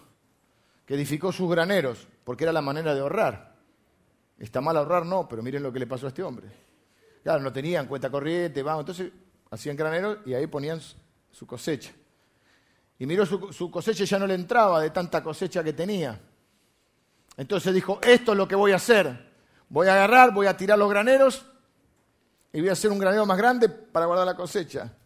que 0.86 0.94
edificó 0.94 1.32
sus 1.32 1.50
graneros, 1.50 2.06
porque 2.22 2.44
era 2.44 2.52
la 2.52 2.60
manera 2.60 2.94
de 2.94 3.00
ahorrar. 3.00 3.56
Está 4.38 4.60
mal 4.60 4.76
ahorrar, 4.76 5.06
no, 5.06 5.26
pero 5.26 5.42
miren 5.42 5.62
lo 5.62 5.72
que 5.72 5.78
le 5.78 5.86
pasó 5.86 6.06
a 6.06 6.08
este 6.10 6.22
hombre. 6.22 6.48
Claro, 7.22 7.42
no 7.42 7.52
tenían 7.52 7.86
cuenta 7.86 8.10
corriente, 8.10 8.62
vamos, 8.62 8.82
entonces 8.82 9.10
hacían 9.50 9.76
graneros 9.76 10.18
y 10.26 10.34
ahí 10.34 10.46
ponían 10.46 10.80
su 11.34 11.46
cosecha. 11.46 11.92
Y 12.98 13.06
miró 13.06 13.26
su, 13.26 13.70
cosecha 13.70 14.04
y 14.04 14.06
ya 14.06 14.18
no 14.18 14.26
le 14.26 14.34
entraba 14.34 14.80
de 14.80 14.90
tanta 14.90 15.22
cosecha 15.22 15.64
que 15.64 15.72
tenía. 15.72 16.18
Entonces 17.36 17.74
dijo, 17.74 17.98
esto 18.02 18.32
es 18.32 18.38
lo 18.38 18.46
que 18.46 18.54
voy 18.54 18.70
a 18.70 18.76
hacer. 18.76 19.34
Voy 19.68 19.88
a 19.88 19.94
agarrar, 19.94 20.32
voy 20.32 20.46
a 20.46 20.56
tirar 20.56 20.78
los 20.78 20.88
graneros 20.88 21.44
y 22.52 22.60
voy 22.60 22.68
a 22.68 22.72
hacer 22.72 22.92
un 22.92 23.00
granero 23.00 23.26
más 23.26 23.36
grande 23.36 23.68
para 23.68 24.06
guardar 24.06 24.26
la 24.26 24.36
cosecha. 24.36 24.96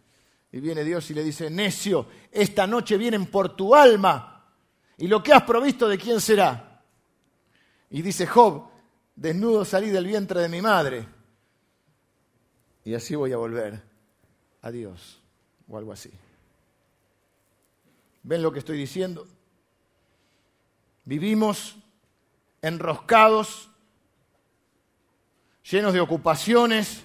Y 0.53 0.61
viene 0.61 0.85
Dios 0.85 1.11
y 1.11 1.15
le 1.15 1.25
dice, 1.25 1.49
necio, 1.49 2.07
esta 2.31 2.67
noche 2.67 2.99
vienen 2.99 3.27
por 3.27 3.57
tu 3.57 3.75
alma 3.75 4.47
y 4.99 5.07
lo 5.07 5.23
que 5.23 5.33
has 5.33 5.45
provisto 5.45 5.89
de 5.89 5.97
quién 5.97 6.21
será. 6.21 6.83
Y 7.89 8.03
dice 8.03 8.27
Job, 8.27 8.69
desnudo 9.17 9.65
salí 9.65 9.89
del 9.89 10.07
vientre 10.07 10.43
de 10.43 10.49
mi 10.51 10.61
madre 10.61 11.09
y 12.85 12.95
así 12.95 13.15
voy 13.15 13.33
a 13.33 13.39
volver 13.39 13.83
a 14.61 14.71
Dios 14.71 15.18
o 15.69 15.77
algo 15.77 15.93
así. 15.93 16.11
¿Ven 18.23 18.43
lo 18.43 18.53
que 18.53 18.59
estoy 18.59 18.79
diciendo? 18.79 19.27
Vivimos 21.05 21.77
enroscados, 22.61 23.71
llenos 25.71 25.93
de 25.93 26.01
ocupaciones, 26.01 27.03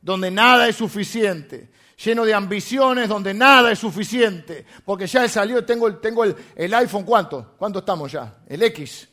donde 0.00 0.30
nada 0.30 0.68
es 0.68 0.76
suficiente, 0.76 1.70
llenos 2.02 2.26
de 2.26 2.34
ambiciones, 2.34 3.08
donde 3.08 3.34
nada 3.34 3.70
es 3.72 3.78
suficiente, 3.78 4.64
porque 4.84 5.06
ya 5.06 5.24
he 5.24 5.28
salido, 5.28 5.64
tengo, 5.64 5.86
el, 5.86 6.00
tengo 6.00 6.24
el, 6.24 6.34
el 6.56 6.74
iPhone, 6.74 7.04
¿cuánto? 7.04 7.54
¿Cuánto 7.58 7.80
estamos 7.80 8.10
ya? 8.12 8.38
El 8.46 8.62
X. 8.62 9.08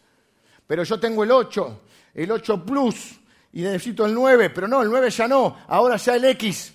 Pero 0.66 0.84
yo 0.84 1.00
tengo 1.00 1.24
el 1.24 1.32
8, 1.32 1.82
el 2.14 2.32
8 2.32 2.66
Plus, 2.66 3.20
y 3.52 3.62
necesito 3.62 4.06
el 4.06 4.14
9, 4.14 4.52
pero 4.52 4.68
no, 4.68 4.82
el 4.82 4.90
9 4.90 5.10
ya 5.10 5.28
no, 5.28 5.58
ahora 5.68 5.98
ya 5.98 6.16
el 6.16 6.26
X. 6.26 6.74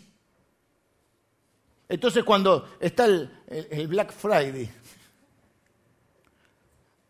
Entonces 1.89 2.24
cuando 2.24 2.76
está 2.80 3.05
el, 3.05 3.89
Black 3.89 4.12
Friday, 4.12 4.70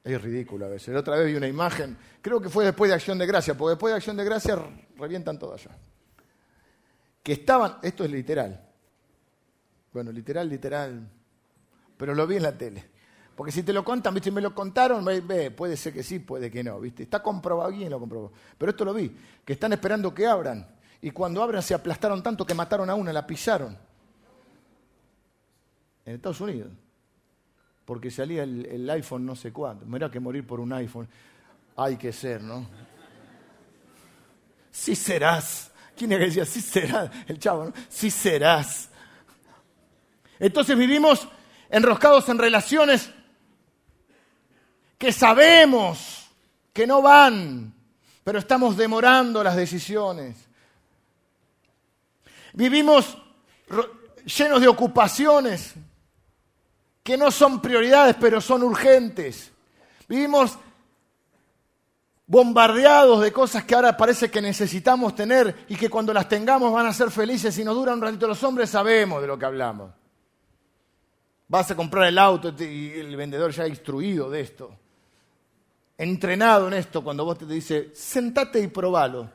es 0.02 0.22
ridículo 0.22 0.66
a 0.66 0.68
veces. 0.68 0.92
La 0.92 1.00
otra 1.00 1.16
vez 1.16 1.26
vi 1.26 1.36
una 1.36 1.46
imagen, 1.46 1.96
creo 2.20 2.40
que 2.40 2.48
fue 2.48 2.64
después 2.64 2.88
de 2.88 2.94
Acción 2.94 3.18
de 3.18 3.26
Gracia, 3.26 3.56
porque 3.56 3.70
después 3.70 3.92
de 3.92 3.96
Acción 3.96 4.16
de 4.16 4.24
Gracia 4.24 4.58
revientan 4.96 5.38
todo 5.38 5.54
allá. 5.54 5.70
Que 7.22 7.32
estaban, 7.32 7.78
esto 7.82 8.04
es 8.04 8.10
literal, 8.10 8.68
bueno, 9.92 10.10
literal, 10.12 10.48
literal, 10.48 11.08
pero 11.96 12.14
lo 12.14 12.26
vi 12.26 12.36
en 12.36 12.42
la 12.42 12.58
tele. 12.58 12.84
Porque 13.34 13.50
si 13.50 13.62
te 13.62 13.72
lo 13.72 13.84
contan, 13.84 14.14
¿viste? 14.14 14.30
Me 14.30 14.40
lo 14.40 14.54
contaron, 14.54 15.04
puede 15.56 15.76
ser 15.76 15.92
que 15.92 16.02
sí, 16.02 16.20
puede 16.20 16.50
que 16.50 16.62
no, 16.62 16.78
¿viste? 16.78 17.04
Está 17.04 17.20
comprobado, 17.20 17.68
alguien 17.68 17.90
lo 17.90 17.98
comprobó. 17.98 18.32
Pero 18.56 18.70
esto 18.70 18.84
lo 18.84 18.94
vi, 18.94 19.16
que 19.44 19.54
están 19.54 19.72
esperando 19.72 20.14
que 20.14 20.26
abran. 20.26 20.68
Y 21.00 21.10
cuando 21.10 21.42
abran 21.42 21.62
se 21.62 21.74
aplastaron 21.74 22.22
tanto 22.22 22.46
que 22.46 22.54
mataron 22.54 22.90
a 22.90 22.94
una, 22.94 23.12
la 23.12 23.26
pisaron 23.26 23.76
en 26.06 26.14
Estados 26.14 26.40
Unidos. 26.40 26.70
Porque 27.84 28.10
salía 28.10 28.44
el, 28.44 28.88
iPhone 28.90 29.26
no 29.26 29.36
sé 29.36 29.52
cuánto. 29.52 29.84
Mira 29.86 30.10
que 30.10 30.20
morir 30.20 30.46
por 30.46 30.60
un 30.60 30.72
iPhone. 30.72 31.08
Hay 31.76 31.96
que 31.96 32.12
ser, 32.12 32.42
¿no? 32.42 32.66
Sí 34.70 34.96
serás. 34.96 35.70
¿Quién 35.96 36.12
es 36.12 36.18
que 36.18 36.24
decía? 36.26 36.46
Sí 36.46 36.60
serás. 36.60 37.10
El 37.26 37.38
chavo, 37.38 37.66
¿no? 37.66 37.72
Sí 37.88 38.10
serás. 38.10 38.88
Entonces 40.38 40.76
vivimos 40.76 41.28
enroscados 41.68 42.28
en 42.28 42.38
relaciones 42.38 43.10
que 44.98 45.12
sabemos 45.12 46.30
que 46.72 46.86
no 46.86 47.02
van, 47.02 47.74
pero 48.24 48.38
estamos 48.38 48.76
demorando 48.76 49.44
las 49.44 49.56
decisiones. 49.56 50.36
Vivimos 52.54 53.18
llenos 54.24 54.60
de 54.60 54.68
ocupaciones 54.68 55.74
que 57.04 57.18
no 57.18 57.30
son 57.30 57.60
prioridades, 57.60 58.16
pero 58.18 58.40
son 58.40 58.62
urgentes. 58.62 59.52
Vivimos 60.08 60.58
bombardeados 62.26 63.20
de 63.20 63.30
cosas 63.30 63.64
que 63.64 63.74
ahora 63.74 63.94
parece 63.94 64.30
que 64.30 64.40
necesitamos 64.40 65.14
tener 65.14 65.66
y 65.68 65.76
que 65.76 65.90
cuando 65.90 66.14
las 66.14 66.28
tengamos 66.28 66.72
van 66.72 66.86
a 66.86 66.94
ser 66.94 67.10
felices 67.10 67.56
y 67.58 67.64
nos 67.64 67.74
duran 67.74 67.96
un 67.96 68.02
ratito. 68.02 68.26
Los 68.26 68.42
hombres 68.42 68.70
sabemos 68.70 69.20
de 69.20 69.28
lo 69.28 69.38
que 69.38 69.44
hablamos. 69.44 69.92
Vas 71.46 71.70
a 71.70 71.76
comprar 71.76 72.08
el 72.08 72.18
auto 72.18 72.54
y 72.58 72.92
el 72.92 73.14
vendedor 73.16 73.52
ya 73.52 73.64
ha 73.64 73.68
instruido 73.68 74.30
de 74.30 74.40
esto. 74.40 74.74
Entrenado 75.98 76.68
en 76.68 76.72
esto, 76.72 77.04
cuando 77.04 77.26
vos 77.26 77.36
te 77.36 77.46
dice, 77.46 77.90
sentate 77.94 78.60
y 78.60 78.68
probalo. 78.68 79.30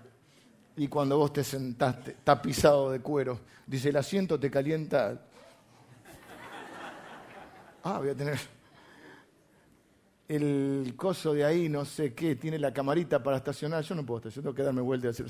Y 0.75 0.87
cuando 0.87 1.19
vos 1.19 1.31
te 1.31 1.43
sentaste, 1.43 2.17
tapizado 2.23 2.89
de 2.89 2.99
cuero, 2.99 3.41
dice, 3.67 3.89
el 3.89 3.97
asiento 3.97 4.39
te 4.39 4.49
calienta 4.49 5.28
Ah, 7.83 7.99
voy 7.99 8.09
a 8.09 8.15
tener 8.15 8.39
el 10.29 10.93
coso 10.95 11.33
de 11.33 11.43
ahí, 11.43 11.69
no 11.69 11.85
sé 11.85 12.13
qué, 12.13 12.35
tiene 12.35 12.59
la 12.59 12.71
camarita 12.71 13.21
para 13.21 13.37
estacionar. 13.37 13.83
Yo 13.83 13.95
no 13.95 14.05
puedo 14.05 14.19
estacionar, 14.19 14.43
tengo 14.45 14.55
que 14.55 14.63
darme 14.63 14.81
vuelta 14.81 15.07
y 15.07 15.09
hacer. 15.09 15.27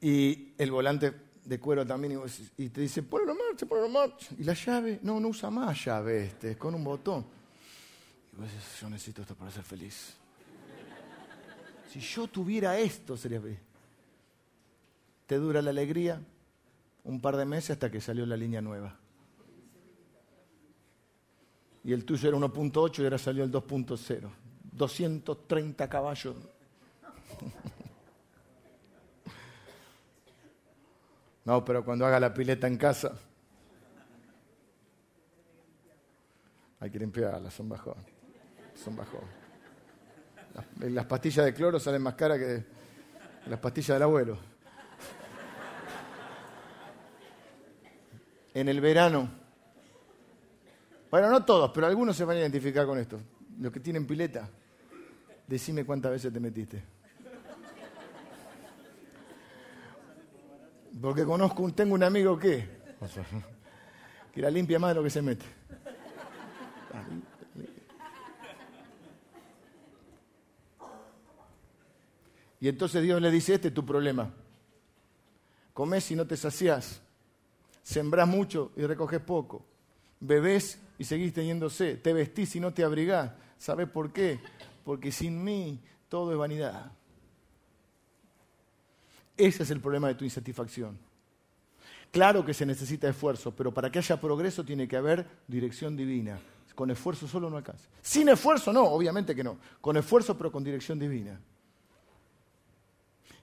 Y 0.00 0.52
el 0.56 0.70
volante 0.70 1.12
de 1.44 1.60
cuero 1.60 1.86
también, 1.86 2.22
y, 2.56 2.68
te 2.70 2.80
dice, 2.80 3.02
ponlo 3.02 3.32
en 3.32 3.38
marcha, 3.38 3.66
ponlo 3.66 3.86
en 3.86 3.92
marcha. 3.92 4.28
Y 4.38 4.44
la 4.44 4.54
llave, 4.54 5.00
no, 5.02 5.20
no 5.20 5.28
usa 5.28 5.50
más 5.50 5.84
llave 5.84 6.24
este, 6.24 6.52
es 6.52 6.56
con 6.56 6.74
un 6.74 6.82
botón. 6.82 7.26
Y 8.32 8.36
vos 8.40 8.50
dices, 8.50 8.80
yo 8.80 8.88
necesito 8.88 9.22
esto 9.22 9.34
para 9.34 9.50
ser 9.50 9.64
feliz. 9.64 10.14
Si 11.92 12.00
yo 12.00 12.28
tuviera 12.28 12.78
esto, 12.78 13.16
sería 13.16 13.40
feliz. 13.40 13.58
Te 15.26 15.36
dura 15.36 15.60
la 15.60 15.70
alegría 15.70 16.20
un 17.04 17.20
par 17.20 17.36
de 17.36 17.44
meses 17.44 17.70
hasta 17.70 17.90
que 17.90 18.00
salió 18.00 18.24
la 18.24 18.36
línea 18.36 18.62
nueva. 18.62 18.99
Y 21.82 21.92
el 21.92 22.04
tuyo 22.04 22.28
era 22.28 22.38
1.8 22.38 23.00
y 23.00 23.04
ahora 23.04 23.18
salió 23.18 23.44
el 23.44 23.50
2.0. 23.50 24.30
230 24.72 25.88
caballos. 25.88 26.36
No, 31.42 31.64
pero 31.64 31.84
cuando 31.84 32.06
haga 32.06 32.20
la 32.20 32.32
pileta 32.32 32.66
en 32.66 32.76
casa, 32.76 33.12
hay 36.78 36.90
que 36.90 36.98
limpiarla, 36.98 37.50
son 37.50 37.68
bajón. 37.68 37.96
Son 38.74 38.94
bajón. 38.94 39.22
Las, 40.54 40.92
las 40.92 41.06
pastillas 41.06 41.46
de 41.46 41.54
cloro 41.54 41.80
salen 41.80 42.02
más 42.02 42.14
caras 42.14 42.38
que 42.38 42.64
las 43.46 43.58
pastillas 43.58 43.96
del 43.96 44.02
abuelo. 44.02 44.38
En 48.52 48.68
el 48.68 48.80
verano, 48.80 49.39
bueno, 51.10 51.28
no 51.28 51.44
todos, 51.44 51.70
pero 51.72 51.86
algunos 51.86 52.16
se 52.16 52.24
van 52.24 52.36
a 52.36 52.40
identificar 52.40 52.86
con 52.86 52.98
esto. 52.98 53.20
Los 53.58 53.72
que 53.72 53.80
tienen 53.80 54.06
pileta, 54.06 54.48
decime 55.46 55.84
cuántas 55.84 56.12
veces 56.12 56.32
te 56.32 56.40
metiste. 56.40 56.82
Porque 61.00 61.24
conozco, 61.24 61.72
tengo 61.72 61.94
un 61.94 62.02
amigo 62.02 62.38
que, 62.38 62.68
que 64.32 64.40
la 64.40 64.50
limpia 64.50 64.78
más 64.78 64.90
de 64.90 64.94
lo 64.94 65.02
que 65.02 65.10
se 65.10 65.22
mete. 65.22 65.46
Y 72.60 72.68
entonces 72.68 73.02
Dios 73.02 73.20
le 73.20 73.30
dice, 73.30 73.54
este 73.54 73.68
es 73.68 73.74
tu 73.74 73.84
problema. 73.84 74.30
Comés 75.72 76.10
y 76.10 76.14
no 76.14 76.26
te 76.26 76.36
saciás. 76.36 77.00
Sembrás 77.82 78.28
mucho 78.28 78.72
y 78.76 78.82
recoges 78.82 79.20
poco. 79.20 79.64
Bebés 80.20 80.78
y 81.00 81.04
seguís 81.04 81.32
teniendo 81.32 81.70
sed. 81.70 81.98
Te 82.02 82.12
vestís 82.12 82.56
y 82.56 82.60
no 82.60 82.74
te 82.74 82.84
abrigás. 82.84 83.32
¿Sabes 83.56 83.88
por 83.88 84.12
qué? 84.12 84.38
Porque 84.84 85.10
sin 85.10 85.42
mí 85.42 85.80
todo 86.10 86.30
es 86.30 86.36
vanidad. 86.36 86.92
Ese 89.34 89.62
es 89.62 89.70
el 89.70 89.80
problema 89.80 90.08
de 90.08 90.14
tu 90.14 90.26
insatisfacción. 90.26 90.98
Claro 92.10 92.44
que 92.44 92.52
se 92.52 92.66
necesita 92.66 93.08
esfuerzo, 93.08 93.56
pero 93.56 93.72
para 93.72 93.90
que 93.90 93.98
haya 93.98 94.20
progreso 94.20 94.62
tiene 94.62 94.86
que 94.86 94.98
haber 94.98 95.26
dirección 95.48 95.96
divina. 95.96 96.38
Con 96.74 96.90
esfuerzo 96.90 97.26
solo 97.26 97.48
no 97.48 97.56
alcanza. 97.56 97.88
Sin 98.02 98.28
esfuerzo 98.28 98.70
no, 98.70 98.84
obviamente 98.84 99.34
que 99.34 99.42
no. 99.42 99.56
Con 99.80 99.96
esfuerzo 99.96 100.36
pero 100.36 100.52
con 100.52 100.62
dirección 100.62 100.98
divina. 100.98 101.40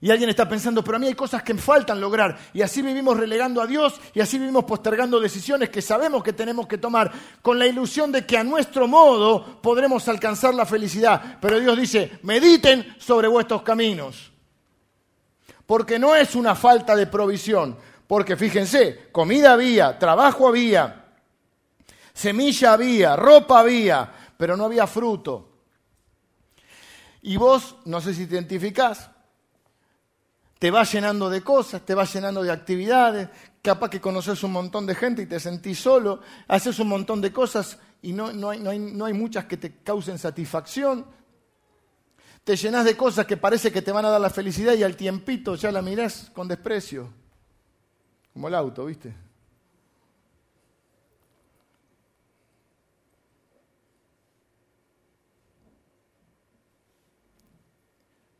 Y 0.00 0.10
alguien 0.10 0.30
está 0.30 0.48
pensando, 0.48 0.84
pero 0.84 0.96
a 0.96 1.00
mí 1.00 1.06
hay 1.08 1.14
cosas 1.14 1.42
que 1.42 1.54
me 1.54 1.60
faltan 1.60 2.00
lograr. 2.00 2.38
Y 2.52 2.62
así 2.62 2.82
vivimos 2.82 3.16
relegando 3.16 3.60
a 3.60 3.66
Dios 3.66 4.00
y 4.14 4.20
así 4.20 4.38
vivimos 4.38 4.64
postergando 4.64 5.18
decisiones 5.18 5.70
que 5.70 5.82
sabemos 5.82 6.22
que 6.22 6.32
tenemos 6.32 6.68
que 6.68 6.78
tomar 6.78 7.10
con 7.42 7.58
la 7.58 7.66
ilusión 7.66 8.12
de 8.12 8.24
que 8.24 8.38
a 8.38 8.44
nuestro 8.44 8.86
modo 8.86 9.60
podremos 9.60 10.06
alcanzar 10.08 10.54
la 10.54 10.66
felicidad. 10.66 11.38
Pero 11.40 11.58
Dios 11.58 11.76
dice, 11.76 12.18
mediten 12.22 12.94
sobre 12.98 13.26
vuestros 13.26 13.62
caminos 13.62 14.32
porque 15.68 15.98
no 15.98 16.16
es 16.16 16.34
una 16.34 16.54
falta 16.54 16.96
de 16.96 17.06
provisión, 17.06 17.76
porque 18.06 18.38
fíjense, 18.38 19.10
comida 19.12 19.52
había, 19.52 19.98
trabajo 19.98 20.48
había, 20.48 21.04
semilla 22.14 22.72
había, 22.72 23.14
ropa 23.16 23.60
había, 23.60 24.10
pero 24.38 24.56
no 24.56 24.64
había 24.64 24.86
fruto. 24.86 25.50
Y 27.20 27.36
vos, 27.36 27.76
no 27.84 28.00
sé 28.00 28.14
si 28.14 28.26
te 28.26 28.36
identificás, 28.36 29.10
te 30.58 30.70
vas 30.70 30.92
llenando 30.92 31.30
de 31.30 31.42
cosas, 31.42 31.82
te 31.82 31.94
vas 31.94 32.12
llenando 32.12 32.42
de 32.42 32.50
actividades, 32.50 33.28
capaz 33.62 33.90
que 33.90 34.00
conoces 34.00 34.42
un 34.42 34.52
montón 34.52 34.86
de 34.86 34.94
gente 34.94 35.22
y 35.22 35.26
te 35.26 35.38
sentís 35.38 35.78
solo, 35.78 36.20
haces 36.48 36.78
un 36.78 36.88
montón 36.88 37.20
de 37.20 37.32
cosas 37.32 37.78
y 38.02 38.12
no, 38.12 38.32
no, 38.32 38.50
hay, 38.50 38.60
no, 38.60 38.70
hay, 38.70 38.78
no 38.78 39.04
hay 39.04 39.12
muchas 39.12 39.44
que 39.44 39.56
te 39.56 39.76
causen 39.82 40.18
satisfacción, 40.18 41.06
te 42.44 42.56
llenas 42.56 42.84
de 42.84 42.96
cosas 42.96 43.26
que 43.26 43.36
parece 43.36 43.70
que 43.70 43.82
te 43.82 43.92
van 43.92 44.04
a 44.04 44.10
dar 44.10 44.20
la 44.20 44.30
felicidad 44.30 44.74
y 44.74 44.82
al 44.82 44.96
tiempito 44.96 45.54
ya 45.54 45.70
la 45.70 45.82
mirás 45.82 46.30
con 46.32 46.48
desprecio. 46.48 47.12
Como 48.32 48.48
el 48.48 48.54
auto, 48.54 48.86
¿viste? 48.86 49.27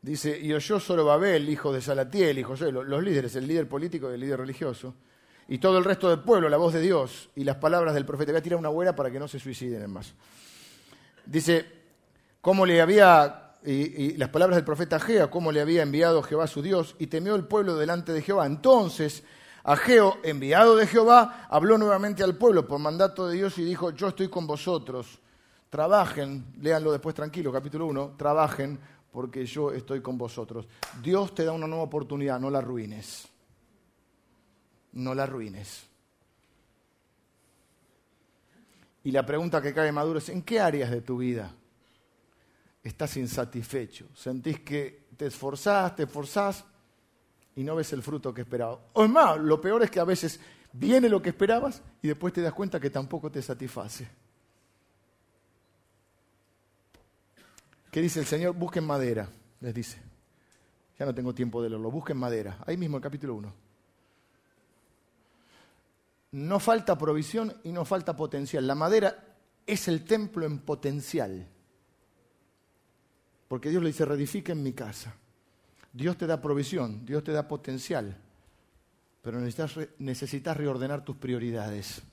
Dice, 0.01 0.39
y 0.39 0.53
oyó 0.53 0.79
Babel, 1.03 1.49
hijo 1.49 1.73
de 1.73 1.81
Salatiel, 1.81 2.39
hijo 2.39 2.55
de 2.55 2.71
los 2.71 3.03
líderes, 3.03 3.35
el 3.35 3.47
líder 3.47 3.67
político 3.67 4.09
y 4.09 4.13
el 4.13 4.19
líder 4.21 4.39
religioso, 4.39 4.95
y 5.47 5.57
todo 5.57 5.77
el 5.77 5.83
resto 5.83 6.09
del 6.09 6.19
pueblo, 6.19 6.47
la 6.47 6.57
voz 6.57 6.73
de 6.73 6.79
Dios 6.79 7.29
y 7.35 7.43
las 7.43 7.57
palabras 7.57 7.93
del 7.93 8.05
profeta. 8.05 8.31
Voy 8.31 8.39
a 8.39 8.43
tirar 8.43 8.59
una 8.59 8.69
buena 8.69 8.95
para 8.95 9.11
que 9.11 9.19
no 9.19 9.27
se 9.27 9.39
suiciden 9.39 9.81
en 9.81 9.91
más. 9.91 10.13
Dice, 11.25 11.65
cómo 12.41 12.65
le 12.65 12.81
había 12.81 13.49
y, 13.65 14.15
las 14.17 14.29
palabras 14.29 14.55
del 14.55 14.65
profeta 14.65 14.97
Ageo, 14.97 15.29
cómo 15.29 15.51
le 15.51 15.61
había 15.61 15.81
enviado 15.81 16.23
Jehová 16.23 16.47
su 16.47 16.61
Dios, 16.61 16.95
y 16.99 17.07
temió 17.07 17.35
el 17.35 17.45
pueblo 17.45 17.75
delante 17.75 18.13
de 18.13 18.21
Jehová. 18.21 18.45
Entonces, 18.45 19.23
Ageo, 19.63 20.17
enviado 20.23 20.75
de 20.75 20.87
Jehová, 20.87 21.47
habló 21.49 21.77
nuevamente 21.77 22.23
al 22.23 22.37
pueblo 22.37 22.67
por 22.67 22.79
mandato 22.79 23.27
de 23.27 23.35
Dios 23.35 23.57
y 23.57 23.63
dijo, 23.63 23.91
yo 23.91 24.07
estoy 24.07 24.29
con 24.29 24.47
vosotros, 24.47 25.19
trabajen, 25.69 26.45
léanlo 26.61 26.91
después 26.91 27.13
tranquilo, 27.13 27.51
capítulo 27.51 27.85
1, 27.87 28.15
trabajen 28.17 28.79
porque 29.11 29.45
yo 29.45 29.71
estoy 29.71 30.01
con 30.01 30.17
vosotros. 30.17 30.67
Dios 31.01 31.33
te 31.33 31.45
da 31.45 31.51
una 31.51 31.67
nueva 31.67 31.83
oportunidad, 31.83 32.39
no 32.39 32.49
la 32.49 32.59
arruines. 32.59 33.27
No 34.91 35.13
la 35.13 35.23
arruines. 35.23 35.85
Y 39.03 39.11
la 39.11 39.25
pregunta 39.25 39.61
que 39.61 39.73
cae 39.73 39.91
maduro 39.91 40.19
es, 40.19 40.29
¿en 40.29 40.41
qué 40.41 40.59
áreas 40.59 40.91
de 40.91 41.01
tu 41.01 41.17
vida 41.17 41.53
estás 42.83 43.17
insatisfecho, 43.17 44.07
sentís 44.15 44.59
que 44.61 45.07
te 45.17 45.27
esforzás, 45.27 45.95
te 45.95 46.03
esforzás 46.03 46.63
y 47.55 47.63
no 47.63 47.75
ves 47.75 47.91
el 47.93 48.01
fruto 48.01 48.33
que 48.33 48.41
esperabas. 48.41 48.79
O 48.93 49.03
es 49.03 49.09
más, 49.09 49.37
lo 49.37 49.59
peor 49.59 49.83
es 49.83 49.91
que 49.91 49.99
a 49.99 50.05
veces 50.05 50.39
viene 50.71 51.09
lo 51.09 51.21
que 51.21 51.29
esperabas 51.29 51.81
y 52.01 52.07
después 52.07 52.33
te 52.33 52.41
das 52.41 52.53
cuenta 52.53 52.79
que 52.79 52.89
tampoco 52.89 53.31
te 53.31 53.41
satisface. 53.41 54.07
¿Qué 57.91 58.01
dice 58.01 58.19
el 58.19 58.25
Señor? 58.25 58.55
Busquen 58.55 58.85
madera, 58.85 59.29
les 59.61 59.73
dice. 59.73 59.99
Ya 60.97 61.05
no 61.05 61.15
tengo 61.15 61.33
tiempo 61.33 61.61
de 61.61 61.69
leerlo, 61.69 61.89
busquen 61.89 62.17
madera. 62.17 62.59
Ahí 62.65 62.77
mismo 62.77 62.97
el 62.97 63.03
capítulo 63.03 63.35
1. 63.35 63.53
No 66.31 66.59
falta 66.59 66.97
provisión 66.97 67.53
y 67.63 67.71
no 67.71 67.85
falta 67.85 68.15
potencial. 68.15 68.67
La 68.67 68.75
madera 68.75 69.37
es 69.65 69.87
el 69.87 70.03
templo 70.05 70.45
en 70.45 70.59
potencial. 70.59 71.47
Porque 73.47 73.69
Dios 73.69 73.81
le 73.81 73.89
dice, 73.89 74.05
reedifica 74.05 74.51
en 74.51 74.61
mi 74.61 74.73
casa. 74.73 75.15
Dios 75.91 76.17
te 76.17 76.27
da 76.27 76.39
provisión, 76.39 77.05
Dios 77.05 77.23
te 77.23 77.31
da 77.31 77.47
potencial, 77.47 78.15
pero 79.21 79.39
necesitas, 79.39 79.89
necesitas 79.97 80.55
reordenar 80.55 81.03
tus 81.03 81.17
prioridades. 81.17 82.03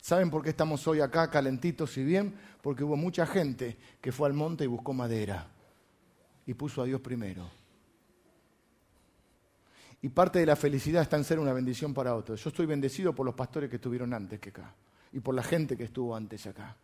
¿Saben 0.00 0.30
por 0.30 0.42
qué 0.42 0.50
estamos 0.50 0.86
hoy 0.88 1.00
acá 1.00 1.30
calentitos 1.30 1.96
y 1.98 2.04
bien? 2.04 2.34
Porque 2.62 2.84
hubo 2.84 2.96
mucha 2.96 3.26
gente 3.26 3.76
que 4.00 4.12
fue 4.12 4.28
al 4.28 4.34
monte 4.34 4.64
y 4.64 4.66
buscó 4.66 4.92
madera 4.92 5.46
y 6.46 6.54
puso 6.54 6.82
a 6.82 6.84
Dios 6.86 7.00
primero. 7.00 7.50
Y 10.02 10.08
parte 10.08 10.38
de 10.38 10.46
la 10.46 10.56
felicidad 10.56 11.02
está 11.02 11.16
en 11.16 11.24
ser 11.24 11.38
una 11.38 11.52
bendición 11.52 11.92
para 11.92 12.14
otros. 12.14 12.42
Yo 12.42 12.48
estoy 12.48 12.64
bendecido 12.64 13.14
por 13.14 13.26
los 13.26 13.34
pastores 13.34 13.68
que 13.68 13.76
estuvieron 13.76 14.14
antes 14.14 14.40
que 14.40 14.48
acá 14.48 14.74
y 15.12 15.20
por 15.20 15.34
la 15.34 15.42
gente 15.42 15.76
que 15.76 15.84
estuvo 15.84 16.16
antes 16.16 16.46
acá 16.46 16.76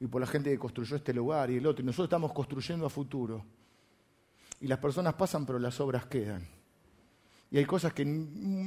y 0.00 0.06
por 0.08 0.20
la 0.20 0.26
gente 0.26 0.50
que 0.50 0.58
construyó 0.58 0.96
este 0.96 1.14
lugar 1.14 1.50
y 1.50 1.58
el 1.58 1.66
otro. 1.66 1.82
Y 1.82 1.86
nosotros 1.86 2.06
estamos 2.06 2.32
construyendo 2.32 2.86
a 2.86 2.90
futuro. 2.90 3.44
Y 4.60 4.66
las 4.66 4.78
personas 4.78 5.14
pasan, 5.14 5.46
pero 5.46 5.58
las 5.60 5.78
obras 5.80 6.06
quedan. 6.06 6.46
Y 7.54 7.58
hay 7.58 7.66
cosas 7.66 7.92
que 7.92 8.02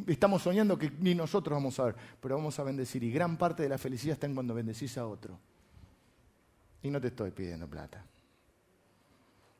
estamos 0.07 0.41
soñando 0.41 0.77
que 0.77 0.89
ni 0.99 1.13
nosotros 1.13 1.53
vamos 1.57 1.77
a 1.77 1.87
ver, 1.87 1.95
pero 2.21 2.37
vamos 2.37 2.57
a 2.57 2.63
bendecir. 2.63 3.03
Y 3.03 3.11
gran 3.11 3.35
parte 3.35 3.63
de 3.63 3.67
la 3.67 3.77
felicidad 3.77 4.13
está 4.13 4.27
en 4.27 4.33
cuando 4.33 4.53
bendecís 4.53 4.97
a 4.97 5.05
otro. 5.05 5.37
Y 6.81 6.89
no 6.89 7.01
te 7.01 7.07
estoy 7.07 7.31
pidiendo 7.31 7.67
plata. 7.67 8.01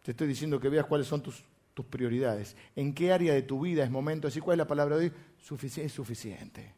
Te 0.02 0.12
estoy 0.12 0.30
diciendo 0.30 0.62
que 0.62 0.70
veas 0.70 0.86
cuáles 0.86 1.08
son 1.08 1.22
tus, 1.22 1.44
prioridades. 1.90 2.56
En 2.74 2.94
qué 2.94 3.12
área 3.12 3.34
de 3.34 3.42
tu 3.42 3.60
vida 3.60 3.84
es 3.84 3.92
momento 3.92 4.30
de 4.30 4.40
¿Cuál 4.40 4.56
es 4.56 4.60
la 4.60 4.68
palabra 4.68 4.96
de 4.96 5.08
hoy? 5.08 5.14
es 5.76 5.92
suficiente. 5.92 6.74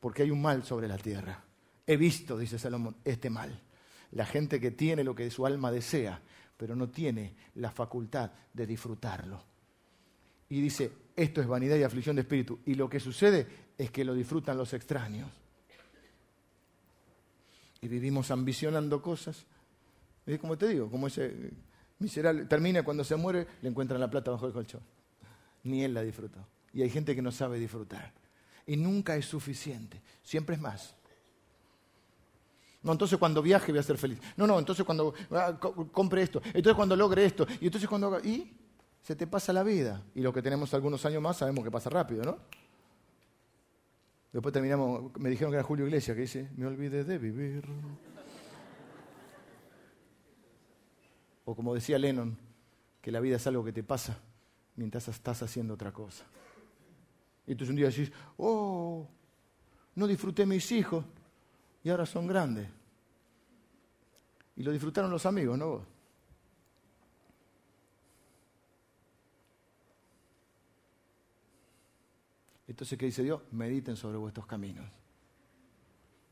Porque 0.00 0.24
hay 0.24 0.32
un 0.32 0.42
mal 0.42 0.64
sobre 0.64 0.88
la 0.88 0.98
tierra. 0.98 1.40
He 1.86 1.96
visto, 1.96 2.36
dice 2.36 2.58
Salomón, 2.58 2.96
este 3.04 3.30
mal. 3.30 3.60
La 4.10 4.26
gente 4.26 4.58
que 4.58 4.72
tiene 4.72 5.04
lo 5.04 5.14
que 5.14 5.30
su 5.30 5.46
alma 5.46 5.70
desea, 5.70 6.20
pero 6.56 6.74
no 6.74 6.88
tiene 6.88 7.36
la 7.54 7.70
facultad 7.70 8.32
de 8.52 8.66
disfrutarlo. 8.66 9.51
Y 10.52 10.60
dice, 10.60 10.92
esto 11.16 11.40
es 11.40 11.46
vanidad 11.46 11.76
y 11.78 11.82
aflicción 11.82 12.14
de 12.14 12.20
espíritu. 12.20 12.58
Y 12.66 12.74
lo 12.74 12.86
que 12.86 13.00
sucede 13.00 13.46
es 13.78 13.90
que 13.90 14.04
lo 14.04 14.12
disfrutan 14.12 14.58
los 14.58 14.74
extraños. 14.74 15.30
Y 17.80 17.88
vivimos 17.88 18.30
ambicionando 18.30 19.00
cosas. 19.00 19.46
Es 20.26 20.38
como 20.38 20.58
te 20.58 20.68
digo, 20.68 20.90
como 20.90 21.06
ese 21.06 21.52
miserable, 21.98 22.44
termina 22.44 22.82
cuando 22.82 23.02
se 23.02 23.16
muere, 23.16 23.46
le 23.62 23.70
encuentran 23.70 23.98
la 23.98 24.10
plata 24.10 24.30
bajo 24.30 24.46
el 24.46 24.52
colchón. 24.52 24.82
Ni 25.62 25.84
él 25.84 25.94
la 25.94 26.02
disfrutó. 26.02 26.46
Y 26.74 26.82
hay 26.82 26.90
gente 26.90 27.14
que 27.14 27.22
no 27.22 27.32
sabe 27.32 27.58
disfrutar. 27.58 28.12
Y 28.66 28.76
nunca 28.76 29.16
es 29.16 29.24
suficiente, 29.24 30.02
siempre 30.22 30.56
es 30.56 30.60
más. 30.60 30.94
No, 32.82 32.92
entonces 32.92 33.18
cuando 33.18 33.40
viaje 33.40 33.72
voy 33.72 33.78
a 33.78 33.82
ser 33.82 33.96
feliz. 33.96 34.18
No, 34.36 34.46
no, 34.46 34.58
entonces 34.58 34.84
cuando 34.84 35.14
ah, 35.30 35.58
compre 35.92 36.20
esto, 36.20 36.42
entonces 36.44 36.74
cuando 36.74 36.94
logre 36.94 37.24
esto, 37.24 37.46
y 37.58 37.64
entonces 37.64 37.88
cuando... 37.88 38.20
Y 38.20 38.58
se 39.02 39.16
te 39.16 39.26
pasa 39.26 39.52
la 39.52 39.62
vida. 39.62 40.02
Y 40.14 40.20
los 40.20 40.32
que 40.32 40.42
tenemos 40.42 40.72
algunos 40.74 41.04
años 41.04 41.22
más 41.22 41.36
sabemos 41.36 41.64
que 41.64 41.70
pasa 41.70 41.90
rápido, 41.90 42.22
¿no? 42.24 42.38
Después 44.32 44.52
terminamos, 44.52 45.14
me 45.18 45.28
dijeron 45.28 45.50
que 45.50 45.56
era 45.56 45.64
Julio 45.64 45.84
Iglesias, 45.86 46.14
que 46.14 46.22
dice, 46.22 46.50
me 46.56 46.66
olvidé 46.66 47.04
de 47.04 47.18
vivir. 47.18 47.64
O 51.44 51.54
como 51.54 51.74
decía 51.74 51.98
Lennon, 51.98 52.38
que 53.02 53.10
la 53.10 53.20
vida 53.20 53.36
es 53.36 53.46
algo 53.46 53.64
que 53.64 53.72
te 53.72 53.82
pasa 53.82 54.18
mientras 54.76 55.08
estás 55.08 55.42
haciendo 55.42 55.74
otra 55.74 55.92
cosa. 55.92 56.24
Y 57.46 57.52
entonces 57.52 57.70
un 57.70 57.76
día 57.76 57.88
decís, 57.88 58.10
oh, 58.38 59.06
no 59.96 60.06
disfruté 60.06 60.46
mis 60.46 60.70
hijos 60.72 61.04
y 61.82 61.90
ahora 61.90 62.06
son 62.06 62.26
grandes. 62.26 62.68
Y 64.56 64.62
lo 64.62 64.70
disfrutaron 64.70 65.10
los 65.10 65.26
amigos, 65.26 65.58
¿no? 65.58 65.91
Entonces, 72.72 72.98
¿qué 72.98 73.04
dice 73.04 73.22
Dios? 73.22 73.42
Mediten 73.50 73.96
sobre 73.96 74.16
vuestros 74.16 74.46
caminos. 74.46 74.86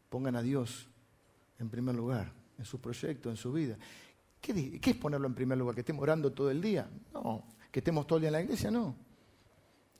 Pongan 0.09 0.37
a 0.37 0.43
Dios 0.43 0.89
en 1.59 1.69
primer 1.69 1.95
lugar, 1.95 2.33
en 2.57 2.65
su 2.65 2.81
proyecto, 2.81 3.29
en 3.29 3.37
su 3.37 3.53
vida. 3.53 3.77
¿Qué, 4.41 4.81
es 4.83 4.97
ponerlo 4.97 5.27
en 5.27 5.35
primer 5.35 5.59
lugar? 5.59 5.75
¿Que 5.75 5.83
estemos 5.83 6.03
orando 6.03 6.33
todo 6.33 6.51
el 6.51 6.63
día? 6.63 6.89
No. 7.13 7.45
¿Que 7.71 7.81
estemos 7.81 8.07
todo 8.07 8.17
el 8.17 8.23
día 8.23 8.29
en 8.29 8.33
la 8.33 8.41
iglesia? 8.41 8.71
No. 8.71 8.97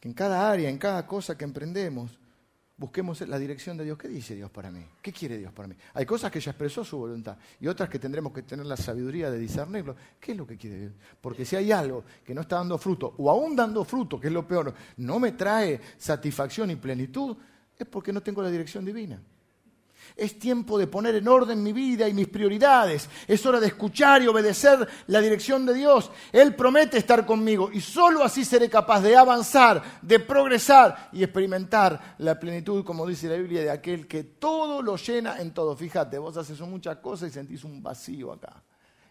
Que 0.01 0.09
en 0.09 0.15
cada 0.15 0.51
área, 0.51 0.71
en 0.71 0.79
cada 0.79 1.07
cosa 1.07 1.37
que 1.37 1.45
emprendemos, 1.45 2.19
busquemos 2.81 3.21
la 3.29 3.39
dirección 3.39 3.77
de 3.77 3.85
Dios. 3.85 3.99
¿Qué 3.99 4.09
dice 4.09 4.35
Dios 4.35 4.51
para 4.51 4.71
mí? 4.71 4.83
¿Qué 5.03 5.13
quiere 5.13 5.37
Dios 5.37 5.53
para 5.53 5.69
mí? 5.69 5.75
Hay 5.93 6.07
cosas 6.07 6.33
que 6.33 6.41
ya 6.41 6.53
expresó 6.53 6.83
su 6.83 6.97
voluntad 6.97 7.37
y 7.61 7.67
otras 7.67 7.91
que 7.91 7.99
tendremos 7.99 8.33
que 8.33 8.43
tener 8.43 8.65
la 8.65 8.77
sabiduría 8.77 9.31
de 9.31 9.39
discernirlo. 9.39 9.95
¿Qué 10.19 10.33
es 10.33 10.39
lo 10.39 10.47
que 10.47 10.57
quiere 10.57 10.79
Dios? 10.81 10.93
Porque 11.21 11.45
si 11.45 11.57
hay 11.57 11.71
algo 11.73 12.05
que 12.25 12.35
no 12.35 12.41
está 12.41 12.57
dando 12.57 12.79
fruto, 12.79 13.15
o 13.19 13.31
aún 13.31 13.55
dando 13.55 13.85
fruto, 13.85 14.19
que 14.19 14.29
es 14.29 14.33
lo 14.33 14.49
peor, 14.49 14.73
no 14.97 15.21
me 15.21 15.33
trae 15.33 15.79
satisfacción 15.99 16.71
y 16.71 16.77
plenitud, 16.77 17.37
es 17.77 17.87
porque 17.87 18.15
no 18.15 18.23
tengo 18.23 18.41
la 18.43 18.51
dirección 18.51 18.83
divina. 18.83 19.21
Es 20.17 20.39
tiempo 20.39 20.79
de 20.79 20.87
poner 20.87 21.15
en 21.15 21.29
orden 21.29 21.63
mi 21.63 21.73
vida 21.73 22.09
y 22.09 22.15
mis 22.15 22.29
prioridades. 22.29 23.09
Es 23.27 23.45
hora 23.47 23.61
de 23.61 23.69
escuchar 23.69 24.23
y 24.23 24.27
obedecer 24.27 24.89
la 25.07 25.21
dirección 25.21 25.67
de 25.67 25.75
Dios. 25.75 26.11
Él 26.33 26.55
promete 26.55 26.99
estar 26.99 27.25
conmigo 27.27 27.71
y 27.73 27.81
solo 27.81 28.23
así 28.23 28.45
seré 28.45 28.69
capaz 28.69 29.01
de 29.01 29.17
avanzar, 29.17 29.83
de 30.03 30.21
progresar 30.21 31.09
y 31.13 31.23
experimentar 31.23 32.17
la 32.19 32.39
plenitud, 32.39 32.85
como 32.85 33.07
dice 33.07 33.29
la 33.29 33.37
Biblia, 33.37 33.63
de 33.63 33.71
aquel 33.71 34.07
que 34.07 34.25
todo 34.25 34.83
lo 34.83 34.97
llena 34.97 35.41
en 35.41 35.53
todo. 35.53 35.77
Fíjate, 35.77 36.19
vos 36.19 36.37
haces 36.37 36.61
muchas 36.61 36.97
cosas 36.99 37.31
y 37.31 37.33
sentís 37.33 37.65
un 37.65 37.83
vacío 37.83 38.33
acá. 38.33 38.63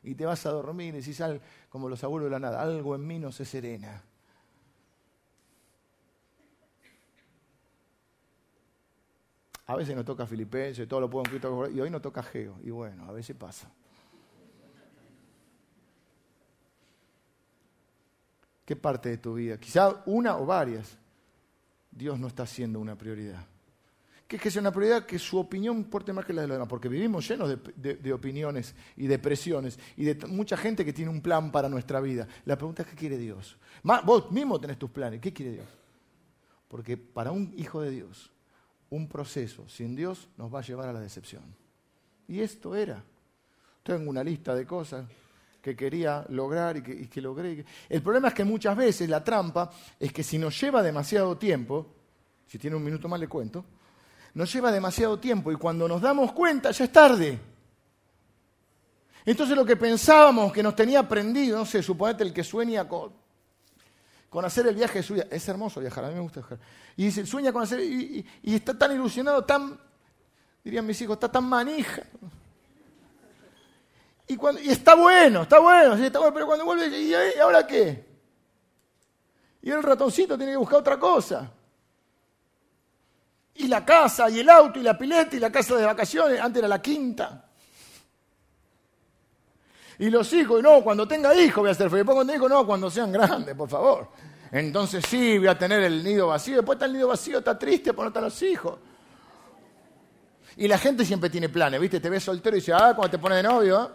Y 0.03 0.15
te 0.15 0.25
vas 0.25 0.45
a 0.45 0.51
dormir 0.51 0.95
y 0.95 0.99
decís, 0.99 1.21
como 1.69 1.89
los 1.89 2.03
abuelos 2.03 2.27
de 2.27 2.31
la 2.31 2.39
nada, 2.39 2.61
algo 2.61 2.95
en 2.95 3.05
mí 3.05 3.19
no 3.19 3.31
se 3.31 3.45
serena. 3.45 4.01
A 9.69 9.75
veces 9.75 9.95
nos 9.95 10.03
toca 10.03 10.25
Filipenses, 10.25 10.87
todo 10.87 11.01
lo 11.01 11.07
puedo 11.07 11.25
en 11.25 11.29
Cristo, 11.29 11.69
y 11.69 11.79
hoy 11.79 11.91
nos 11.91 12.01
toca 12.01 12.23
Geo. 12.23 12.57
Y 12.63 12.71
bueno, 12.71 13.05
a 13.05 13.11
veces 13.11 13.35
pasa. 13.35 13.71
¿Qué 18.65 18.75
parte 18.75 19.09
de 19.09 19.17
tu 19.19 19.35
vida? 19.35 19.59
Quizá 19.59 20.01
una 20.07 20.37
o 20.37 20.45
varias. 20.47 20.97
Dios 21.91 22.19
no 22.19 22.25
está 22.25 22.47
siendo 22.47 22.79
una 22.79 22.97
prioridad. 22.97 23.45
¿Qué 24.27 24.37
es 24.37 24.41
que 24.41 24.49
sea 24.49 24.61
una 24.61 24.71
prioridad? 24.71 25.05
Que 25.05 25.19
su 25.19 25.37
opinión 25.37 25.77
importe 25.77 26.13
más 26.13 26.25
que 26.25 26.33
la 26.33 26.41
de 26.41 26.47
los 26.47 26.55
demás, 26.55 26.67
porque 26.67 26.89
vivimos 26.89 27.27
llenos 27.29 27.55
de, 27.75 28.11
opiniones 28.13 28.73
y 28.97 29.05
de 29.05 29.19
presiones 29.19 29.77
y 29.95 30.03
de 30.03 30.25
mucha 30.25 30.57
gente 30.57 30.83
que 30.83 30.93
tiene 30.93 31.11
un 31.11 31.21
plan 31.21 31.51
para 31.51 31.69
nuestra 31.69 32.01
vida. 32.01 32.27
La 32.45 32.57
pregunta 32.57 32.81
es, 32.81 32.89
¿qué 32.89 32.95
quiere 32.95 33.19
Dios? 33.19 33.55
vos 33.83 34.31
mismo 34.31 34.59
tenés 34.59 34.79
tus 34.79 34.89
planes, 34.89 35.21
¿qué 35.21 35.31
quiere 35.31 35.51
Dios? 35.51 35.67
Porque 36.67 36.97
para 36.97 37.31
un 37.31 37.53
hijo 37.55 37.81
de 37.81 37.91
Dios, 37.91 38.31
un 38.91 39.07
proceso 39.07 39.67
sin 39.69 39.95
Dios 39.95 40.27
nos 40.37 40.53
va 40.53 40.59
a 40.59 40.63
llevar 40.63 40.89
a 40.89 40.93
la 40.93 40.99
decepción. 40.99 41.43
Y 42.27 42.41
esto 42.41 42.75
era. 42.75 43.03
Tengo 43.83 44.09
una 44.09 44.23
lista 44.23 44.53
de 44.55 44.65
cosas 44.65 45.05
que 45.61 45.75
quería 45.75 46.25
lograr 46.29 46.77
y 46.77 47.07
que, 47.07 47.21
logré. 47.21 47.65
El 47.89 48.01
problema 48.01 48.29
es 48.29 48.33
que 48.33 48.43
muchas 48.43 48.75
veces 48.77 49.09
la 49.09 49.23
trampa 49.23 49.69
es 49.99 50.13
que 50.13 50.23
si 50.23 50.37
nos 50.37 50.59
lleva 50.59 50.81
demasiado 50.81 51.37
tiempo, 51.37 51.87
si 52.47 52.57
tiene 52.57 52.75
un 52.75 52.83
minuto 52.83 53.07
más 53.07 53.19
le 53.19 53.27
cuento, 53.27 53.65
nos 54.33 54.51
lleva 54.53 54.71
demasiado 54.71 55.19
tiempo 55.19 55.51
y 55.51 55.55
cuando 55.55 55.87
nos 55.87 56.01
damos 56.01 56.31
cuenta 56.31 56.71
ya 56.71 56.85
es 56.85 56.91
tarde. 56.91 57.39
Entonces 59.25 59.55
lo 59.55 59.65
que 59.65 59.75
pensábamos 59.75 60.53
que 60.53 60.63
nos 60.63 60.75
tenía 60.75 61.01
aprendido, 61.01 61.57
no 61.57 61.65
sé, 61.65 61.83
suponete 61.83 62.23
el 62.23 62.33
que 62.33 62.43
sueña 62.43 62.87
con 62.87 63.11
con 64.29 64.45
hacer 64.45 64.67
el 64.67 64.75
viaje 64.75 64.99
de 64.99 65.03
su 65.03 65.13
vida. 65.15 65.25
Es 65.29 65.47
hermoso 65.47 65.79
viajar, 65.79 66.05
a 66.05 66.09
mí 66.09 66.15
me 66.15 66.21
gusta 66.21 66.41
viajar. 66.41 66.59
Y 66.95 67.05
dice, 67.05 67.25
sueña 67.25 67.51
con 67.51 67.63
hacer, 67.63 67.79
y, 67.81 68.25
está 68.43 68.77
tan 68.77 68.91
ilusionado, 68.91 69.43
tan, 69.43 69.79
dirían 70.63 70.85
mis 70.85 71.01
hijos, 71.01 71.15
está 71.15 71.31
tan 71.31 71.45
manija. 71.45 72.03
Y, 74.27 74.37
cuando, 74.37 74.61
y 74.61 74.69
está 74.69 74.93
bueno, 74.95 75.41
está 75.43 75.59
bueno, 75.59 75.97
pero 76.33 76.45
cuando 76.45 76.65
vuelve, 76.65 76.87
¿y 76.87 77.39
ahora 77.39 77.65
qué? 77.65 78.07
Y 79.61 79.71
el 79.71 79.81
ratoncito 79.81 80.37
tiene 80.37 80.53
que 80.53 80.57
buscar 80.57 80.79
otra 80.79 80.99
cosa. 80.99 81.51
Y 83.55 83.67
la 83.67 83.83
casa, 83.83 84.29
y 84.29 84.39
el 84.39 84.49
auto, 84.49 84.79
y 84.79 84.83
la 84.83 84.97
pileta, 84.97 85.35
y 85.35 85.39
la 85.39 85.51
casa 85.51 85.75
de 85.75 85.85
vacaciones, 85.85 86.39
antes 86.39 86.59
era 86.59 86.67
la 86.67 86.81
quinta. 86.81 87.48
Y 89.99 90.09
los 90.09 90.31
hijos, 90.33 90.63
no, 90.63 90.81
cuando 90.81 91.07
tenga 91.07 91.35
hijos 91.35 91.61
voy 91.61 91.69
a 91.69 91.73
ser 91.73 91.89
feliz. 91.89 92.05
Después 92.05 92.15
cuando 92.15 92.33
hijos, 92.33 92.49
no, 92.49 92.65
cuando 92.65 92.89
sean 92.89 93.11
grandes, 93.11 93.53
por 93.53 93.69
favor. 93.69 94.07
Entonces 94.51 95.03
sí, 95.07 95.37
voy 95.37 95.47
a 95.47 95.57
tener 95.57 95.83
el 95.83 96.03
nido 96.03 96.27
vacío. 96.27 96.55
Después 96.57 96.77
está 96.77 96.85
el 96.85 96.93
nido 96.93 97.09
vacío, 97.09 97.39
está 97.39 97.59
triste 97.59 97.93
por 97.93 98.05
no 98.05 98.07
estar 98.07 98.23
los 98.23 98.41
hijos. 98.41 98.79
Y 100.57 100.67
la 100.67 100.77
gente 100.77 101.05
siempre 101.05 101.29
tiene 101.29 101.49
planes, 101.49 101.79
¿viste? 101.79 101.99
Te 101.99 102.09
ves 102.09 102.23
soltero 102.23 102.55
y 102.55 102.59
dice, 102.59 102.73
ah, 102.73 102.93
cuando 102.95 103.11
te 103.11 103.17
pones 103.17 103.37
de 103.37 103.43
novio, 103.43 103.91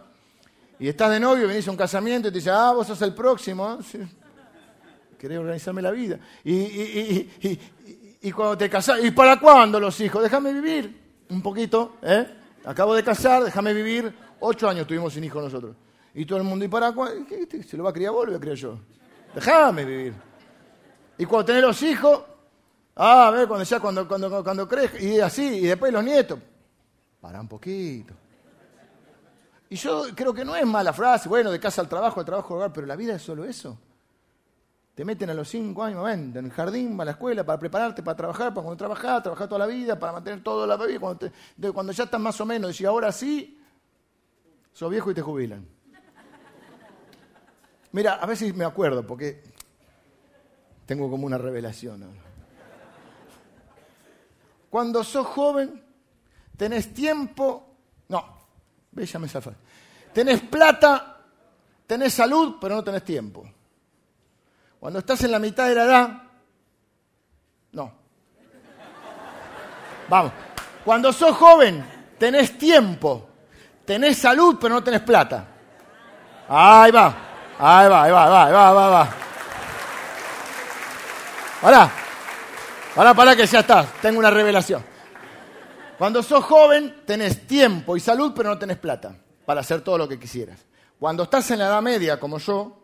y 0.79 0.89
estás 0.89 1.11
de 1.11 1.21
novio, 1.21 1.47
venís 1.49 1.67
a 1.69 1.71
un 1.71 1.77
casamiento 1.77 2.29
y 2.29 2.31
te 2.31 2.39
dice, 2.39 2.51
ah, 2.51 2.73
vos 2.73 2.87
sos 2.87 3.01
el 3.03 3.15
próximo. 3.15 3.79
¿eh? 3.95 4.07
Querés 5.19 5.39
organizarme 5.39 5.83
la 5.83 5.91
vida. 5.91 6.19
Y, 6.45 7.29
cuando 8.33 8.59
te 8.59 8.71
casás, 8.71 9.05
¿y 9.05 9.11
para 9.11 9.39
cuándo 9.39 9.79
los 9.79 9.99
hijos? 10.01 10.23
Déjame 10.23 10.53
vivir 10.53 11.01
un 11.29 11.43
poquito, 11.43 11.97
¿eh? 12.03 12.27
Acabo 12.65 12.95
de 12.95 13.03
casar, 13.03 13.45
déjame 13.45 13.75
vivir. 13.75 14.15
Ocho 14.41 14.69
años 14.69 14.87
tuvimos 14.87 15.13
sin 15.13 15.25
hijos 15.25 15.45
nosotros. 15.45 15.77
Y 16.15 16.25
todo 16.25 16.39
el 16.39 16.45
mundo, 16.45 16.65
¿y 16.65 16.69
para 16.69 16.93
cuándo? 16.93 17.27
¿Se 17.69 17.77
lo 17.77 17.85
va 17.85 17.91
a 17.91 17.93
criar 17.93 18.13
vos 18.13 18.27
lo 18.27 18.33
voy 18.33 18.39
a 18.39 18.41
criar 18.41 18.57
yo? 18.57 18.79
Déjame 19.35 19.85
vivir. 19.85 20.15
Y 21.19 21.25
cuando 21.25 21.47
tenés 21.47 21.63
los 21.63 21.83
hijos, 21.83 22.23
ah, 22.95 23.29
a 23.29 23.31
ver, 23.33 23.49
cuando 23.49 23.65
ya, 23.65 23.81
cuando, 23.81 24.07
cuando, 24.07 24.45
cuando 24.45 24.69
crees, 24.69 25.03
y 25.03 25.21
así, 25.21 25.43
y 25.43 25.67
después 25.67 25.93
los 25.93 26.05
nietos. 26.05 26.39
Para 27.21 27.41
un 27.41 27.49
poquito. 27.49 28.15
Y 29.69 29.77
yo 29.77 30.05
creo 30.15 30.33
que 30.33 30.45
no 30.45 30.55
es 30.55 30.65
mala 30.65 30.93
frase, 30.93 31.29
bueno, 31.29 31.51
de 31.51 31.59
casa 31.59 31.81
al 31.81 31.89
trabajo, 31.89 32.21
al 32.21 32.27
trabajo 32.27 32.55
al 32.55 32.59
hogar, 32.59 32.73
pero 32.73 32.87
la 32.87 32.95
vida 32.95 33.17
es 33.17 33.23
solo 33.23 33.45
eso. 33.45 33.77
Te 34.95 35.05
meten 35.05 35.31
a 35.31 35.35
los 35.35 35.49
cinco 35.49 35.83
años, 35.83 36.05
ven, 36.05 36.33
en 36.37 36.45
el 36.45 36.53
jardín, 36.53 37.01
a 37.01 37.05
la 37.05 37.13
escuela, 37.13 37.45
para 37.45 37.59
prepararte 37.59 38.05
para 38.05 38.17
trabajar, 38.17 38.55
para 38.55 38.63
cuando 38.63 38.77
trabajar, 38.77 39.21
trabajar 39.21 39.49
toda 39.49 39.59
la 39.59 39.67
vida, 39.67 39.99
para 39.99 40.13
mantener 40.13 40.45
toda 40.45 40.65
la 40.65 40.77
vida. 40.77 41.01
Cuando, 41.01 41.29
cuando 41.73 41.93
ya 41.93 42.05
estás 42.05 42.21
más 42.21 42.41
o 42.41 42.47
menos, 42.47 42.81
y 42.81 42.85
ahora 42.85 43.11
sí, 43.11 43.61
sos 44.73 44.89
viejo 44.89 45.11
y 45.11 45.15
te 45.15 45.23
jubilan. 45.23 45.74
Mira, 47.95 48.15
a 48.15 48.27
veces 48.27 48.53
me 48.57 48.65
acuerdo 48.65 49.07
porque 49.07 49.41
tengo 50.85 51.09
como 51.09 51.27
una 51.27 51.39
revelación. 51.39 52.05
Cuando 54.69 55.05
sos 55.05 55.25
joven, 55.29 55.81
tenés 56.57 56.93
tiempo, 56.93 57.77
no, 58.09 58.37
bella 58.91 59.21
me 59.21 59.29
zafa. 59.29 59.53
Tenés 60.13 60.41
plata, 60.41 61.21
tenés 61.87 62.15
salud, 62.15 62.57
pero 62.61 62.75
no 62.75 62.83
tenés 62.83 63.05
tiempo. 63.05 63.49
Cuando 64.81 64.99
estás 64.99 65.23
en 65.23 65.31
la 65.31 65.39
mitad 65.39 65.69
de 65.69 65.75
la 65.77 65.85
edad, 65.85 66.23
no. 67.71 67.93
Vamos. 70.09 70.33
Cuando 70.85 71.13
sos 71.13 71.37
joven, 71.37 71.85
tenés 72.19 72.59
tiempo, 72.59 73.29
tenés 73.85 74.19
salud, 74.19 74.59
pero 74.61 74.75
no 74.75 74.83
tenés 74.83 75.03
plata. 75.03 75.47
Ahí 76.49 76.91
va. 76.91 77.31
Ahí 77.59 77.89
va, 77.89 78.03
ahí 78.03 78.13
va, 78.13 78.25
ahí 78.25 78.31
va, 78.31 78.47
ahí 78.47 78.75
va, 78.75 78.89
va. 78.91 79.15
Pará. 81.61 81.91
Pará, 82.95 83.15
pará 83.15 83.37
que 83.37 83.47
ya 83.47 83.61
está. 83.61 83.87
Tengo 84.03 84.19
una 84.19 84.31
revelación. 84.31 84.85
Cuando 85.97 86.23
sos 86.23 86.45
joven 86.45 87.03
tenés 87.07 87.47
tiempo 87.47 87.97
y 87.97 88.01
salud, 88.01 88.33
pero 88.35 88.51
no 88.51 88.59
tenés 88.59 88.79
plata 88.79 89.17
para 89.47 89.61
hacer 89.61 89.81
todo 89.83 89.99
lo 89.99 90.09
que 90.09 90.19
quisieras. 90.19 90.61
Cuando 90.99 91.23
estás 91.23 91.51
en 91.51 91.61
la 91.61 91.67
edad 91.67 91.83
media, 91.83 92.19
como 92.19 92.39
yo, 92.39 92.81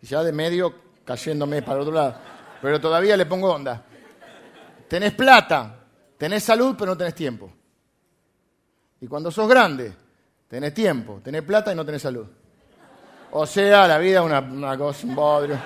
y 0.00 0.06
ya 0.06 0.22
de 0.22 0.32
medio 0.32 0.74
cayéndome 1.04 1.62
para 1.62 1.80
otro 1.80 1.92
lado, 1.92 2.16
pero 2.62 2.80
todavía 2.80 3.16
le 3.16 3.26
pongo 3.26 3.52
onda. 3.52 3.84
Tenés 4.88 5.12
plata, 5.12 5.76
tenés 6.16 6.42
salud, 6.42 6.74
pero 6.78 6.92
no 6.92 6.96
tenés 6.96 7.14
tiempo. 7.14 7.52
Y 9.00 9.06
cuando 9.06 9.30
sos 9.30 9.48
grande, 9.48 9.92
tenés 10.48 10.72
tiempo, 10.72 11.20
tenés 11.22 11.42
plata 11.42 11.72
y 11.72 11.74
no 11.74 11.84
tenés 11.84 12.02
salud. 12.02 12.26
O 13.36 13.46
sea, 13.46 13.88
la 13.88 13.98
vida 13.98 14.20
es 14.20 14.24
una, 14.24 14.78
cosa, 14.78 15.04
un 15.08 15.14
bodrio. 15.16 15.58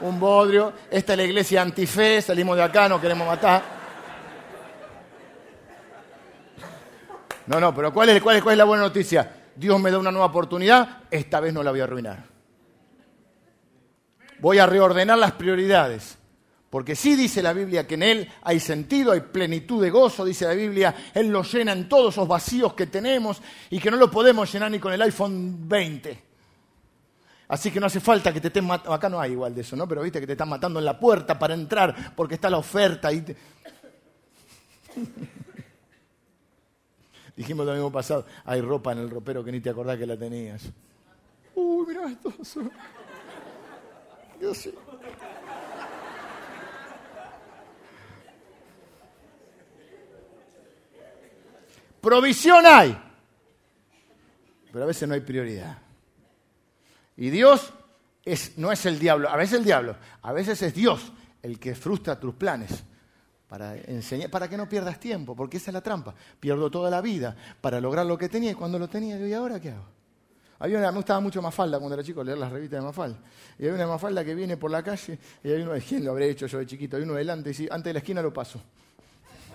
Un 0.00 0.18
bodrio. 0.18 0.72
Esta 0.90 1.12
es 1.12 1.18
la 1.18 1.24
iglesia 1.24 1.60
antife, 1.60 2.22
salimos 2.22 2.56
de 2.56 2.62
acá, 2.62 2.88
no 2.88 2.98
queremos 2.98 3.26
matar. 3.26 3.62
No, 7.46 7.60
no, 7.60 7.74
pero 7.74 7.92
¿cuál 7.92 8.08
es, 8.08 8.22
cuál, 8.22 8.36
es, 8.36 8.42
¿cuál 8.42 8.54
es 8.54 8.58
la 8.58 8.64
buena 8.64 8.84
noticia? 8.84 9.50
Dios 9.54 9.78
me 9.78 9.90
da 9.90 9.98
una 9.98 10.10
nueva 10.10 10.28
oportunidad, 10.28 11.02
esta 11.10 11.40
vez 11.40 11.52
no 11.52 11.62
la 11.62 11.72
voy 11.72 11.80
a 11.80 11.84
arruinar. 11.84 12.24
Voy 14.38 14.58
a 14.58 14.64
reordenar 14.64 15.18
las 15.18 15.32
prioridades. 15.32 16.16
Porque 16.70 16.96
sí 16.96 17.16
dice 17.16 17.42
la 17.42 17.52
Biblia 17.52 17.86
que 17.86 17.96
en 17.96 18.02
Él 18.02 18.32
hay 18.42 18.60
sentido, 18.60 19.12
hay 19.12 19.20
plenitud 19.20 19.82
de 19.82 19.90
gozo, 19.90 20.24
dice 20.24 20.46
la 20.46 20.54
Biblia, 20.54 20.94
Él 21.12 21.28
lo 21.28 21.42
llena 21.42 21.72
en 21.72 21.86
todos 21.86 22.14
esos 22.14 22.26
vacíos 22.26 22.72
que 22.72 22.86
tenemos 22.86 23.42
y 23.68 23.78
que 23.78 23.90
no 23.90 23.98
lo 23.98 24.10
podemos 24.10 24.50
llenar 24.50 24.70
ni 24.70 24.78
con 24.78 24.94
el 24.94 25.02
iPhone 25.02 25.68
20. 25.68 26.25
Así 27.48 27.70
que 27.70 27.78
no 27.78 27.86
hace 27.86 28.00
falta 28.00 28.32
que 28.32 28.40
te 28.40 28.48
estén 28.48 28.64
matando, 28.64 28.92
acá 28.92 29.08
no 29.08 29.20
hay 29.20 29.32
igual 29.32 29.54
de 29.54 29.60
eso, 29.60 29.76
¿no? 29.76 29.86
Pero 29.86 30.02
viste 30.02 30.18
que 30.18 30.26
te 30.26 30.32
están 30.32 30.48
matando 30.48 30.80
en 30.80 30.84
la 30.84 30.98
puerta 30.98 31.38
para 31.38 31.54
entrar 31.54 32.14
porque 32.16 32.34
está 32.34 32.50
la 32.50 32.58
oferta 32.58 33.12
y 33.12 33.24
Dijimos 37.36 37.66
lo 37.66 37.72
mismo 37.72 37.92
pasado, 37.92 38.24
hay 38.46 38.62
ropa 38.62 38.92
en 38.92 38.98
el 38.98 39.10
ropero 39.10 39.44
que 39.44 39.52
ni 39.52 39.60
te 39.60 39.68
acordás 39.68 39.98
que 39.98 40.06
la 40.06 40.16
tenías. 40.16 40.62
Uy, 41.54 41.86
mira 41.86 42.08
esto. 42.08 42.32
Yo 44.40 44.54
sí. 44.54 44.72
Provisión 52.00 52.64
hay, 52.64 52.96
pero 54.70 54.84
a 54.84 54.86
veces 54.86 55.08
no 55.08 55.14
hay 55.14 55.20
prioridad. 55.20 55.85
Y 57.16 57.30
Dios 57.30 57.72
es, 58.24 58.58
no 58.58 58.72
es 58.72 58.84
el 58.86 58.98
diablo, 58.98 59.28
a 59.28 59.36
veces 59.36 59.58
el 59.58 59.64
diablo, 59.64 59.96
a 60.22 60.32
veces 60.32 60.60
es 60.62 60.74
Dios 60.74 61.12
el 61.42 61.58
que 61.58 61.74
frustra 61.74 62.18
tus 62.18 62.34
planes 62.34 62.84
para 63.48 63.76
enseñar, 63.76 64.30
para 64.30 64.48
que 64.48 64.56
no 64.56 64.68
pierdas 64.68 64.98
tiempo, 64.98 65.36
porque 65.36 65.58
esa 65.58 65.70
es 65.70 65.74
la 65.74 65.80
trampa. 65.80 66.14
Pierdo 66.40 66.70
toda 66.70 66.90
la 66.90 67.00
vida 67.00 67.36
para 67.60 67.80
lograr 67.80 68.04
lo 68.04 68.18
que 68.18 68.28
tenía 68.28 68.50
y 68.50 68.54
cuando 68.54 68.78
lo 68.78 68.88
tenía, 68.88 69.18
¿y 69.18 69.32
ahora 69.32 69.60
qué 69.60 69.70
hago? 69.70 69.96
Había 70.58 70.80
me 70.90 70.96
gustaba 70.96 71.20
mucho 71.20 71.42
Mafalda 71.42 71.78
cuando 71.78 71.94
era 71.94 72.02
chico 72.02 72.24
leer 72.24 72.38
las 72.38 72.50
revistas 72.50 72.80
de 72.80 72.86
Mafalda. 72.86 73.18
Y 73.58 73.66
hay 73.66 73.70
una 73.70 73.86
Mafalda 73.86 74.24
que 74.24 74.34
viene 74.34 74.56
por 74.56 74.70
la 74.70 74.82
calle 74.82 75.18
y 75.44 75.50
hay 75.50 75.60
uno, 75.62 75.72
¿quién 75.86 76.04
lo 76.04 76.12
habré 76.12 76.30
hecho 76.30 76.46
yo 76.46 76.58
de 76.58 76.66
chiquito? 76.66 76.96
Hay 76.96 77.02
uno 77.02 77.14
delante 77.14 77.50
y 77.50 77.52
dice, 77.52 77.68
antes 77.70 77.90
de 77.90 77.92
la 77.92 77.98
esquina 77.98 78.22
lo 78.22 78.32
paso 78.32 78.60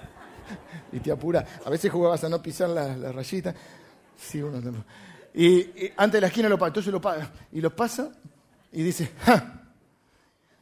y 0.92 1.00
te 1.00 1.12
apura. 1.12 1.46
A 1.66 1.70
veces 1.70 1.92
jugabas 1.92 2.24
a 2.24 2.30
no 2.30 2.42
pisar 2.42 2.70
la, 2.70 3.12
rayita. 3.12 3.54
Sí, 4.16 4.42
uno 4.42 4.62
y, 5.34 5.92
antes 5.98 6.14
de 6.14 6.22
la 6.22 6.28
esquina 6.28 6.50
lo 6.50 6.58
pasa, 6.58 6.68
entonces 6.68 6.92
lo 6.92 7.02
pasa. 7.02 7.32
Y 7.52 7.62
lo 7.62 7.76
pasa 7.76 8.12
y 8.72 8.84
dice, 8.84 9.12
¡ja! 9.22 9.64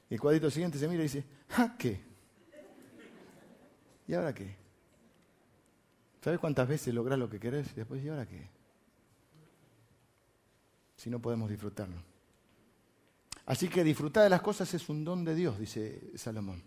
Y 0.09 0.15
el 0.15 0.19
cuadrito 0.19 0.49
siguiente 0.49 0.77
se 0.77 0.87
mira 0.87 1.01
y 1.01 1.03
dice, 1.03 1.23
¡ja! 1.49 1.75
¿Qué? 1.77 2.01
¿Y 4.07 4.13
ahora 4.13 4.33
qué? 4.33 4.55
¿Sabes 6.21 6.39
cuántas 6.39 6.67
veces 6.67 6.93
logras 6.93 7.17
lo 7.17 7.29
que 7.29 7.39
querés 7.39 7.67
y 7.71 7.75
después, 7.75 8.03
¿y 8.03 8.09
ahora 8.09 8.25
qué? 8.25 8.49
Si 10.97 11.09
no 11.09 11.19
podemos 11.19 11.49
disfrutarlo. 11.49 11.95
Así 13.45 13.67
que 13.67 13.83
disfrutar 13.83 14.23
de 14.23 14.29
las 14.29 14.41
cosas 14.41 14.71
es 14.73 14.89
un 14.89 15.03
don 15.03 15.23
de 15.23 15.33
Dios, 15.33 15.57
dice 15.57 16.01
Salomón. 16.15 16.61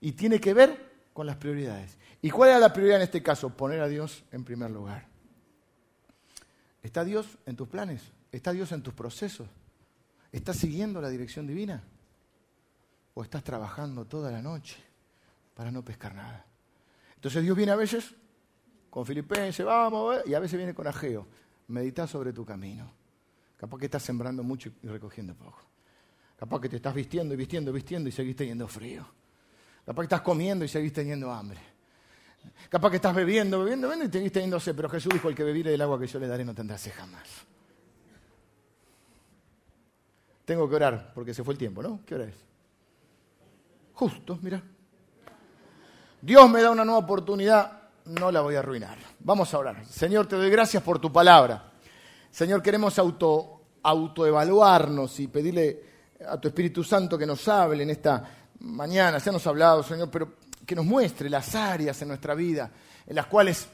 Y 0.00 0.12
tiene 0.12 0.40
que 0.40 0.54
ver 0.54 1.08
con 1.12 1.26
las 1.26 1.36
prioridades. 1.36 1.98
¿Y 2.22 2.30
cuál 2.30 2.50
era 2.50 2.58
la 2.58 2.72
prioridad 2.72 2.98
en 2.98 3.02
este 3.02 3.22
caso? 3.22 3.50
Poner 3.50 3.80
a 3.80 3.88
Dios 3.88 4.24
en 4.32 4.44
primer 4.44 4.70
lugar. 4.70 5.06
¿Está 6.82 7.04
Dios 7.04 7.38
en 7.46 7.56
tus 7.56 7.68
planes? 7.68 8.02
¿Está 8.30 8.52
Dios 8.52 8.72
en 8.72 8.82
tus 8.82 8.94
procesos? 8.94 9.48
¿Estás 10.32 10.56
siguiendo 10.56 11.00
la 11.00 11.08
dirección 11.08 11.46
divina? 11.46 11.82
¿O 13.14 13.22
estás 13.22 13.42
trabajando 13.42 14.04
toda 14.04 14.30
la 14.30 14.42
noche 14.42 14.76
para 15.54 15.70
no 15.70 15.84
pescar 15.84 16.14
nada? 16.14 16.44
Entonces 17.14 17.42
Dios 17.42 17.56
viene 17.56 17.72
a 17.72 17.76
veces 17.76 18.14
con 18.90 19.04
Filipenses, 19.04 19.64
vamos, 19.64 20.18
y 20.26 20.34
a 20.34 20.40
veces 20.40 20.56
viene 20.56 20.74
con 20.74 20.86
Ageo. 20.86 21.26
Medita 21.68 22.06
sobre 22.06 22.32
tu 22.32 22.44
camino. 22.44 22.90
Capaz 23.56 23.78
que 23.78 23.86
estás 23.86 24.02
sembrando 24.02 24.42
mucho 24.42 24.70
y 24.82 24.86
recogiendo 24.86 25.34
poco. 25.34 25.60
Capaz 26.38 26.60
que 26.60 26.68
te 26.68 26.76
estás 26.76 26.94
vistiendo 26.94 27.34
y 27.34 27.36
vistiendo 27.36 27.70
y 27.70 27.74
vistiendo 27.74 28.08
y 28.08 28.12
seguís 28.12 28.36
teniendo 28.36 28.68
frío. 28.68 29.04
Capaz 29.84 30.02
que 30.02 30.06
estás 30.06 30.20
comiendo 30.20 30.64
y 30.64 30.68
seguís 30.68 30.92
teniendo 30.92 31.32
hambre. 31.32 31.60
Capaz 32.68 32.90
que 32.90 32.96
estás 32.96 33.14
bebiendo, 33.14 33.60
bebiendo, 33.60 33.88
bebiendo 33.88 34.08
y 34.08 34.12
seguís 34.12 34.32
teniendo 34.32 34.60
sed. 34.60 34.74
Pero 34.76 34.88
Jesús 34.88 35.12
dijo, 35.12 35.28
el 35.28 35.34
que 35.34 35.44
bebiere 35.44 35.70
del 35.70 35.80
agua 35.80 35.98
que 35.98 36.06
yo 36.06 36.18
le 36.18 36.26
daré 36.26 36.44
no 36.44 36.54
tendrá 36.54 36.76
sed 36.76 36.92
jamás. 36.94 37.28
Tengo 40.44 40.68
que 40.68 40.76
orar 40.76 41.12
porque 41.14 41.34
se 41.34 41.44
fue 41.44 41.54
el 41.54 41.58
tiempo, 41.58 41.82
¿no? 41.82 42.00
¿Qué 42.06 42.14
hora 42.14 42.24
es? 42.24 42.34
Justo, 43.94 44.38
mira. 44.42 44.62
Dios 46.20 46.50
me 46.50 46.62
da 46.62 46.70
una 46.70 46.84
nueva 46.84 47.00
oportunidad, 47.00 47.82
no 48.06 48.30
la 48.30 48.40
voy 48.40 48.54
a 48.56 48.60
arruinar. 48.60 48.98
Vamos 49.20 49.52
a 49.52 49.58
orar. 49.58 49.84
Señor, 49.86 50.26
te 50.26 50.36
doy 50.36 50.50
gracias 50.50 50.82
por 50.82 50.98
tu 50.98 51.12
palabra. 51.12 51.72
Señor, 52.30 52.62
queremos 52.62 52.98
auto, 52.98 53.62
autoevaluarnos 53.82 55.20
y 55.20 55.28
pedirle 55.28 55.82
a 56.26 56.38
tu 56.38 56.48
Espíritu 56.48 56.82
Santo 56.82 57.16
que 57.16 57.26
nos 57.26 57.46
hable 57.48 57.82
en 57.82 57.90
esta 57.90 58.24
mañana, 58.60 59.20
se 59.20 59.30
nos 59.30 59.46
ha 59.46 59.50
hablado, 59.50 59.82
Señor, 59.82 60.10
pero 60.10 60.34
que 60.68 60.76
nos 60.76 60.84
muestre 60.84 61.30
las 61.30 61.54
áreas 61.54 62.02
en 62.02 62.08
nuestra 62.08 62.34
vida 62.34 62.70
en 63.06 63.16
las 63.16 63.24
cuales 63.24 63.66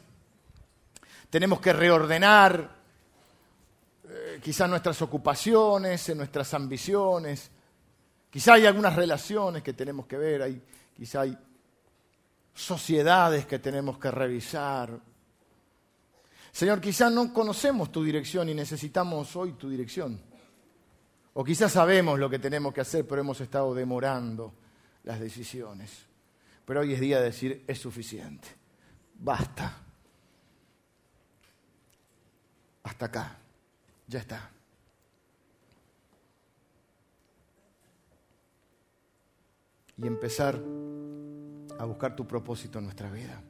tenemos 1.28 1.59
que 1.59 1.72
reordenar 1.72 2.70
eh, 4.09 4.38
quizás 4.40 4.70
nuestras 4.70 5.03
ocupaciones, 5.03 6.09
en 6.11 6.18
nuestras 6.18 6.55
ambiciones. 6.55 7.51
Quizá 8.30 8.55
hay 8.55 8.66
algunas 8.66 8.95
relaciones 8.95 9.64
que 9.64 9.72
tenemos 9.72 10.07
que 10.07 10.16
ver, 10.16 10.42
hay, 10.42 10.62
quizá 10.97 11.22
hay 11.22 11.36
sociedades 12.55 13.45
que 13.47 13.59
tenemos 13.59 13.99
que 13.99 14.12
revisar. 14.12 14.97
Señor, 16.53 16.80
quizá 16.80 17.11
no 17.11 17.34
conocemos 17.34 17.90
tu 17.90 18.05
dirección 18.05 18.49
y 18.51 18.55
necesitamos 18.55 19.34
hoy 19.34 19.55
tu 19.55 19.68
dirección. 19.68 20.20
O 21.32 21.42
quizás 21.42 21.72
sabemos 21.72 22.20
lo 22.20 22.30
que 22.30 22.38
tenemos 22.38 22.72
que 22.72 22.82
hacer, 22.82 23.05
pero 23.05 23.20
hemos 23.20 23.40
estado 23.40 23.74
demorando 23.74 24.55
las 25.03 25.18
decisiones. 25.18 26.14
Pero 26.65 26.81
hoy 26.81 26.95
es 26.95 27.01
día 27.01 27.19
de 27.19 27.27
decir, 27.27 27.65
es 27.67 27.79
suficiente. 27.79 28.49
Basta. 29.15 29.77
Hasta 32.83 33.07
acá. 33.07 33.37
Ya 34.07 34.21
está. 34.21 34.51
Y 39.97 40.07
empezar 40.07 40.61
a 41.79 41.85
buscar 41.85 42.17
tu 42.17 42.27
propósito 42.27 42.79
en 42.79 42.85
nuestra 42.85 43.11
vida. 43.11 43.43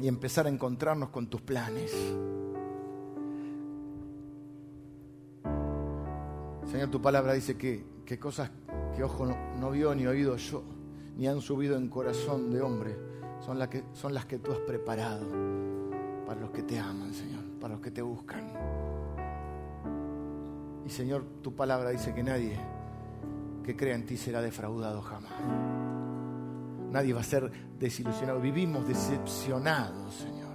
Y 0.00 0.08
empezar 0.08 0.46
a 0.46 0.48
encontrarnos 0.48 1.10
con 1.10 1.28
tus 1.28 1.42
planes. 1.42 1.92
Señor, 6.70 6.88
tu 6.88 7.02
palabra 7.02 7.32
dice 7.32 7.56
que, 7.56 7.84
cosas 8.20 8.50
que 8.94 9.02
ojo 9.02 9.26
no, 9.26 9.70
vio 9.72 9.92
ni 9.92 10.06
oído 10.06 10.36
yo, 10.36 10.62
ni 11.16 11.26
han 11.26 11.40
subido 11.40 11.76
en 11.76 11.88
corazón 11.88 12.52
de 12.52 12.60
hombre, 12.60 12.96
son, 13.44 13.58
las 13.58 13.68
que, 13.68 13.82
son 13.92 14.14
las 14.14 14.26
que 14.26 14.38
tú 14.38 14.52
has 14.52 14.60
preparado 14.60 15.26
para 16.24 16.40
los 16.40 16.50
que 16.50 16.62
te 16.62 16.78
aman, 16.78 17.12
Señor, 17.12 17.42
para 17.60 17.74
los 17.74 17.82
que 17.82 17.90
te 17.90 18.02
buscan. 18.02 18.52
Y 20.86 20.90
Señor, 20.90 21.24
tu 21.42 21.56
palabra 21.56 21.90
dice 21.90 22.14
que 22.14 22.22
nadie 22.22 22.56
que 23.64 23.74
crea 23.76 23.96
en 23.96 24.06
ti 24.06 24.16
será 24.16 24.40
defraudado 24.40 25.02
jamás. 25.02 25.32
Nadie 26.92 27.12
va 27.12 27.20
a 27.20 27.24
ser 27.24 27.50
desilusionado. 27.80 28.40
Vivimos 28.40 28.86
decepcionados, 28.86 30.14
Señor, 30.14 30.54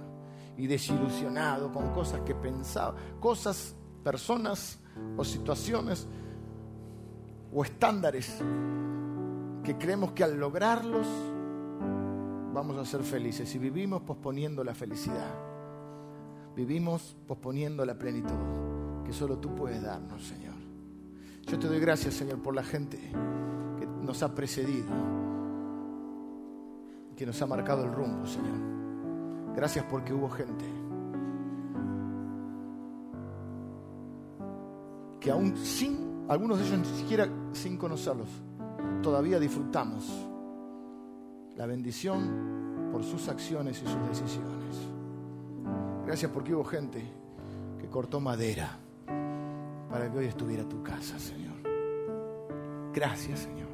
y 0.56 0.66
desilusionados 0.66 1.70
con 1.72 1.92
cosas 1.92 2.22
que 2.22 2.34
pensaba, 2.34 2.94
cosas, 3.20 3.76
personas 4.06 4.78
o 5.16 5.24
situaciones 5.24 6.06
o 7.52 7.64
estándares 7.64 8.38
que 9.64 9.76
creemos 9.76 10.12
que 10.12 10.22
al 10.22 10.38
lograrlos 10.38 11.08
vamos 12.54 12.78
a 12.78 12.84
ser 12.84 13.02
felices 13.02 13.52
y 13.56 13.58
vivimos 13.58 14.02
posponiendo 14.02 14.62
la 14.62 14.76
felicidad. 14.76 15.34
Vivimos 16.54 17.16
posponiendo 17.26 17.84
la 17.84 17.98
plenitud 17.98 19.02
que 19.04 19.12
solo 19.12 19.38
tú 19.38 19.56
puedes 19.56 19.82
darnos, 19.82 20.24
Señor. 20.24 20.54
Yo 21.44 21.58
te 21.58 21.66
doy 21.66 21.80
gracias, 21.80 22.14
Señor, 22.14 22.40
por 22.40 22.54
la 22.54 22.62
gente 22.62 23.10
que 23.76 23.86
nos 23.86 24.22
ha 24.22 24.32
precedido, 24.36 24.86
que 27.16 27.26
nos 27.26 27.42
ha 27.42 27.46
marcado 27.46 27.82
el 27.82 27.92
rumbo, 27.92 28.24
Señor. 28.24 29.52
Gracias 29.56 29.84
porque 29.90 30.14
hubo 30.14 30.30
gente 30.30 30.64
que 35.26 35.32
aún 35.32 35.56
sin, 35.56 36.24
algunos 36.28 36.56
de 36.56 36.64
ellos 36.64 36.78
ni 36.78 36.98
siquiera 37.00 37.28
sin 37.52 37.76
conocerlos, 37.76 38.28
todavía 39.02 39.40
disfrutamos 39.40 40.04
la 41.56 41.66
bendición 41.66 42.90
por 42.92 43.02
sus 43.02 43.26
acciones 43.26 43.82
y 43.82 43.86
sus 43.88 44.08
decisiones. 44.08 44.76
Gracias 46.06 46.30
porque 46.30 46.54
hubo 46.54 46.62
gente 46.62 47.02
que 47.80 47.88
cortó 47.88 48.20
madera 48.20 48.78
para 49.90 50.12
que 50.12 50.16
hoy 50.16 50.26
estuviera 50.26 50.62
tu 50.62 50.80
casa, 50.84 51.18
Señor. 51.18 51.56
Gracias, 52.94 53.40
Señor. 53.40 53.70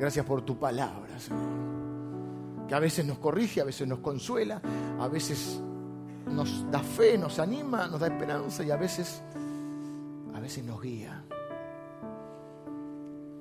Gracias 0.00 0.26
por 0.26 0.42
tu 0.42 0.58
palabra, 0.58 1.16
Señor. 1.20 2.66
Que 2.66 2.74
a 2.74 2.80
veces 2.80 3.06
nos 3.06 3.18
corrige, 3.18 3.60
a 3.60 3.64
veces 3.64 3.86
nos 3.86 4.00
consuela, 4.00 4.60
a 4.98 5.06
veces 5.06 5.62
nos 6.26 6.68
da 6.72 6.80
fe, 6.80 7.16
nos 7.16 7.38
anima, 7.38 7.86
nos 7.86 8.00
da 8.00 8.08
esperanza 8.08 8.64
y 8.64 8.72
a 8.72 8.76
veces 8.76 9.22
veces 10.46 10.64
nos 10.64 10.80
guía. 10.80 11.24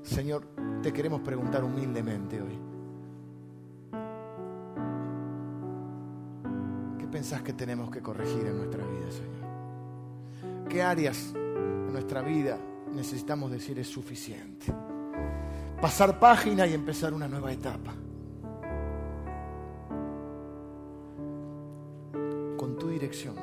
Señor, 0.01 0.47
te 0.81 0.91
queremos 0.91 1.21
preguntar 1.21 1.63
humildemente 1.63 2.41
hoy. 2.41 2.57
¿Qué 6.97 7.07
pensás 7.07 7.43
que 7.43 7.53
tenemos 7.53 7.91
que 7.91 8.01
corregir 8.01 8.47
en 8.47 8.57
nuestra 8.57 8.83
vida, 8.83 9.11
Señor? 9.11 10.67
¿Qué 10.67 10.81
áreas 10.81 11.31
en 11.35 11.93
nuestra 11.93 12.23
vida 12.23 12.57
necesitamos 12.91 13.51
decir 13.51 13.77
es 13.77 13.87
suficiente? 13.87 14.73
Pasar 15.79 16.19
página 16.19 16.65
y 16.65 16.73
empezar 16.73 17.13
una 17.13 17.27
nueva 17.27 17.51
etapa. 17.51 17.93
Con 22.57 22.79
tu 22.79 22.87
dirección, 22.87 23.35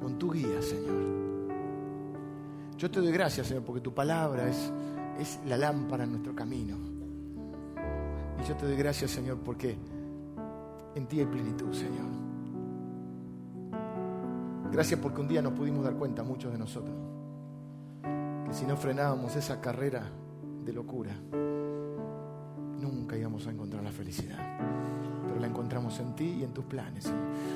con 0.00 0.18
tu 0.18 0.32
guía, 0.32 0.62
Señor. 0.62 1.37
Yo 2.78 2.88
te 2.88 3.00
doy 3.00 3.10
gracias, 3.10 3.48
Señor, 3.48 3.64
porque 3.64 3.80
tu 3.80 3.92
palabra 3.92 4.48
es, 4.48 4.72
es 5.18 5.40
la 5.46 5.56
lámpara 5.56 6.04
en 6.04 6.12
nuestro 6.12 6.32
camino. 6.32 6.76
Y 8.40 8.48
yo 8.48 8.56
te 8.56 8.66
doy 8.66 8.76
gracias, 8.76 9.10
Señor, 9.10 9.38
porque 9.38 9.76
en 10.94 11.06
ti 11.06 11.18
hay 11.18 11.26
plenitud, 11.26 11.74
Señor. 11.74 12.06
Gracias 14.70 15.00
porque 15.00 15.20
un 15.20 15.26
día 15.26 15.42
nos 15.42 15.54
pudimos 15.54 15.82
dar 15.82 15.94
cuenta, 15.94 16.22
muchos 16.22 16.52
de 16.52 16.58
nosotros, 16.58 16.94
que 18.46 18.52
si 18.52 18.64
no 18.64 18.76
frenábamos 18.76 19.34
esa 19.34 19.60
carrera 19.60 20.04
de 20.64 20.72
locura, 20.72 21.16
a 23.46 23.50
encontrar 23.50 23.82
la 23.82 23.92
felicidad. 23.92 24.38
Pero 25.26 25.40
la 25.40 25.46
encontramos 25.46 25.98
en 26.00 26.14
ti 26.14 26.38
y 26.40 26.44
en 26.44 26.52
tus 26.52 26.64
planes. 26.64 27.10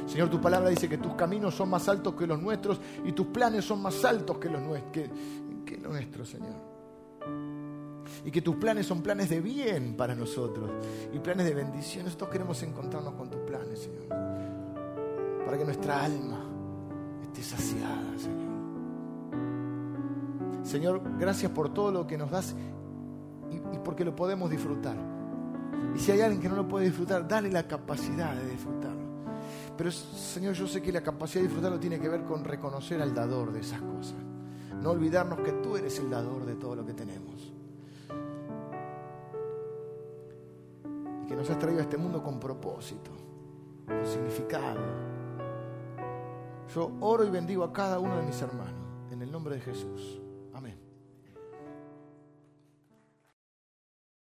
Señor. 0.06 0.28
Tu 0.30 0.40
palabra 0.40 0.70
dice 0.70 0.88
que 0.88 0.98
tus 0.98 1.14
caminos 1.14 1.54
son 1.54 1.70
más 1.70 1.88
altos 1.88 2.14
que 2.14 2.26
los 2.26 2.40
nuestros 2.40 2.80
y 3.04 3.12
tus 3.12 3.26
planes 3.28 3.64
son 3.64 3.82
más 3.82 4.04
altos 4.04 4.38
que 4.38 4.48
los, 4.48 4.60
que, 4.92 5.10
nuestros, 5.78 6.28
Señor. 6.28 6.72
Y 8.24 8.30
que 8.30 8.42
tus 8.42 8.56
planes 8.56 8.86
son 8.86 9.02
planes 9.02 9.30
de 9.30 9.40
bien 9.40 9.96
para 9.96 10.14
nosotros 10.14 10.70
y 11.12 11.18
planes 11.18 11.46
de 11.46 11.54
bendición. 11.54 12.04
Nosotros 12.04 12.30
queremos 12.30 12.62
encontrarnos 12.62 13.14
con 13.14 13.30
tus 13.30 13.40
planes, 13.40 13.78
Señor. 13.80 14.08
Para 15.44 15.58
que 15.58 15.64
nuestra 15.64 16.04
alma 16.04 16.44
esté 17.22 17.42
saciada, 17.42 18.18
Señor. 18.18 18.52
Señor, 20.62 21.02
gracias 21.18 21.50
por 21.50 21.74
todo 21.74 21.90
lo 21.90 22.06
que 22.06 22.16
nos 22.16 22.30
das 22.30 22.54
y 23.50 23.78
porque 23.84 24.04
lo 24.04 24.14
podemos 24.14 24.50
disfrutar. 24.50 25.11
Y 25.94 25.98
si 25.98 26.12
hay 26.12 26.20
alguien 26.20 26.40
que 26.40 26.48
no 26.48 26.56
lo 26.56 26.66
puede 26.66 26.86
disfrutar, 26.86 27.26
dale 27.26 27.50
la 27.50 27.66
capacidad 27.66 28.34
de 28.34 28.50
disfrutarlo. 28.50 29.02
Pero 29.76 29.90
Señor, 29.90 30.54
yo 30.54 30.66
sé 30.66 30.80
que 30.80 30.92
la 30.92 31.02
capacidad 31.02 31.42
de 31.42 31.48
disfrutarlo 31.48 31.78
tiene 31.78 31.98
que 31.98 32.08
ver 32.08 32.24
con 32.24 32.44
reconocer 32.44 33.00
al 33.02 33.14
dador 33.14 33.52
de 33.52 33.60
esas 33.60 33.80
cosas. 33.80 34.16
No 34.80 34.90
olvidarnos 34.90 35.40
que 35.40 35.52
tú 35.52 35.76
eres 35.76 35.98
el 35.98 36.10
dador 36.10 36.44
de 36.44 36.54
todo 36.56 36.76
lo 36.76 36.86
que 36.86 36.94
tenemos. 36.94 37.52
Y 41.22 41.26
que 41.26 41.36
nos 41.36 41.48
has 41.50 41.58
traído 41.58 41.80
a 41.80 41.82
este 41.82 41.96
mundo 41.96 42.22
con 42.22 42.40
propósito, 42.40 43.10
con 43.86 44.06
significado. 44.06 44.80
Yo 46.74 46.90
oro 47.00 47.24
y 47.24 47.30
bendigo 47.30 47.64
a 47.64 47.72
cada 47.72 47.98
uno 47.98 48.16
de 48.16 48.22
mis 48.22 48.40
hermanos 48.40 48.80
en 49.10 49.20
el 49.20 49.30
nombre 49.30 49.56
de 49.56 49.60
Jesús. 49.60 50.21